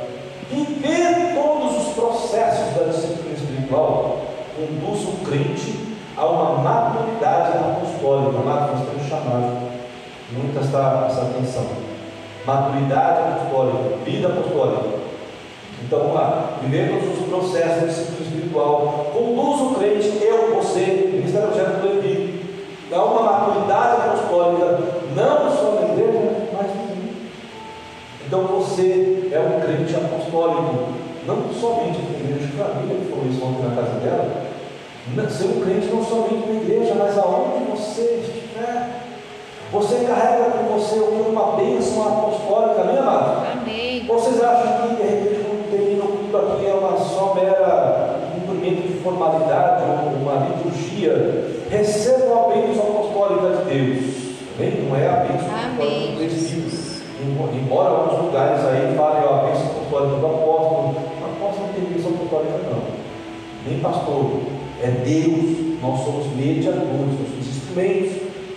Viver 0.52 1.34
todos 1.36 1.88
os 1.88 1.94
processos 1.94 2.76
da 2.76 2.84
disciplina 2.84 3.19
espiritual 3.70 4.22
conduz 4.56 5.04
o 5.04 5.26
crente 5.26 5.88
a 6.18 6.26
uma 6.26 6.62
maturidade 6.62 7.58
apostólica, 7.58 8.40
nós 8.44 8.88
temos 8.90 9.08
chamado 9.08 9.70
muito 10.32 10.60
essa, 10.60 11.08
essa 11.10 11.22
atenção. 11.22 11.66
Maturidade 12.46 13.20
apostólica, 13.20 13.96
vida 14.04 14.28
apostólica. 14.28 15.00
Então 15.82 16.00
vamos 16.00 16.16
lá, 16.16 16.60
todos 16.60 17.20
os 17.20 17.28
processos 17.28 17.82
da 17.82 17.88
disciplina 17.88 18.22
espiritual 18.22 19.12
conduz 19.14 19.62
o 19.62 19.76
crente, 19.76 20.22
eu, 20.22 20.56
você, 20.56 21.10
Ministério 21.14 21.48
Evangelho 21.48 21.80
do 21.80 21.88
Levi, 21.88 22.46
a 22.92 23.04
uma 23.04 23.22
maturidade 23.22 24.02
apostólica, 24.02 24.80
não 25.16 25.56
só 25.56 25.80
na 25.80 25.94
igreja, 25.94 26.48
mas 26.52 26.68
no 26.68 26.82
mundo. 26.82 27.32
Então 28.26 28.44
você 28.44 29.30
é 29.32 29.40
um 29.40 29.62
crente 29.62 29.96
apostólico, 29.96 30.99
não 31.30 31.54
somente 31.54 32.02
na 32.02 32.20
igreja 32.20 32.48
de 32.48 32.54
família, 32.54 32.96
que 32.98 33.10
falou 33.10 33.26
isso 33.30 33.46
ontem 33.46 33.64
na 33.64 33.76
casa 33.76 34.00
dela, 34.00 34.50
ser 35.30 35.46
um 35.46 35.62
crente 35.62 35.88
não 35.88 36.04
somente 36.04 36.48
na 36.48 36.62
igreja, 36.62 36.96
mas 36.98 37.18
aonde 37.18 37.66
você 37.72 38.22
estiver. 38.24 39.00
Você 39.72 40.04
carrega 40.06 40.50
com 40.50 40.80
você 40.80 40.96
uma 40.96 41.56
bênção 41.56 42.02
apostólica, 42.08 42.82
amém, 42.82 42.98
amado? 42.98 43.46
Amém. 43.52 44.06
Vocês 44.08 44.42
acham 44.44 44.88
que 44.88 44.96
de 44.96 45.04
repente 45.04 45.46
quando 45.46 45.70
termina 45.70 46.06
o 46.06 46.08
culto 46.08 46.38
aqui 46.38 46.66
é 46.66 46.74
uma 46.74 46.98
só 46.98 47.36
mera 47.36 48.20
cumprimento 48.34 48.88
de 48.88 49.00
formalidade 49.00 49.84
uma 50.24 50.48
liturgia? 50.48 51.46
Recebam 51.70 52.46
a 52.46 52.54
bênção 52.54 52.84
apostólica 52.84 53.58
de 53.58 53.64
Deus. 53.70 54.20
Amém? 54.58 54.90
Não 54.90 54.96
é 54.96 55.08
a 55.08 55.16
bênção 55.18 55.48
apostólica 55.48 56.26
do. 56.26 56.90
Embora 57.54 57.90
alguns 57.90 58.26
lugares 58.26 58.66
aí 58.66 58.96
falem 58.96 59.24
ó, 59.24 59.36
a 59.36 59.44
bênção 59.44 59.68
apostólica 59.68 60.16
do 60.16 60.26
apóstolo, 60.26 60.96
o 61.80 61.88
apóstolo 61.88 61.88
não 61.88 61.88
tem 61.88 61.94
bênção 61.94 62.12
apostólica 62.12 62.60
não. 62.70 62.84
Nem 63.68 63.80
pastor. 63.80 64.26
É 64.82 64.88
Deus. 64.88 65.82
Nós 65.82 66.04
somos 66.04 66.28
mediadores, 66.36 66.88
nós 66.88 67.30
somos 67.30 67.48
instrumentos. 67.48 68.12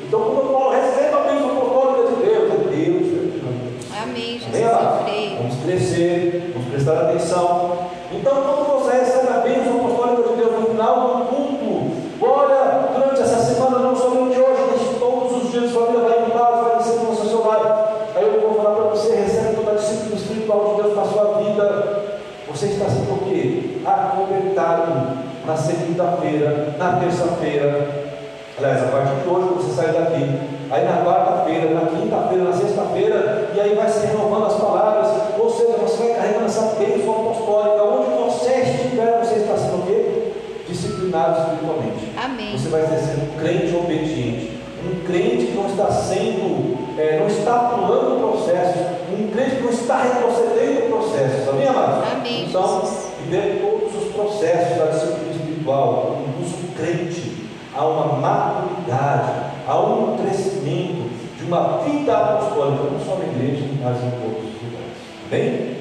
Então 0.07 0.21
quando 0.21 0.53
Paulo 0.53 0.71
recebe 0.71 1.15
a 1.15 1.21
bênção 1.21 1.51
apostólica 1.57 2.03
de 2.09 2.23
Deus, 2.27 2.53
é 2.53 2.57
Deus. 2.77 3.07
é 3.09 4.03
Amém, 4.03 4.39
Jesus. 4.39 4.65
Amém. 5.01 5.37
Vamos 5.39 5.57
crescer, 5.65 6.51
vamos 6.55 6.69
prestar 6.69 7.03
atenção. 7.03 7.79
Então, 8.13 8.33
quando 8.35 8.83
você 8.83 8.99
recebe 8.99 9.29
a 9.29 9.39
bênção 9.41 9.81
apostólica 9.81 10.29
de 10.29 10.35
Deus 10.37 10.61
no 10.61 10.67
final 10.67 11.01
do 11.01 11.25
culto, 11.27 11.93
olha, 12.21 12.89
durante 12.93 13.23
essa 13.23 13.39
semana, 13.39 13.79
não 13.79 13.97
somente 13.97 14.39
hoje, 14.39 14.63
mas 14.71 14.99
todos 14.99 15.45
os 15.45 15.51
dias, 15.51 15.71
família 15.71 16.01
vai 16.01 16.27
em 16.27 16.31
paz, 16.31 16.67
vai 16.67 16.79
em 16.79 16.83
segurança 16.83 17.23
ao 17.23 17.29
seu 17.29 17.47
lar. 17.47 18.09
Aí 18.15 18.23
eu 18.25 18.41
vou 18.41 18.55
falar 18.63 18.75
para 18.75 18.85
você, 18.91 19.15
recebe 19.15 19.57
toda 19.57 19.71
a 19.73 19.75
disciplina 19.75 20.17
espiritual 20.17 20.75
de 20.75 20.83
Deus 20.83 20.97
na 20.97 21.05
sua 21.05 21.25
vida. 21.39 22.03
Você 22.51 22.67
está 22.67 22.87
sendo 22.87 23.15
o 23.15 23.25
quê? 23.29 23.79
Acobertado 23.87 25.19
na 25.47 25.57
segunda-feira, 25.57 26.75
na 26.77 26.97
terça-feira. 27.01 28.03
Aliás, 28.59 28.83
a 28.83 28.87
partir 28.89 29.15
de 29.23 29.29
hoje, 29.29 29.47
quando 29.49 29.57
você 29.57 29.73
sair 29.73 29.93
daqui, 29.95 30.39
aí 30.71 30.85
na 30.85 31.03
quarta-feira, 31.03 31.43
quarta-feira, 31.53 31.75
na 31.75 31.87
quinta-feira, 31.87 32.45
na 32.45 32.53
sexta-feira, 32.53 33.51
e 33.55 33.61
aí 33.61 33.75
vai 33.75 33.89
se 33.89 34.07
renovando 34.07 34.47
as 34.47 34.55
palavras, 34.55 35.09
ou 35.39 35.51
seja, 35.51 35.73
você 35.79 36.05
vai 36.05 36.15
carregando 36.15 36.45
essa 36.47 36.75
bênção 36.79 37.13
apostólica, 37.13 37.83
onde 37.83 38.11
você 38.23 38.53
estiver, 38.61 39.19
você 39.19 39.35
está 39.41 39.57
sendo 39.57 39.83
o 39.83 39.87
quê? 39.87 40.33
Disciplinado 40.69 41.41
espiritualmente. 41.41 42.13
Amém. 42.23 42.57
Você 42.57 42.69
vai 42.69 42.83
ser 42.83 43.19
um 43.23 43.39
crente 43.41 43.75
obediente, 43.77 44.61
um 44.85 45.07
crente 45.07 45.47
que 45.47 45.57
não 45.57 45.67
está 45.67 45.91
sendo, 45.91 46.77
é, 46.99 47.19
não 47.21 47.27
está 47.27 47.59
pulando 47.59 48.21
processos, 48.21 48.83
um 49.13 49.29
crente 49.29 49.57
que 49.57 49.63
não 49.63 49.71
está 49.71 50.03
retrocedendo 50.03 50.89
processos, 50.89 51.49
amém, 51.49 51.67
amados? 51.69 52.13
Amém, 52.13 52.45
Então, 52.49 52.81
Jesus. 52.81 53.07
viver 53.25 53.61
todos 53.61 54.03
os 54.03 54.13
processos 54.13 54.79
da 54.79 54.87
disciplina 54.87 55.33
espiritual 55.33 56.19
conduz 56.25 56.53
o 56.53 56.75
crente 56.77 57.43
a 57.75 57.87
uma 57.87 58.07
maturidade, 58.19 59.33
a 59.67 59.81
um 59.81 60.19
crescimento 60.19 61.11
de 61.39 61.45
uma 61.45 61.79
vida 61.79 62.15
apostólica, 62.17 62.85
não 62.85 63.01
só 63.01 63.17
na 63.17 63.25
igreja, 63.25 63.65
mas 63.83 63.97
em 63.97 64.11
todos 64.11 64.45
os 64.45 64.63
lugares. 64.63 64.99
Bem? 65.31 65.77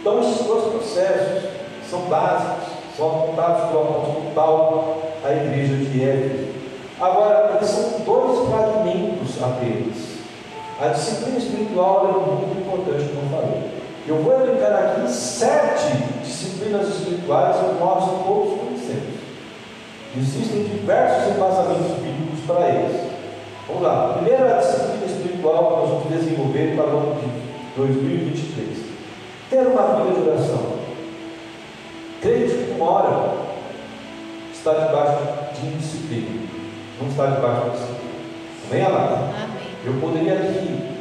Então, 0.00 0.20
esses 0.20 0.46
dois 0.46 0.64
processos 0.64 1.44
são 1.88 2.00
básicos, 2.02 2.74
são 2.96 3.08
apontados 3.08 3.68
pelo 3.68 3.80
apóstolo 3.82 4.30
Paulo 4.34 5.02
à 5.24 5.32
igreja 5.32 5.76
de 5.76 6.02
Éfeso. 6.02 6.48
Agora, 7.00 7.54
eles 7.56 7.68
são 7.68 8.00
dois 8.04 8.48
fragmentos 8.48 9.42
apenas. 9.42 10.14
A 10.80 10.88
disciplina 10.88 11.38
espiritual 11.38 12.08
é 12.08 12.30
muito 12.30 12.60
importante, 12.60 13.12
como 13.14 13.30
falei. 13.30 13.70
Eu 14.06 14.16
vou 14.16 14.34
elencar 14.40 14.72
aqui 14.72 15.10
sete 15.10 15.96
disciplinas 16.22 16.88
espirituais, 16.88 17.56
eu 17.56 17.74
mostro 17.74 18.18
todos 18.24 18.60
conhecemos. 18.60 19.14
Existem 20.16 20.64
diversos 20.64 21.34
embasamentos 21.34 21.96
bíblicos 22.02 22.40
para 22.46 22.68
eles. 22.68 23.00
Vamos 23.66 23.82
lá. 23.82 24.10
A 24.10 24.12
primeira 24.14 24.58
disciplina 24.58 25.06
espiritual 25.06 25.66
que 25.66 25.80
nós 25.80 25.88
vamos 25.88 26.08
desenvolver 26.08 26.76
para 26.76 26.86
o 26.86 26.98
ano 26.98 27.14
de 27.20 27.76
2023. 27.76 28.78
Ter 29.50 29.66
uma 29.66 30.04
vida 30.04 30.20
de 30.20 30.28
oração. 30.28 30.63
Hora 32.84 33.34
está 34.52 34.72
debaixo 34.72 35.22
de 35.54 35.66
indisciplina. 35.66 36.46
Não 37.00 37.08
está 37.08 37.26
debaixo 37.26 37.62
de 37.62 37.70
disciplina. 37.70 38.14
Amém, 38.70 38.84
amado? 38.84 39.14
Amém. 39.14 39.64
Eu 39.86 39.94
poderia 40.00 40.34
aqui 40.34 40.94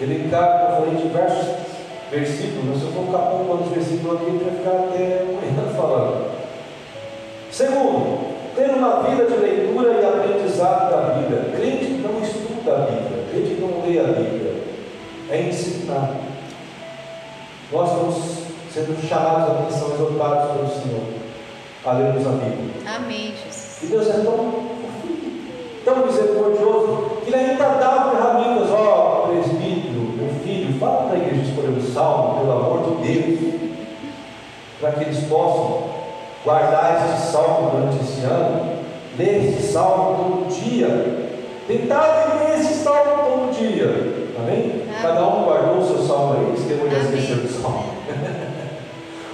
elencar, 0.00 0.60
como 0.60 0.86
eu 0.86 0.92
falei, 0.92 1.02
diversos 1.02 1.48
versículos, 2.10 2.64
mas 2.68 2.78
se 2.78 2.84
eu 2.84 2.92
colocar 2.92 3.30
pontuando 3.30 3.64
os 3.64 3.70
versículos 3.70 4.20
aqui, 4.20 4.38
vai 4.38 4.56
ficar 4.56 4.70
até 4.70 5.22
amanhã 5.22 5.74
falando. 5.76 6.30
Segundo, 7.50 8.36
ter 8.54 8.70
uma 8.70 9.02
vida 9.02 9.24
de 9.24 9.36
leitura 9.36 10.00
e 10.00 10.04
aprendizado 10.04 10.90
da 10.90 11.14
Bíblia. 11.14 11.50
Crente 11.56 11.86
que 11.86 12.02
não 12.02 12.22
estuda 12.22 12.72
a 12.72 12.78
Bíblia, 12.86 13.24
crente 13.30 13.54
que 13.54 13.60
não 13.60 13.82
lê 13.84 13.98
a 13.98 14.04
Bíblia, 14.04 14.62
é 15.30 15.42
indisciplinado. 15.42 16.16
Nós 17.72 17.90
estamos 17.90 18.45
sendo 18.76 19.08
chamados 19.08 19.48
a 19.48 19.60
atenção, 19.60 19.94
exortados 19.94 20.52
pelo 20.52 20.68
Senhor 20.68 21.00
a 21.82 21.92
lermos 21.92 22.26
a 22.26 22.30
Bíblia. 22.30 22.74
Amém, 22.94 23.32
Jesus. 23.42 23.78
E 23.82 23.86
Deus 23.86 24.06
é 24.08 24.12
tão, 24.22 24.66
tão 25.82 26.06
misericordioso 26.06 27.22
que 27.24 27.30
Ele 27.30 27.36
ainda 27.36 27.68
dá 27.68 28.10
ferramentas, 28.10 28.70
ó 28.70 29.28
presbítero, 29.28 30.12
meu 30.16 30.28
filho, 30.44 30.78
fala 30.78 31.06
para 31.06 31.16
a 31.16 31.22
igreja 31.22 31.50
escolher 31.50 31.78
o 31.78 31.92
salmo, 31.92 32.40
pelo 32.40 32.52
amor 32.52 32.82
de 32.82 33.12
Deus, 33.12 33.54
para 34.78 34.92
que 34.92 35.04
eles 35.04 35.24
possam 35.24 35.84
guardar 36.44 37.08
este 37.08 37.32
salmo 37.32 37.70
durante 37.70 38.04
esse 38.04 38.24
ano, 38.24 38.78
ler 39.16 39.48
este 39.48 39.62
salmo 39.72 40.16
todo 40.16 40.54
dia, 40.54 41.30
tentar 41.66 42.40
ler 42.40 42.60
esse 42.60 42.74
salmo 42.74 43.22
todo 43.24 43.58
dia. 43.58 43.86
Amém? 44.38 44.82
Amém. 44.82 44.82
Cada 45.00 45.26
um 45.26 45.44
guardou 45.44 45.78
o 45.78 45.86
seu 45.86 46.06
salmo 46.06 46.34
aí, 46.34 46.54
esqueceu 46.54 46.88
de 46.88 46.94
Amém. 46.94 47.06
esquecer 47.06 47.36
do 47.36 47.48
salmo. 47.48 47.96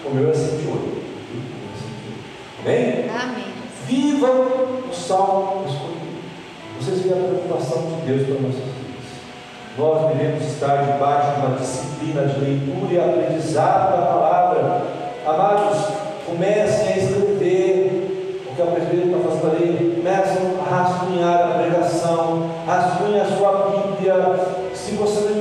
o 0.05 0.15
meu 0.15 0.31
é 0.31 0.35
108. 0.35 1.03
Amém? 2.65 3.11
Amém. 3.11 3.45
Viva 3.87 4.29
o 4.29 4.95
salmo 4.95 5.65
escolhido. 5.67 6.03
Vocês 6.81 7.03
veem 7.03 7.13
a 7.13 7.29
preocupação 7.29 7.83
de 7.83 8.07
Deus 8.07 8.27
para 8.27 8.41
nossas 8.41 8.65
vidas. 8.65 8.93
Nós 9.79 10.09
devemos 10.09 10.45
estar 10.45 10.83
debaixo 10.83 11.41
de 11.41 11.47
uma 11.47 11.57
disciplina 11.57 12.27
de 12.27 12.41
leitura 12.41 12.93
e 12.93 12.99
aprendizado 12.99 13.97
da 13.97 14.07
palavra. 14.07 14.83
Amados, 15.27 15.79
comecem 16.27 16.89
a 16.89 16.97
escrever 16.99 18.43
o 18.51 18.55
que 18.55 18.63
a 18.63 18.67
presbítera 18.67 19.19
está 19.19 19.29
fazendo 19.29 19.57
ali. 19.57 19.95
Comecem 19.97 20.43
a 20.59 20.77
rascunhar 20.77 21.43
a 21.43 21.59
pregação, 21.59 22.51
rascunhe 22.67 23.21
a 23.21 23.25
sua 23.25 23.71
Bíblia. 23.71 24.15
Se 24.75 24.93
você 24.97 25.32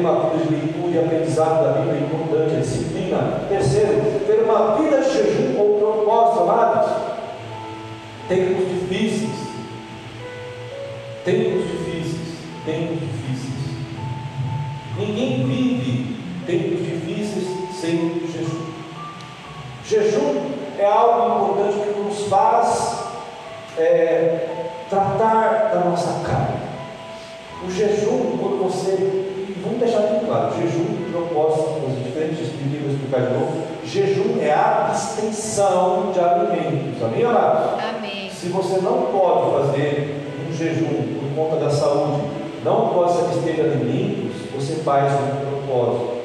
uma 0.00 0.30
vida 0.30 0.44
de 0.44 0.54
leitura 0.54 0.90
e 0.90 0.98
aprendizado 0.98 1.64
da 1.64 1.80
Bíblia 1.80 2.00
importante, 2.00 2.56
a 2.56 2.60
disciplina. 2.60 3.40
Terceiro, 3.48 4.20
ter 4.26 4.42
uma 4.44 4.76
vida 4.76 5.00
de 5.00 5.12
jejum 5.12 5.58
ou 5.58 5.78
propósito, 5.78 6.42
amados. 6.42 6.90
Tempos 8.28 8.68
difíceis. 8.68 9.30
Tempos 11.24 11.64
difíceis. 11.64 12.38
Tempos 12.64 12.98
difíceis. 13.00 13.60
Ninguém 14.98 15.46
vive 15.46 16.16
tempos 16.46 16.84
difíceis 16.84 17.46
sem 17.80 18.20
jejum. 18.32 18.70
Jejum 19.84 20.50
é 20.78 20.86
algo 20.86 21.50
importante 21.50 21.78
que 21.80 22.00
nos 22.00 22.26
faz 22.28 23.04
é, 23.78 24.46
tratar 24.88 25.70
da 25.72 25.80
nossa 25.80 26.20
carne. 26.26 26.60
O 27.66 27.70
jejum, 27.70 28.38
quando 28.38 28.64
você. 28.64 29.29
E 29.60 29.62
Vamos 29.62 29.78
deixar 29.78 30.00
bem 30.00 30.20
claro: 30.20 30.54
jejum, 30.56 30.86
propósito, 31.12 31.80
coisas 31.80 32.04
diferentes, 32.04 32.40
expliquei, 32.40 32.80
vou 32.80 32.90
explicar 32.90 33.20
de 33.26 33.34
novo. 33.34 33.62
Jejum 33.84 34.40
é 34.40 34.52
a 34.52 34.86
abstenção 34.88 36.12
de 36.12 36.20
alimentos. 36.20 37.02
Amém, 37.02 37.24
amados? 37.24 37.84
Amém. 37.84 38.30
Se 38.30 38.48
você 38.48 38.80
não 38.80 39.06
pode 39.12 39.68
fazer 39.68 40.24
um 40.48 40.56
jejum 40.56 40.86
por 40.86 41.34
conta 41.36 41.64
da 41.64 41.70
saúde, 41.70 42.22
não 42.64 42.88
pode 42.88 43.12
se 43.12 43.20
abster 43.20 43.54
de 43.54 43.60
alimentos, 43.60 44.36
você 44.54 44.76
faz 44.76 45.12
um 45.12 45.64
propósito. 45.66 46.20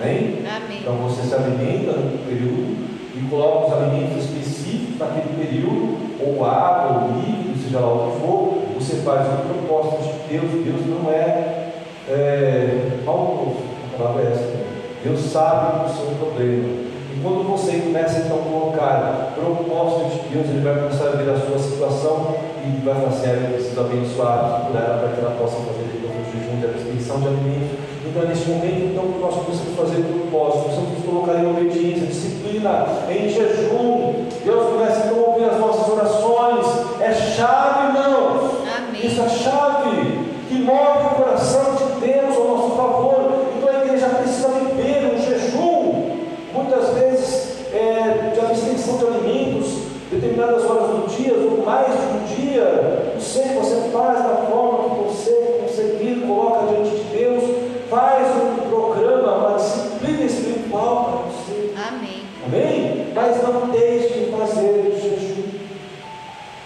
Amém? 0.00 0.38
Amém. 0.44 0.78
Então 0.80 0.94
você 0.96 1.22
se 1.22 1.34
alimenta 1.34 1.92
no 1.92 2.18
período 2.26 2.94
e 3.14 3.28
coloca 3.30 3.66
os 3.68 3.72
alimentos 3.74 4.24
específicos 4.24 4.98
naquele 4.98 5.36
período, 5.36 5.96
ou 6.20 6.44
água, 6.44 7.02
ou 7.02 7.20
líquido, 7.20 7.62
seja 7.62 7.78
lá 7.78 7.92
o 7.92 8.10
que 8.10 8.20
for, 8.20 8.54
você 8.74 8.96
faz 8.96 9.26
um 9.28 9.66
propósito 9.66 10.02
de 10.02 10.38
Deus. 10.38 10.64
Deus 10.64 10.86
não 10.86 11.10
é, 11.12 11.63
é 12.08 12.98
maldoso, 13.04 13.56
a 13.94 13.98
palavra 13.98 14.22
é 14.22 14.32
essa. 14.32 14.40
né? 14.42 14.64
Deus 15.04 15.20
sabe 15.20 15.88
do 15.88 15.94
seu 15.94 16.06
problema. 16.16 16.84
E 17.14 17.20
quando 17.22 17.48
você 17.48 17.78
começa 17.78 18.20
então 18.20 18.38
a 18.38 18.42
colocar 18.50 19.32
propósito 19.36 20.10
de 20.22 20.28
Deus, 20.34 20.46
Ele 20.48 20.64
vai 20.64 20.74
começar 20.76 21.06
a 21.08 21.10
ver 21.10 21.30
a 21.30 21.38
sua 21.38 21.58
situação 21.58 22.34
e 22.64 22.80
vai 22.84 22.94
falar 22.94 23.08
assim, 23.08 23.26
"Ah, 23.28 23.34
eu 23.48 23.52
preciso 23.54 23.80
abençoar 23.80 24.66
por 24.66 24.76
ela 24.76 24.98
para 24.98 25.08
que 25.14 25.20
ela 25.20 25.36
possa 25.38 25.56
fazer 25.56 25.84
depois 25.92 26.10
o 26.10 26.32
jejum 26.32 26.58
de 26.60 26.66
abstenção 26.66 27.20
de 27.20 27.28
alimentos. 27.28 27.78
Então, 28.06 28.28
nesse 28.28 28.48
momento, 28.48 28.84
então, 28.92 29.04
nós 29.20 29.34
precisamos 29.44 29.76
fazer 29.78 30.02
propósito, 30.02 30.56
nós 30.68 30.74
precisamos 30.76 31.04
colocar 31.04 31.34
em 31.38 31.50
obediência, 31.50 32.06
disciplina, 32.06 32.86
em 33.10 33.28
jejum. 33.28 34.26
Deus 34.44 34.64
começa 34.72 35.06
então 35.06 35.18
a 35.24 35.28
ouvir 35.28 35.44
as 35.44 35.58
nossas 35.58 35.88
orações. 35.88 36.66
É 37.00 37.12
chave, 37.12 37.98
irmãos. 37.98 38.50
Amém. 38.76 39.06
Isso 39.06 39.20
é 39.22 39.28
chave 39.28 40.20
que 40.48 40.54
move 40.62 41.06
o 41.06 41.14
coração 41.22 41.74
de 41.74 42.06
Deus 42.06 42.36
ao 42.36 42.48
nosso 42.48 42.76
favor. 42.76 43.32
Então 43.56 43.68
a 43.68 43.84
igreja 43.84 44.06
precisa 44.08 44.48
viver 44.48 45.14
um 45.14 45.18
jejum, 45.18 46.16
muitas 46.54 46.90
vezes 46.94 47.56
é, 47.72 48.30
de 48.32 48.40
abstenção 48.40 48.98
de 48.98 49.06
alimentos, 49.06 49.78
determinadas 50.12 50.64
horas 50.64 50.88
do 50.90 51.16
dia, 51.16 51.34
ou 51.34 51.64
mais 51.64 51.86
de 51.86 52.06
um 52.06 52.36
dia. 52.36 53.10
Não 53.14 53.20
sei, 53.20 53.44
você 53.58 53.74
faz 53.94 54.24
da 54.24 54.46
forma 54.50 54.90
que 54.90 55.04
você 55.04 55.60
conseguir, 55.62 56.26
coloca 56.26 56.66
diante 56.66 56.96
de 56.96 57.16
Deus, 57.16 57.44
faz 57.88 58.26
um 58.42 58.68
programa, 58.68 59.36
uma 59.36 59.56
disciplina 59.56 60.24
espiritual 60.24 61.04
para 61.04 61.30
você. 61.30 61.72
Amém. 61.88 62.22
Amém? 62.44 63.12
Mas 63.14 63.40
não 63.40 63.68
deixe 63.68 64.18
de 64.18 64.32
fazer 64.32 64.92
o 64.92 65.00
jejum. 65.00 65.44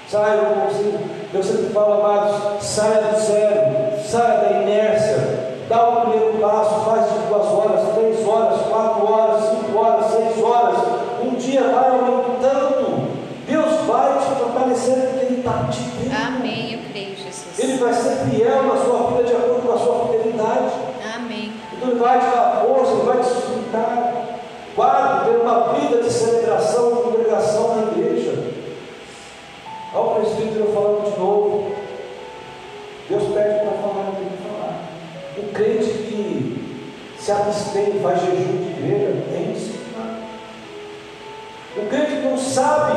Saia, 0.08 0.40
eu 1.34 1.42
sempre 1.42 1.66
falo, 1.66 2.02
amados, 2.02 2.64
saia 2.64 3.12
do 3.12 3.20
zero, 3.20 4.02
saia 4.02 4.38
da 4.38 4.62
inércia, 4.62 5.58
dá 5.68 5.86
o 5.86 6.00
primeiro 6.00 6.38
passo, 6.38 6.80
faz 6.86 7.12
de 7.12 7.18
duas 7.28 7.46
horas, 7.46 7.94
três 7.94 8.26
horas, 8.26 8.62
quatro 8.70 9.12
horas, 9.12 9.44
cinco 9.50 9.78
horas, 9.78 10.06
seis 10.06 10.42
horas. 10.42 10.78
Um 11.22 11.34
dia 11.34 11.62
vai 11.62 11.97
abstém, 37.68 38.00
faz 38.00 38.20
jejum 38.22 38.56
de 38.56 38.70
igreja, 38.70 39.22
tem 39.30 39.52
que 39.52 39.60
se 39.60 39.78
O 41.76 41.86
crente 41.88 42.16
que 42.16 42.28
não 42.28 42.38
sabe 42.38 42.96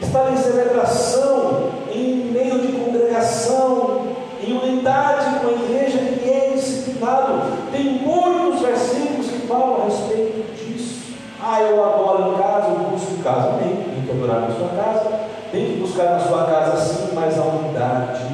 estar 0.00 0.32
em 0.32 0.36
celebração, 0.36 1.70
em 1.90 2.30
meio 2.30 2.58
de 2.60 2.72
congregação, 2.72 4.02
em 4.42 4.52
unidade 4.52 5.40
com 5.40 5.48
a 5.48 5.52
igreja 5.52 5.98
que 5.98 6.30
é 6.30 6.52
disciplinado. 6.54 7.42
Tem 7.72 7.84
muitos 7.84 8.60
versículos 8.60 9.26
que 9.28 9.46
falam 9.46 9.82
a 9.82 9.84
respeito 9.86 10.54
disso. 10.56 11.14
Ah, 11.42 11.60
eu 11.62 11.82
adoro 11.82 12.34
em 12.34 12.38
casa, 12.38 12.68
eu 12.68 12.90
busco 12.90 13.14
em 13.14 13.22
casa. 13.22 13.58
Tem, 13.58 13.76
tem 13.76 14.02
que 14.04 14.10
adorar 14.10 14.42
na 14.42 14.54
sua 14.54 14.68
casa, 14.68 15.20
tem 15.50 15.66
que 15.66 15.80
buscar 15.80 16.10
na 16.10 16.20
sua 16.20 16.44
casa 16.44 16.76
sim, 16.76 17.08
mas 17.14 17.38
a 17.38 17.44
unidade, 17.44 18.24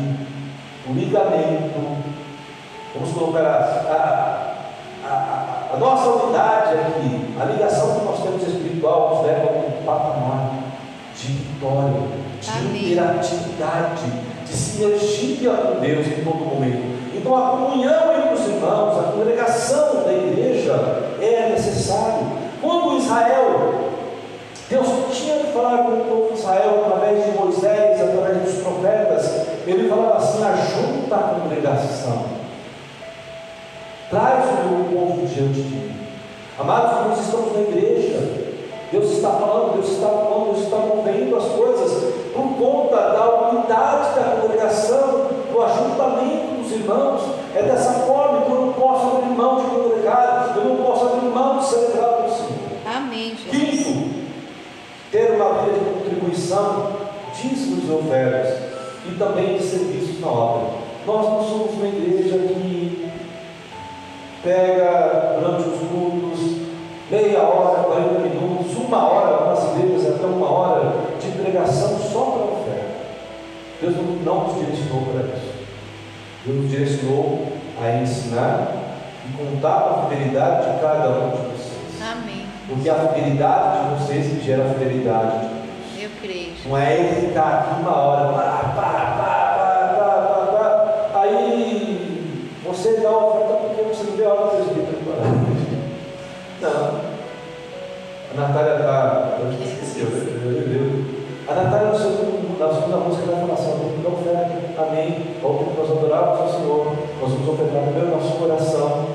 o 0.89 0.93
ligamento. 0.93 1.99
Vamos 2.95 3.13
colocar 3.13 3.43
a, 3.43 3.93
a, 3.93 4.28
a, 5.79 5.81
nossa 5.81 6.09
unidade 6.25 6.75
aqui, 6.75 7.35
a 7.41 7.45
ligação 7.45 7.95
que 7.95 8.05
nós 8.05 8.21
temos 8.21 8.43
espiritual 8.43 9.17
nos 9.17 9.27
leva 9.27 9.49
a 9.49 9.59
um 9.59 9.85
patamar 9.85 10.51
de 11.17 11.33
vitória, 11.33 12.03
de 12.41 12.51
Amém. 12.51 12.93
interatividade, 12.93 14.07
de 14.45 14.53
sinergia 14.53 15.51
com 15.51 15.81
Deus 15.81 16.07
em 16.07 16.25
todo 16.25 16.37
momento. 16.37 16.99
Então 17.15 17.37
a 17.37 17.51
comunhão 17.51 18.17
entre 18.17 18.35
os 18.35 18.49
irmãos, 18.49 18.99
a 18.99 19.13
congregação 19.13 20.03
da 20.05 20.13
igreja 20.13 20.75
é 21.21 21.51
necessário. 21.51 22.27
Quando 22.61 22.99
Israel, 22.99 23.91
Deus 24.69 24.87
tinha 25.13 25.39
que 25.39 25.53
falar 25.53 25.85
com 25.85 25.93
o 25.93 26.05
povo 26.05 26.33
de 26.33 26.41
Israel 26.41 26.85
através 26.87 27.25
de 27.25 27.39
Moisés, 27.39 28.01
através 28.01 28.43
dos 28.43 28.63
profetas, 28.63 29.47
ele 29.67 29.89
falava 29.89 30.17
assim: 30.17 30.45
ajunta 30.45 31.15
a 31.15 31.41
congregação, 31.41 32.25
traz 34.11 34.45
o 34.45 34.88
diante 35.39 35.61
de 35.61 35.75
mim. 35.77 35.93
Amados, 36.59 37.07
nós 37.07 37.21
estamos 37.21 37.53
na 37.53 37.61
igreja, 37.61 38.49
Deus 38.91 39.13
está 39.13 39.31
falando, 39.31 39.75
Deus 39.75 39.93
está 39.93 40.09
falando, 40.09 40.53
Deus 40.53 40.65
está 40.65 40.77
movendo 40.79 41.37
as 41.37 41.45
coisas 41.45 42.15
por 42.35 42.49
conta 42.59 42.97
da 42.97 43.51
unidade 43.51 44.17
da 44.17 44.41
congregação, 44.41 45.29
do 45.53 45.63
ajuntamento 45.63 46.63
dos 46.63 46.73
irmãos. 46.73 47.23
É 47.55 47.63
dessa 47.63 47.93
forma 48.01 48.43
que 48.43 48.51
eu 48.51 48.67
não 48.67 48.73
posso 48.73 49.17
abrir 49.17 49.35
mão 49.35 49.57
de 49.57 49.71
congregar, 49.71 50.55
eu 50.57 50.65
não 50.65 50.77
posso 50.85 51.07
abrir 51.07 51.29
mão 51.29 51.59
de 51.59 51.67
celebrar 51.67 52.27
o 52.27 52.31
Senhor. 52.31 52.97
Amém, 52.97 53.37
Jesus. 53.37 53.85
Quinto, 53.85 54.15
ter 55.13 55.33
uma 55.33 55.63
vida 55.63 55.79
de 55.79 55.85
contribuição, 55.85 56.93
dízimos 57.41 57.89
e 57.89 57.93
ofertas, 57.93 58.55
e 59.07 59.15
também 59.17 59.57
de 59.57 59.63
serviços 59.63 60.21
na 60.21 60.29
obra. 60.29 60.71
Nós 61.07 61.25
não 61.25 61.43
somos 61.45 61.75
uma 61.75 61.87
igreja 61.87 62.37
que 62.37 62.88
pega 64.49 65.37
durante 65.39 65.69
os 65.69 65.79
cultos 65.89 66.41
meia 67.11 67.43
hora, 67.43 67.83
40 67.85 68.21
minutos, 68.21 68.77
uma 68.77 69.09
hora, 69.09 69.35
algumas 69.37 69.77
igrejas 69.77 70.15
até 70.15 70.27
uma 70.27 70.51
hora 70.51 70.93
de 71.21 71.31
pregação 71.33 71.99
só 71.99 72.21
para 72.21 72.43
a 72.43 72.61
oferta. 72.61 72.89
Deus 73.81 73.95
não 74.25 74.45
nos 74.45 74.55
direcionou 74.55 75.03
para 75.13 75.37
isso. 75.37 75.53
Deus 76.47 76.63
nos 76.63 76.71
direcionou 76.71 77.47
a 77.83 78.03
ensinar 78.03 78.73
e 79.27 79.37
contar 79.37 79.81
com 79.81 80.01
a 80.01 80.09
fidelidade 80.09 80.73
de 80.73 80.81
cada 80.81 81.09
um 81.11 81.31
de 81.31 81.37
vocês. 81.37 82.03
Amém. 82.03 82.47
Porque 82.69 82.89
a 82.89 82.95
fidelidade 82.95 83.85
de 83.85 83.95
vocês 83.95 84.27
que 84.27 84.47
gera 84.47 84.65
a 84.65 84.75
fidelidade 84.75 85.33
de 85.33 85.47
Deus. 85.47 85.59
Eu 86.01 86.11
creio. 86.23 86.53
Não 86.67 86.77
é 86.77 86.99
ele 86.99 87.29
ficar 87.29 87.49
aqui 87.49 87.81
uma 87.81 87.97
hora, 87.97 88.33
pá, 88.33 88.73
pá, 88.75 88.83
pá, 89.17 89.39
pá, 89.59 89.99
pá, 89.99 90.57
pá, 90.57 91.11
pá. 91.13 91.21
aí 91.21 91.79
você 92.69 93.01
dá 93.01 93.11
uma 93.11 93.28
Natália 98.39 98.77
está. 98.77 99.39
Eu 99.41 99.51
esqueci, 99.51 100.01
eu. 100.01 101.09
A 101.49 101.55
Natália, 101.55 101.89
na 101.89 101.95
segunda, 101.99 102.67
na 102.67 102.75
segunda 102.75 102.97
música, 102.99 103.33
vai 103.33 103.41
falar 103.41 103.79
vamos 103.79 104.03
dar 104.03 104.11
oferta, 104.11 104.83
amém. 104.83 105.35
Ontem 105.43 105.73
nós 105.77 105.91
adorávamos 105.91 106.41
ao 106.41 106.61
Senhor, 106.61 106.93
nós 107.21 107.31
vamos 107.33 107.49
ofertar 107.49 107.83
primeiro 107.85 108.11
nosso 108.11 108.37
coração. 108.37 109.07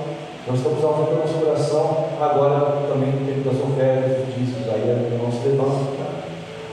Nós 0.47 0.57
estamos 0.57 0.83
ofertando 0.83 1.19
nosso 1.19 1.33
coração, 1.35 2.05
agora 2.19 2.83
também 2.89 3.11
no 3.13 3.25
tempo 3.25 3.47
das 3.47 3.63
ofertas, 3.63 4.27
dízimos, 4.35 4.67
aí 4.67 4.81
é 4.81 5.15
o 5.15 5.23
nosso 5.23 5.47
levanta. 5.47 6.03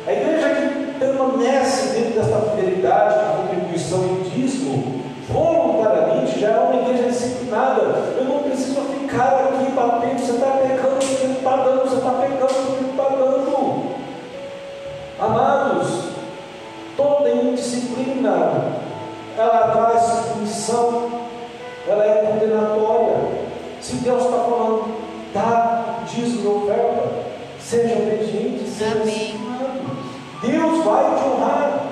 A 0.06 0.12
igreja 0.12 0.48
que 0.48 0.98
permanece 0.98 1.94
dentro 1.94 2.20
dessa 2.20 2.40
fidelidade, 2.50 3.14
de 3.14 3.36
contribuição 3.36 4.00
e 4.02 4.30
dízimo, 4.30 5.02
voluntariamente, 5.28 6.40
já 6.40 6.48
é 6.48 6.58
uma 6.58 6.82
igreja 6.82 7.10
disciplinada. 7.10 7.82
Eu 8.18 8.24
não 8.24 8.42
preciso 8.42 8.80
ficar 8.80 9.54
aqui 9.54 9.70
batendo, 9.70 10.18
você 10.18 10.32
está 10.32 10.46
pecando, 10.46 10.89
você 11.06 11.26
está 11.26 11.56
dando, 11.56 11.82
você 11.82 11.96
está 11.96 12.10
pecando, 12.10 12.52
você 12.52 12.82
não 12.82 12.90
está 12.90 13.08
dando. 13.08 13.90
Amados, 15.18 16.10
toda 16.96 17.30
indisciplina, 17.30 18.72
ela 19.36 19.70
traz 19.70 20.26
punição, 20.32 21.10
ela 21.88 22.04
é 22.04 22.26
condenatória. 22.26 23.16
Se 23.80 23.96
Deus 23.96 24.24
está 24.24 24.38
falando, 24.38 24.94
dá 25.32 26.00
dízimo 26.06 26.42
e 26.42 26.64
oferta, 26.64 27.08
seja 27.58 27.96
obediente, 27.96 28.68
seja 28.68 29.00
disciplinado. 29.00 29.80
Deus 30.42 30.84
vai 30.84 31.04
te 31.16 31.28
honrar. 31.28 31.86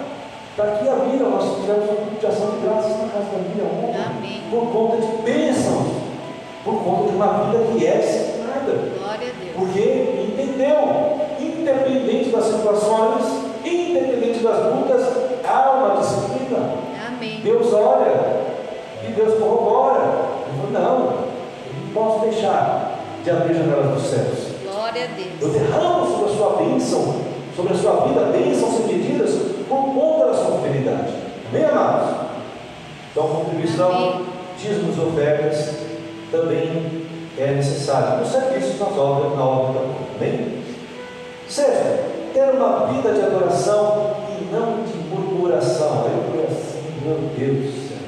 Está 0.51 0.65
aqui 0.65 0.89
a 0.89 0.95
Bíblia, 0.95 1.29
nós 1.29 1.61
tivemos 1.61 1.85
um 1.85 1.95
culto 1.95 2.17
de 2.19 2.27
ação 2.27 2.51
de 2.51 2.67
graças 2.67 2.91
na 2.91 3.09
casa 3.09 3.27
da 3.31 3.65
ontem, 3.65 4.19
Amém. 4.19 4.43
por 4.51 4.73
conta 4.73 4.97
de 4.97 5.23
bênçãos, 5.23 5.87
por 6.65 6.83
conta 6.83 7.11
de 7.11 7.17
uma 7.17 7.27
vida 7.45 7.65
que 7.73 7.87
é 7.87 8.38
disciplinada. 8.69 8.99
Glória 8.99 9.29
a 9.29 9.45
Deus. 9.45 9.57
Porque 9.57 10.33
entendeu, 10.33 11.19
independente 11.41 12.31
das 12.31 12.45
situações, 12.45 13.25
independente 13.65 14.41
das 14.41 14.75
lutas, 14.75 15.07
há 15.45 15.71
uma 15.71 16.01
disciplina. 16.01 16.75
Amém. 17.07 17.41
Deus 17.43 17.73
olha 17.73 18.41
e 19.07 19.13
Deus 19.13 19.39
corrobora. 19.39 20.01
Eu 20.01 20.55
falo, 20.61 20.73
não, 20.73 20.99
eu 20.99 21.85
não 21.85 21.93
posso 21.95 22.27
deixar 22.27 22.99
de 23.25 23.31
abrir 23.31 23.55
janelas 23.55 23.95
dos 23.95 24.11
céus. 24.11 24.49
Glória 24.65 25.03
a 25.03 25.21
Eu 25.43 25.49
Deus. 25.49 25.53
derramo 25.53 26.07
sobre 26.07 26.33
a 26.33 26.37
sua 26.37 26.57
bênção, 26.57 27.15
sobre 27.57 27.73
a 27.73 27.77
sua 27.77 27.93
vida, 28.07 28.21
bênçãos 28.33 28.75
sem 28.77 28.87
medidas, 28.87 29.31
por 29.69 29.95
conta 29.95 30.27
da 30.27 30.35
sua 30.35 30.59
fidelidade. 30.59 31.13
Amém, 31.51 31.65
amados? 31.65 32.29
Então, 33.11 33.29
contribuição, 33.29 34.23
dízimos 34.59 34.97
e 34.97 35.01
ofertas 35.01 35.75
também 36.31 37.08
é 37.39 37.53
necessário. 37.53 38.19
Nos 38.19 38.29
serviços 38.29 38.79
nas 38.81 38.97
obras, 38.97 39.37
na 39.37 39.45
obra 39.45 39.81
da. 39.81 39.89
Amém? 40.17 40.65
Sexto, 41.49 42.33
ter 42.35 42.51
uma 42.51 42.87
vida 42.87 43.13
de 43.13 43.21
adoração 43.23 44.17
e 44.29 44.45
não 44.53 44.83
de 44.85 44.99
murmuração. 45.09 46.05
Eu 46.05 46.25
falei 46.31 46.47
assim, 46.47 47.01
meu 47.03 47.31
Deus 47.37 47.75
do 47.75 47.89
céu. 47.89 47.99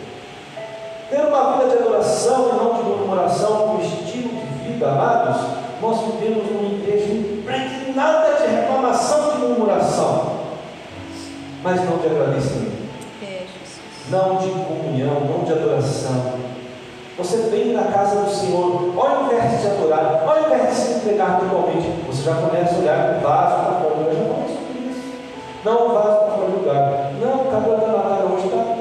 Ter 1.09 1.26
uma 1.26 1.57
vida 1.57 1.70
de 1.70 1.83
adoração 1.83 2.51
e 2.53 2.57
não 2.57 2.74
de 2.74 2.83
murmuração 2.83 3.57
como 3.57 3.81
estilo 3.81 4.28
de 4.28 4.68
vida, 4.68 4.89
amados, 4.89 5.41
nós 5.81 6.01
vivemos 6.01 6.45
numa 6.51 6.74
igreja 6.74 7.12
impregnada 7.12 8.35
de 8.35 8.55
reclamação 8.55 9.35
e 9.35 9.39
murmuração, 9.39 10.41
mas 11.62 11.76
não 11.89 11.97
de 11.99 12.07
agradecimento, 12.07 12.91
É, 13.22 13.47
não 14.11 14.37
de 14.37 14.51
comunhão, 14.51 15.20
não 15.20 15.45
de 15.45 15.53
adoração. 15.53 16.39
Você 17.21 17.37
vem 17.51 17.75
na 17.75 17.85
casa 17.85 18.23
do 18.23 18.31
Senhor, 18.31 18.95
ao 18.97 19.25
invés 19.25 19.61
de 19.61 19.66
adorar, 19.66 20.25
ao 20.27 20.47
invés 20.47 20.71
de 20.71 20.75
se 20.75 20.93
entregar 20.95 21.39
totalmente, 21.39 21.87
você 22.07 22.23
já 22.23 22.35
começa 22.35 22.75
a 22.75 22.79
olhar 22.79 23.16
o 23.18 23.21
vaso 23.21 23.55
para 23.62 23.75
fora 23.75 23.95
do. 23.97 24.05
Já 24.11 24.49
sobre 24.49 24.91
isso. 24.91 25.03
Não, 25.62 25.87
o 25.87 25.93
vaso 25.93 26.18
para 26.18 26.33
fora 26.33 26.47
do 26.47 26.57
lugar. 26.57 27.12
Não, 27.21 27.43
o 27.43 27.51
cabelo 27.51 27.77
da 27.77 27.87
Natália 27.89 28.25
hoje 28.25 28.47
está 28.49 28.81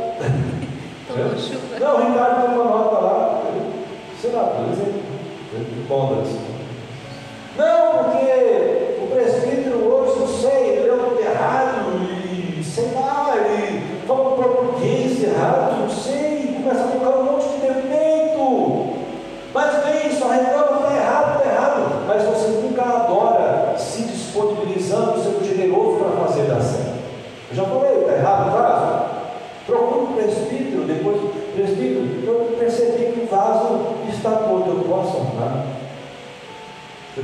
não, 1.80 1.96
o 1.96 2.12
Ricardo 2.12 2.42
tem 2.42 2.56
uma 2.56 2.64
nota 2.66 3.00
lá, 3.00 3.42
sei 4.22 4.32
lá, 4.32 4.44
por 4.44 4.72
exemplo, 4.72 5.02
Bondas. 5.88 6.28
Não, 7.58 8.04
porque 8.04 8.19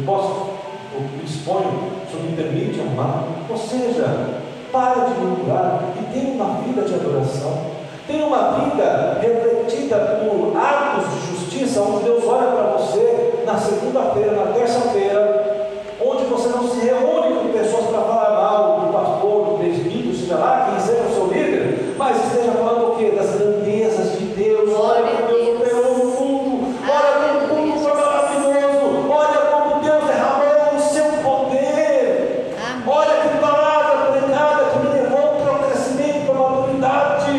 posso, 0.06 0.50
eu 0.94 1.02
me 1.02 1.24
disponho, 1.24 1.96
o 2.14 2.18
me 2.24 2.36
permite 2.36 2.80
amar. 2.80 3.26
Ou 3.50 3.58
seja, 3.58 4.42
para 4.72 5.06
de 5.06 5.20
murmurar 5.20 5.82
e 6.00 6.14
tenha 6.14 6.34
uma 6.34 6.62
vida 6.62 6.82
de 6.84 6.94
adoração. 6.94 7.76
Tenha 8.08 8.26
uma 8.26 8.52
vida 8.60 9.20
refletida 9.20 9.98
por 9.98 10.56
atos 10.56 11.12
de 11.12 11.20
justiça, 11.32 11.82
onde 11.82 12.04
Deus 12.04 12.24
olha 12.26 12.52
para 12.52 12.78
você 12.78 13.44
na 13.46 13.58
segunda-feira, 13.58 14.32
na 14.34 14.54
terça-feira, 14.54 15.72
onde 16.00 16.24
você 16.26 16.50
não 16.50 16.70
se 16.70 16.80
reúne 16.86 17.36
com 17.40 17.58
pessoas 17.58 17.86
para 17.88 18.02
falar 18.02 18.32
mal 18.32 18.80
do 18.82 18.94
pastor, 18.94 19.46
do 19.46 19.58
presbítero, 19.58 20.16
seja 20.16 20.36
lá, 20.36 20.72
quem 20.72 20.80
seja 20.86 21.04
o 21.04 21.14
seu 21.14 21.28
líder, 21.28 21.96
mas 21.98 22.18
esteja 22.26 22.52
falando 22.52 22.94
o 22.94 22.96
quê? 22.98 23.14
Das 23.16 23.32
grandezas 23.36 24.18
de 24.20 24.26
Deus. 24.26 24.70
Olha 24.78 25.04
como 25.12 25.28
Deus 25.28 25.56
operou 25.56 25.98
no 25.98 26.06
mundo, 26.06 26.76
olha 26.88 27.48
como 27.48 27.62
o 27.62 27.68
mundo 27.68 27.80
foi 27.84 27.94
maravilhoso, 27.94 29.10
olha 29.10 29.40
como 29.52 29.82
Deus 29.82 30.04
derramou 30.04 30.76
o 30.76 30.80
seu 30.80 31.06
poder. 31.24 32.54
Amém. 32.60 32.84
Olha 32.88 33.16
que 33.22 33.38
palavra 33.38 34.12
pregada 34.12 34.66
que 34.66 34.80
me 34.80 34.90
levou 34.94 35.42
para 35.42 35.54
o 35.54 35.60
crescimento, 35.60 36.26
para 36.26 36.36
a 36.36 36.50
maturidade. 36.50 37.34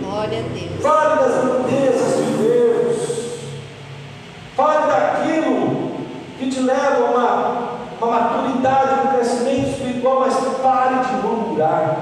Glória 0.00 0.38
a 0.38 0.42
Deus. 0.42 0.82
Fale 0.82 1.14
das 1.20 1.34
grandezas 1.44 2.16
de 2.16 2.32
Deus. 2.42 2.96
Fale 4.56 4.86
daquilo 4.86 5.90
que 6.38 6.50
te 6.50 6.60
leva 6.60 6.96
a 6.96 6.97
uma, 7.10 7.68
uma 8.00 8.20
maturidade, 8.20 9.06
um 9.06 9.12
crescimento 9.12 9.68
espiritual, 9.70 10.20
mas 10.20 10.34
pare 10.62 10.94
de 11.06 11.12
murmurar. 11.26 11.96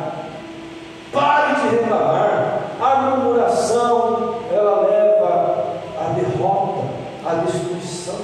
Pare 1.12 1.54
de 1.54 1.76
reclamar. 1.76 2.60
A 2.80 2.96
murmuração, 2.96 4.34
ela 4.52 4.86
leva 4.86 5.64
à 5.98 6.12
derrota, 6.14 6.82
à 7.24 7.34
destruição. 7.44 8.16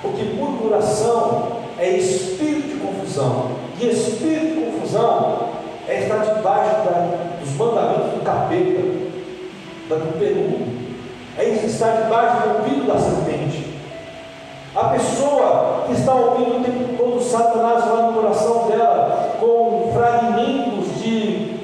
Porque 0.00 0.22
murmuração 0.24 1.58
é 1.78 1.90
espírito 1.90 2.68
de 2.68 2.80
confusão. 2.80 3.50
E 3.80 3.86
espírito 3.88 4.54
de 4.54 4.70
confusão 4.72 5.48
é 5.88 6.02
estar 6.02 6.18
debaixo 6.18 6.70
da- 6.84 7.36
dos 7.40 7.50
mandamentos 7.56 8.12
do 8.12 8.24
capeta 8.24 9.00
do 9.88 10.18
peru, 10.20 10.68
é 11.36 11.44
estar 11.66 12.02
debaixo 12.02 12.42
do 12.42 12.58
ouvido 12.58 12.86
da 12.86 12.98
serpente. 13.00 13.59
A 14.74 14.84
pessoa 14.90 15.84
que 15.86 15.94
está 15.94 16.14
ouvindo 16.14 16.60
o 16.60 16.62
tempo 16.62 16.96
todo 16.96 17.20
Satanás 17.20 17.84
lá 17.86 18.02
no 18.02 18.12
coração 18.12 18.68
dela, 18.68 19.36
com 19.40 19.92
fragmentos 19.92 21.02
de, 21.02 21.54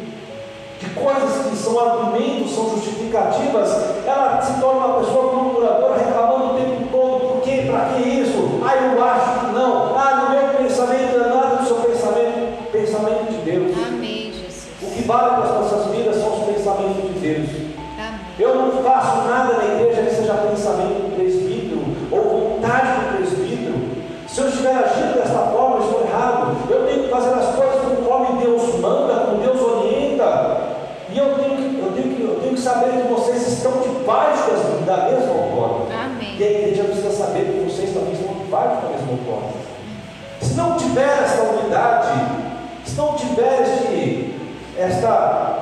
de 0.81 0.91
coisas 0.93 1.47
que 1.47 1.57
são 1.57 1.79
argumentos, 1.79 2.53
são 2.53 2.71
justificativas, 2.71 3.71
ela 4.05 4.43
se 4.43 4.61
torna 4.61 4.87
uma 4.87 4.99
pessoa 4.99 5.33
murmuradora, 5.33 5.99
reclamando 5.99 6.55
o 6.55 6.57
tempo 6.57 6.89
todo, 6.91 7.21
por 7.33 7.43
quê? 7.43 7.69
Para 7.71 7.91
que 7.91 8.09
isso? 8.09 8.61
Ah, 8.65 8.75
eu 8.75 9.05
acho 9.05 9.41
que 9.41 9.47
não. 9.53 9.97
Ah, 9.97 10.25
no 10.25 10.31
meu 10.31 10.55
pensamento 10.55 11.17
não 11.17 11.27
é 11.27 11.29
nada 11.29 11.57
do 11.57 11.67
seu 11.67 11.77
pensamento, 11.77 12.73
pensamento 12.73 13.31
de 13.31 13.39
Deus. 13.49 13.77
Amém, 13.87 14.33
Jesus. 14.33 14.67
O 14.83 14.91
que 14.91 15.03
vale 15.03 15.37
para 15.37 15.45
as 15.45 15.66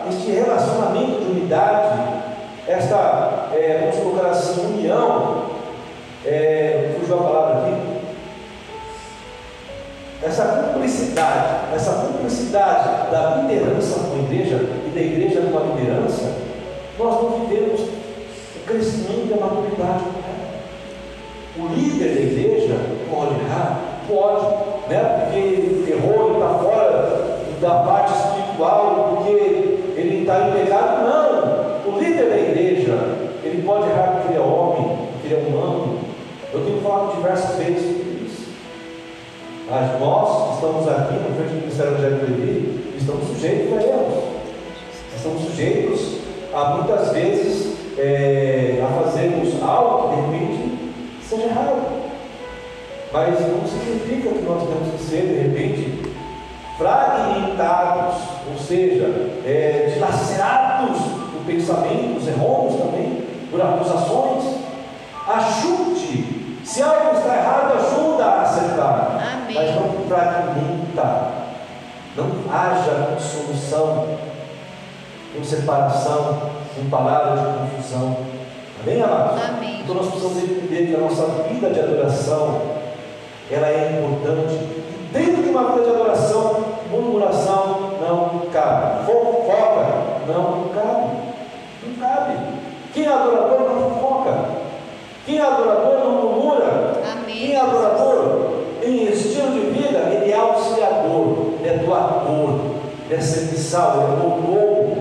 este 0.09 0.31
relacionamento 0.33 1.21
de 1.21 1.31
unidade, 1.31 1.99
esta, 2.67 3.49
é, 3.53 3.91
vamos 3.91 3.97
colocar 3.97 4.31
assim, 4.31 4.67
união, 4.67 5.45
é, 6.25 6.97
fugiu 6.99 7.17
a 7.17 7.23
palavra 7.23 7.59
aqui, 7.59 7.95
essa 10.23 10.45
cumplicidade, 10.45 11.75
essa 11.75 11.93
cumplicidade 11.93 13.11
da 13.11 13.43
liderança 13.43 14.01
com 14.01 14.17
a 14.17 14.19
igreja 14.21 14.57
e 14.87 14.91
da 14.95 15.01
igreja 15.01 15.43
com 15.43 15.59
a 15.59 15.63
liderança, 15.75 16.33
nós 16.99 17.23
não 17.23 17.41
vivemos 17.41 17.81
o 17.81 18.67
crescimento 18.67 19.29
e 19.31 19.35
a 19.35 19.37
maturidade. 19.37 20.05
O 21.57 21.67
líder 21.69 22.15
da 22.15 22.21
igreja 22.21 22.77
pode 23.11 23.35
errar? 23.41 23.81
Pode, 24.09 24.47
né? 24.89 25.25
porque 25.25 25.93
errou, 25.93 26.27
ele 26.27 26.35
está 26.35 26.55
fora 26.59 27.39
da 27.61 27.75
parte 27.85 28.13
espiritual, 28.13 29.17
porque 29.17 29.84
ele 29.95 30.21
está 30.23 30.49
em 30.49 30.53
pecado. 30.53 31.03
Não! 31.03 31.95
O 31.95 31.99
líder 31.99 32.31
da 32.31 32.37
igreja, 32.37 32.99
ele 33.43 33.63
pode 33.63 33.89
errar 33.89 34.13
porque 34.13 34.29
ele 34.29 34.39
é 34.39 34.41
homem, 34.41 34.99
porque 35.13 35.33
ele 35.33 35.35
é 35.35 35.49
humano. 35.49 35.99
Eu 36.53 36.65
tenho 36.65 36.81
falado 36.81 37.17
diversas 37.17 37.57
vezes 37.57 37.83
sobre 37.83 38.25
isso. 38.25 38.49
Mas 39.71 40.01
nós 40.01 40.55
estamos 40.55 40.89
aqui 40.89 41.15
na 41.15 41.35
frente 41.37 41.51
do 41.51 41.61
Ministério 41.61 41.95
de 41.97 42.03
Levi, 42.03 42.95
estamos 42.97 43.29
sujeitos 43.29 43.73
a 43.73 43.83
erros. 43.83 44.25
Estamos 45.17 45.43
sujeitos 45.43 46.19
a 46.53 46.75
muitas 46.75 47.13
vezes 47.13 47.75
é, 47.99 48.83
a 48.83 49.03
fazermos 49.03 49.63
algo 49.63 50.09
que 50.09 50.17
de 50.17 50.23
repente 50.23 50.95
seja 51.29 51.45
errado. 51.45 52.05
Mas 53.13 53.41
não 53.41 53.67
significa 53.67 54.31
que 54.31 54.43
nós 54.43 54.63
temos 54.65 54.95
que 54.95 55.03
ser, 55.03 55.23
de 55.23 55.49
repente, 55.49 56.13
fragmentados, 56.77 58.17
ou 58.51 58.59
seja, 58.59 59.24
é, 59.45 59.91
dilacerados 59.93 60.99
por 61.33 61.45
pensamentos 61.47 62.27
errôneos 62.27 62.77
também, 62.77 63.25
por 63.51 63.61
acusações. 63.61 64.65
Ajude. 65.29 66.59
Se 66.65 66.83
algo 66.83 67.19
está 67.19 67.37
errado, 67.37 67.75
ajuda 67.77 68.25
a 68.25 68.43
acertar. 68.43 69.19
Amém. 69.35 69.55
Mas 69.55 69.75
não 69.75 70.07
fragmenta. 70.09 71.45
Não 72.17 72.31
haja 72.51 73.17
dissolução, 73.17 74.07
com 75.35 75.45
separação, 75.45 76.53
com 76.75 76.89
palavras 76.89 77.41
de 77.41 77.59
confusão. 77.59 78.17
Amém, 78.83 79.03
amados? 79.03 79.43
Amém. 79.43 79.81
Então 79.83 79.97
nós 79.97 80.07
precisamos 80.07 80.39
entender 80.39 80.87
que 80.87 80.95
a 80.95 81.01
nossa 81.01 81.27
vida 81.49 81.71
de 81.71 81.81
adoração, 81.81 82.61
ela 83.51 83.67
é 83.67 83.99
importante. 83.99 84.55
E 84.55 85.11
dentro 85.13 85.43
de 85.43 85.49
uma 85.49 85.73
vida 85.73 85.85
de 85.85 85.91
adoração, 85.91 86.65
murmuração 86.91 87.84
não 88.01 88.51
cabe. 88.53 89.07
Fofoca 89.07 89.87
não 90.27 90.69
cabe. 90.75 91.35
Não 91.83 91.95
cabe. 92.01 92.39
Quem 92.93 93.05
é 93.05 93.09
adorador 93.09 93.61
não 93.61 93.91
fofoca. 93.91 94.35
Quem 95.27 95.39
é 95.39 95.43
adorador 95.43 95.99
não 95.99 96.11
murmura. 96.13 97.03
Amém. 97.13 97.35
Quem 97.35 97.55
é 97.55 97.61
adorador 97.61 98.65
em 98.83 99.05
estilo 99.05 99.53
de 99.53 99.61
vida, 99.71 99.99
ele 100.11 100.31
é 100.31 100.37
auxiliador, 100.37 101.55
é 101.65 101.79
doador, 101.79 102.61
é 103.11 103.21
serviçal, 103.21 104.03
é 104.03 104.21
doutor. 104.21 104.97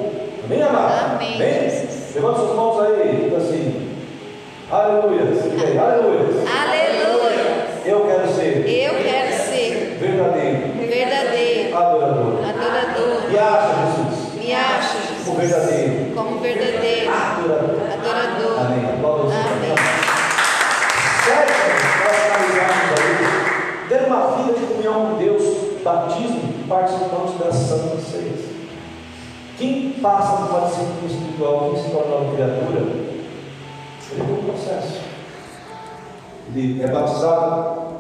Amém, 0.46 0.62
amado? 0.62 1.16
Amém, 1.16 1.36
Amém? 1.36 1.88
Levanta 2.16 2.40
suas 2.40 2.56
mãos 2.56 2.82
aí, 2.82 3.24
diga 3.24 3.38
assim. 3.38 3.90
Aleluia. 4.72 5.22
Aleluia. 5.22 5.82
Aleluia. 5.82 7.14
Eu 7.86 8.06
quero 8.06 8.28
ser 8.30 8.53
verdadeiro 10.14 10.88
verdadeiro, 10.88 11.78
adorador. 11.78 12.40
adorador. 12.44 13.30
Me 13.30 13.38
acha, 13.40 13.74
Jesus, 13.86 14.34
Me 14.36 14.54
acha, 14.54 14.98
como 15.26 15.42
Jesus, 15.42 15.66
verdadeiro 15.66 16.16
como 16.16 16.40
verdadeiro 16.40 17.12
adorador. 17.12 17.80
adorador. 17.92 18.60
Amém. 18.60 18.86
Aplauda 18.94 19.24
o 19.24 19.30
Senhor. 19.30 19.46
Amém. 19.48 19.76
Sério, 21.26 21.56
nós 22.04 22.18
analisarmos 22.30 23.00
aí, 23.00 23.90
ter 23.90 24.08
uma 24.08 24.38
vida 24.38 24.60
de 24.60 24.66
comunhão 24.66 25.12
com 25.12 25.18
Deus, 25.18 25.44
batismo 25.84 26.54
participamos 26.68 27.40
das 27.40 27.56
santas 27.56 28.02
ceias. 28.12 28.54
Quem 29.58 29.92
passa 30.02 30.38
por 30.38 30.50
uma 30.58 30.68
disciplina 30.68 31.08
espiritual, 31.08 31.72
quem 31.72 31.84
se 31.84 31.90
torna 31.90 32.16
uma 32.16 32.34
criatura, 32.34 32.80
ele 32.80 34.24
tem 34.26 34.36
um 34.36 34.44
processo. 34.44 35.02
Ele 36.56 36.84
é 36.84 36.88
batizado 36.88 37.83